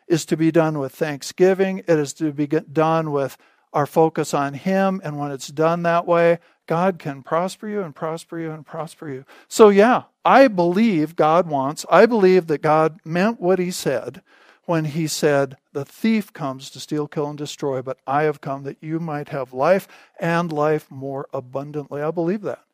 is 0.08 0.26
to 0.26 0.36
be 0.36 0.50
done 0.50 0.78
with 0.78 0.92
thanksgiving. 0.92 1.78
It 1.78 1.90
is 1.90 2.12
to 2.14 2.32
be 2.32 2.46
done 2.46 3.12
with 3.12 3.38
our 3.72 3.86
focus 3.86 4.34
on 4.34 4.54
him. 4.54 5.00
And 5.04 5.18
when 5.18 5.30
it's 5.30 5.48
done 5.48 5.84
that 5.84 6.06
way, 6.06 6.38
God 6.66 6.98
can 6.98 7.22
prosper 7.22 7.68
you 7.68 7.82
and 7.82 7.94
prosper 7.94 8.38
you 8.38 8.50
and 8.50 8.66
prosper 8.66 9.08
you. 9.08 9.24
So, 9.48 9.68
yeah, 9.68 10.04
I 10.24 10.48
believe 10.48 11.16
God 11.16 11.48
wants, 11.48 11.86
I 11.88 12.06
believe 12.06 12.48
that 12.48 12.62
God 12.62 13.00
meant 13.04 13.40
what 13.40 13.58
he 13.58 13.70
said 13.70 14.22
when 14.64 14.86
he 14.86 15.06
said, 15.06 15.56
The 15.72 15.84
thief 15.84 16.32
comes 16.32 16.68
to 16.70 16.80
steal, 16.80 17.06
kill, 17.06 17.28
and 17.28 17.38
destroy, 17.38 17.80
but 17.80 17.98
I 18.06 18.24
have 18.24 18.40
come 18.40 18.64
that 18.64 18.78
you 18.80 19.00
might 19.00 19.28
have 19.30 19.52
life 19.52 19.86
and 20.20 20.52
life 20.52 20.90
more 20.90 21.28
abundantly. 21.32 22.02
I 22.02 22.10
believe 22.10 22.42
that. 22.42 22.64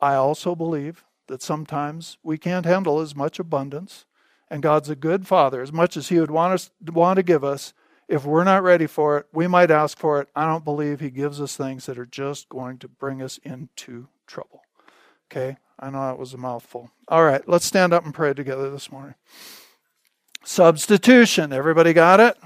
I 0.00 0.14
also 0.14 0.54
believe 0.54 1.04
that 1.26 1.42
sometimes 1.42 2.18
we 2.22 2.38
can't 2.38 2.66
handle 2.66 3.00
as 3.00 3.14
much 3.14 3.38
abundance. 3.38 4.04
And 4.48 4.62
God's 4.62 4.90
a 4.90 4.96
good 4.96 5.26
Father. 5.26 5.62
As 5.62 5.72
much 5.72 5.96
as 5.96 6.08
He 6.08 6.20
would 6.20 6.30
want 6.30 6.52
us 6.52 6.70
want 6.86 7.16
to 7.16 7.22
give 7.22 7.42
us, 7.42 7.72
if 8.08 8.24
we're 8.24 8.44
not 8.44 8.62
ready 8.62 8.86
for 8.86 9.18
it, 9.18 9.26
we 9.32 9.46
might 9.46 9.70
ask 9.70 9.98
for 9.98 10.20
it. 10.20 10.28
I 10.36 10.46
don't 10.46 10.64
believe 10.64 11.00
He 11.00 11.10
gives 11.10 11.40
us 11.40 11.56
things 11.56 11.86
that 11.86 11.98
are 11.98 12.06
just 12.06 12.48
going 12.48 12.78
to 12.78 12.88
bring 12.88 13.22
us 13.22 13.38
into 13.38 14.08
trouble. 14.26 14.62
Okay? 15.30 15.56
I 15.78 15.90
know 15.90 16.02
that 16.06 16.18
was 16.18 16.34
a 16.34 16.38
mouthful. 16.38 16.90
All 17.08 17.24
right, 17.24 17.46
let's 17.48 17.64
stand 17.64 17.92
up 17.92 18.04
and 18.04 18.14
pray 18.14 18.34
together 18.34 18.70
this 18.70 18.92
morning. 18.92 19.14
Substitution. 20.44 21.52
Everybody 21.52 21.92
got 21.92 22.20
it? 22.20 22.36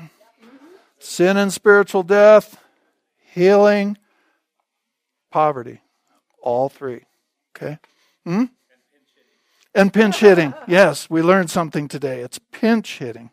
Sin 0.98 1.36
and 1.36 1.52
spiritual 1.52 2.02
death, 2.02 2.58
healing, 3.34 3.98
poverty. 5.30 5.80
All 6.40 6.68
three. 6.68 7.02
Okay? 7.54 7.78
Hmm? 8.24 8.44
And 9.74 9.92
pinch 9.92 10.18
hitting. 10.20 10.54
Yes, 10.66 11.08
we 11.08 11.22
learned 11.22 11.50
something 11.50 11.88
today. 11.88 12.20
It's 12.20 12.40
pinch 12.52 12.98
hitting. 12.98 13.30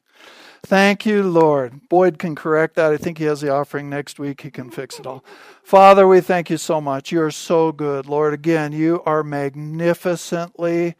Thank 0.65 1.05
you, 1.05 1.21
Lord. 1.21 1.88
Boyd 1.89 2.17
can 2.17 2.36
correct 2.36 2.75
that. 2.75 2.91
I 2.91 2.97
think 2.97 3.19
he 3.19 3.25
has 3.25 3.41
the 3.41 3.49
offering 3.49 3.88
next 3.89 4.17
week. 4.17 4.41
He 4.41 4.49
can 4.49 4.71
fix 4.71 4.99
it 4.99 5.05
all. 5.05 5.23
Father, 5.63 6.07
we 6.07 6.21
thank 6.21 6.49
you 6.49 6.57
so 6.57 6.81
much. 6.81 7.11
You 7.11 7.21
are 7.21 7.31
so 7.31 7.71
good. 7.71 8.07
Lord, 8.07 8.33
again, 8.33 8.71
you 8.71 9.03
are 9.05 9.23
magnificently 9.23 10.95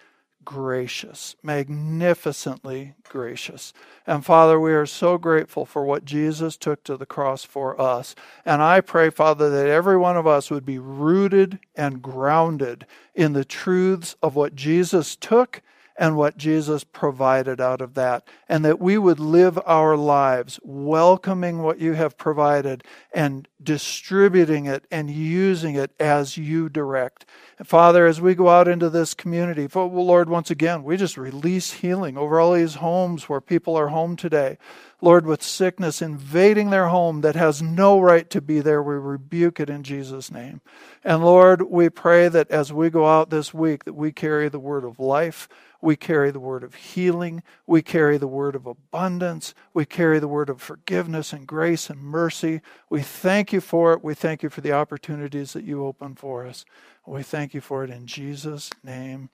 gracious, 0.46 1.36
magnificently 1.44 2.94
gracious. 3.10 3.74
And 4.08 4.24
Father, 4.24 4.60
we 4.60 4.74
are 4.74 4.86
so 4.86 5.18
grateful 5.18 5.66
for 5.66 5.84
what 5.84 6.06
Jesus 6.06 6.56
took 6.56 6.84
to 6.84 6.96
the 6.96 7.06
cross 7.06 7.44
for 7.44 7.80
us. 7.82 8.16
And 8.46 8.62
I 8.62 8.82
pray, 8.82 9.10
Father, 9.10 9.50
that 9.50 9.68
every 9.68 9.98
one 9.98 10.16
of 10.16 10.28
us 10.28 10.50
would 10.52 10.66
be 10.66 10.80
rooted 10.80 11.60
and 11.76 12.02
grounded 12.02 12.86
in 13.14 13.34
the 13.34 13.46
truths 13.46 14.16
of 14.22 14.36
what 14.36 14.56
Jesus 14.56 15.16
took 15.16 15.62
and 15.98 16.18
what 16.18 16.38
Jesus 16.38 16.84
provided 16.84 17.62
out 17.62 17.82
of 17.82 17.94
that, 17.94 18.28
and 18.50 18.66
that 18.66 18.82
we 18.82 18.98
would 18.98 19.20
live 19.20 19.58
our 19.66 19.96
lives 19.96 20.60
welcoming 20.62 21.62
what 21.62 21.80
you 21.80 21.94
have 21.94 22.18
provided 22.18 22.84
and 23.14 23.48
distributing 23.66 24.66
it 24.66 24.86
and 24.90 25.10
using 25.10 25.76
it 25.76 25.92
as 26.00 26.38
you 26.38 26.70
direct. 26.70 27.26
And 27.58 27.68
Father, 27.68 28.06
as 28.06 28.22
we 28.22 28.36
go 28.36 28.50
out 28.50 28.68
into 28.68 28.90
this 28.90 29.14
community, 29.14 29.68
Lord, 29.74 30.30
once 30.30 30.50
again, 30.52 30.84
we 30.84 30.96
just 30.96 31.18
release 31.18 31.74
healing 31.74 32.18
over 32.18 32.40
all 32.40 32.54
these 32.54 32.76
homes 32.76 33.28
where 33.28 33.42
people 33.42 33.76
are 33.76 33.90
home 33.90 34.16
today. 34.16 34.58
Lord, 35.02 35.26
with 35.26 35.44
sickness 35.44 36.02
invading 36.02 36.70
their 36.70 36.88
home 36.88 37.22
that 37.22 37.36
has 37.36 37.62
no 37.62 38.00
right 38.00 38.30
to 38.30 38.42
be 38.42 38.62
there, 38.62 38.82
we 38.82 38.96
rebuke 38.96 39.60
it 39.60 39.70
in 39.70 39.84
Jesus' 39.84 40.32
name. 40.32 40.62
And 41.04 41.24
Lord, 41.24 41.64
we 41.64 41.90
pray 41.90 42.30
that 42.30 42.50
as 42.50 42.72
we 42.72 42.90
go 42.90 43.06
out 43.06 43.30
this 43.30 43.54
week, 43.54 43.84
that 43.84 43.94
we 43.94 44.12
carry 44.12 44.48
the 44.50 44.60
word 44.60 44.86
of 44.86 45.00
life 45.00 45.50
we 45.86 45.96
carry 45.96 46.32
the 46.32 46.40
word 46.40 46.64
of 46.64 46.74
healing. 46.74 47.44
We 47.68 47.84
carry 47.84 48.18
the 48.18 48.28
word 48.28 48.56
of 48.56 48.66
abundance. 48.66 49.54
We 49.72 49.86
carry 49.86 50.20
the 50.20 50.28
word 50.28 50.50
of 50.50 50.60
forgiveness 50.60 51.32
and 51.32 51.46
grace 51.46 51.92
and 51.92 52.02
mercy. 52.02 52.62
We 52.90 53.04
thank 53.04 53.54
you 53.56 53.62
for 53.62 53.94
it. 53.94 54.04
We 54.04 54.14
thank 54.14 54.44
you 54.44 54.52
for 54.52 54.62
the 54.62 54.74
opportunities 54.74 55.54
that 55.54 55.64
you 55.64 55.84
open 55.84 56.14
for 56.14 56.46
us. 56.46 56.66
We 57.08 57.24
thank 57.24 57.56
you 57.56 57.62
for 57.62 57.84
it 57.84 57.90
in 57.90 58.06
Jesus' 58.06 58.70
name. 58.84 59.30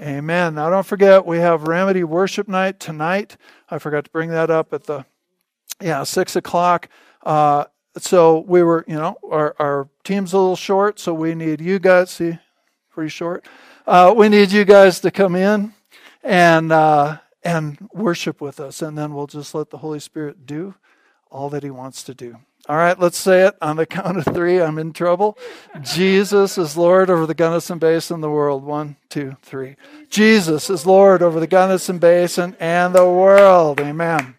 Amen. 0.00 0.54
Now, 0.54 0.70
don't 0.70 0.86
forget, 0.86 1.26
we 1.26 1.38
have 1.38 1.68
Remedy 1.68 2.02
Worship 2.02 2.48
Night 2.48 2.80
tonight. 2.80 3.36
I 3.70 3.78
forgot 3.78 4.04
to 4.04 4.10
bring 4.10 4.30
that 4.30 4.50
up 4.50 4.72
at 4.72 4.84
the, 4.84 5.04
yeah, 5.80 6.02
six 6.04 6.34
o'clock. 6.34 6.88
Uh, 7.22 7.66
so 7.98 8.40
we 8.40 8.62
were, 8.62 8.84
you 8.88 8.96
know, 8.96 9.18
our, 9.30 9.54
our 9.58 9.88
team's 10.02 10.32
a 10.32 10.38
little 10.38 10.56
short, 10.56 10.98
so 10.98 11.14
we 11.14 11.34
need 11.34 11.60
you 11.60 11.78
guys. 11.78 12.10
See, 12.10 12.38
pretty 12.90 13.10
short. 13.10 13.44
Uh, 13.86 14.14
we 14.16 14.28
need 14.28 14.50
you 14.50 14.64
guys 14.64 14.98
to 15.00 15.10
come 15.10 15.36
in 15.36 15.74
and 16.22 16.72
uh, 16.72 17.18
and 17.42 17.88
worship 17.92 18.40
with 18.40 18.58
us, 18.58 18.82
and 18.82 18.96
then 18.96 19.14
we'll 19.14 19.26
just 19.26 19.54
let 19.54 19.70
the 19.70 19.78
Holy 19.78 20.00
Spirit 20.00 20.46
do 20.46 20.74
all 21.30 21.50
that 21.50 21.62
He 21.62 21.70
wants 21.70 22.02
to 22.04 22.14
do. 22.14 22.38
All 22.66 22.76
right, 22.76 22.98
let's 22.98 23.18
say 23.18 23.46
it 23.46 23.54
on 23.60 23.76
the 23.76 23.86
count 23.86 24.16
of 24.16 24.24
three. 24.24 24.60
I'm 24.60 24.78
in 24.78 24.92
trouble. 24.92 25.36
Jesus 25.82 26.56
is 26.56 26.76
Lord 26.76 27.10
over 27.10 27.26
the 27.26 27.34
Gunnison 27.34 27.78
Basin, 27.78 28.14
and 28.14 28.22
the 28.22 28.30
world. 28.30 28.64
One, 28.64 28.96
two, 29.10 29.36
three. 29.42 29.76
Jesus 30.08 30.70
is 30.70 30.86
Lord 30.86 31.22
over 31.22 31.40
the 31.40 31.46
Gunnison 31.46 31.98
Basin 31.98 32.56
and 32.58 32.94
the 32.94 33.04
world. 33.04 33.80
Amen. 33.80 34.36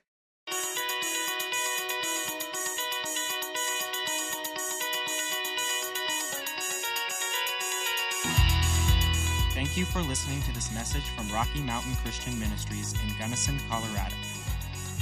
Thank 9.75 9.77
you 9.77 9.85
for 9.85 10.01
listening 10.01 10.41
to 10.43 10.53
this 10.53 10.73
message 10.73 11.03
from 11.09 11.29
Rocky 11.29 11.61
Mountain 11.61 11.95
Christian 11.97 12.39
Ministries 12.39 12.93
in 12.93 13.13
Gunnison, 13.19 13.59
Colorado. 13.69 14.15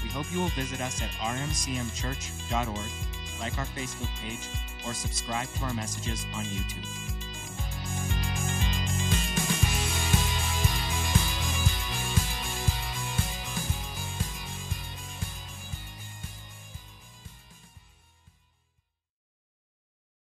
We 0.03 0.09
hope 0.09 0.25
you 0.33 0.39
will 0.39 0.49
visit 0.49 0.81
us 0.81 1.01
at 1.01 1.11
rmcmchurch.org, 1.11 3.12
like 3.39 3.57
our 3.57 3.65
Facebook 3.65 4.09
page, 4.21 4.47
or 4.85 4.93
subscribe 4.93 5.47
to 5.55 5.63
our 5.63 5.73
messages 5.73 6.25
on 6.33 6.45
YouTube. 6.45 6.87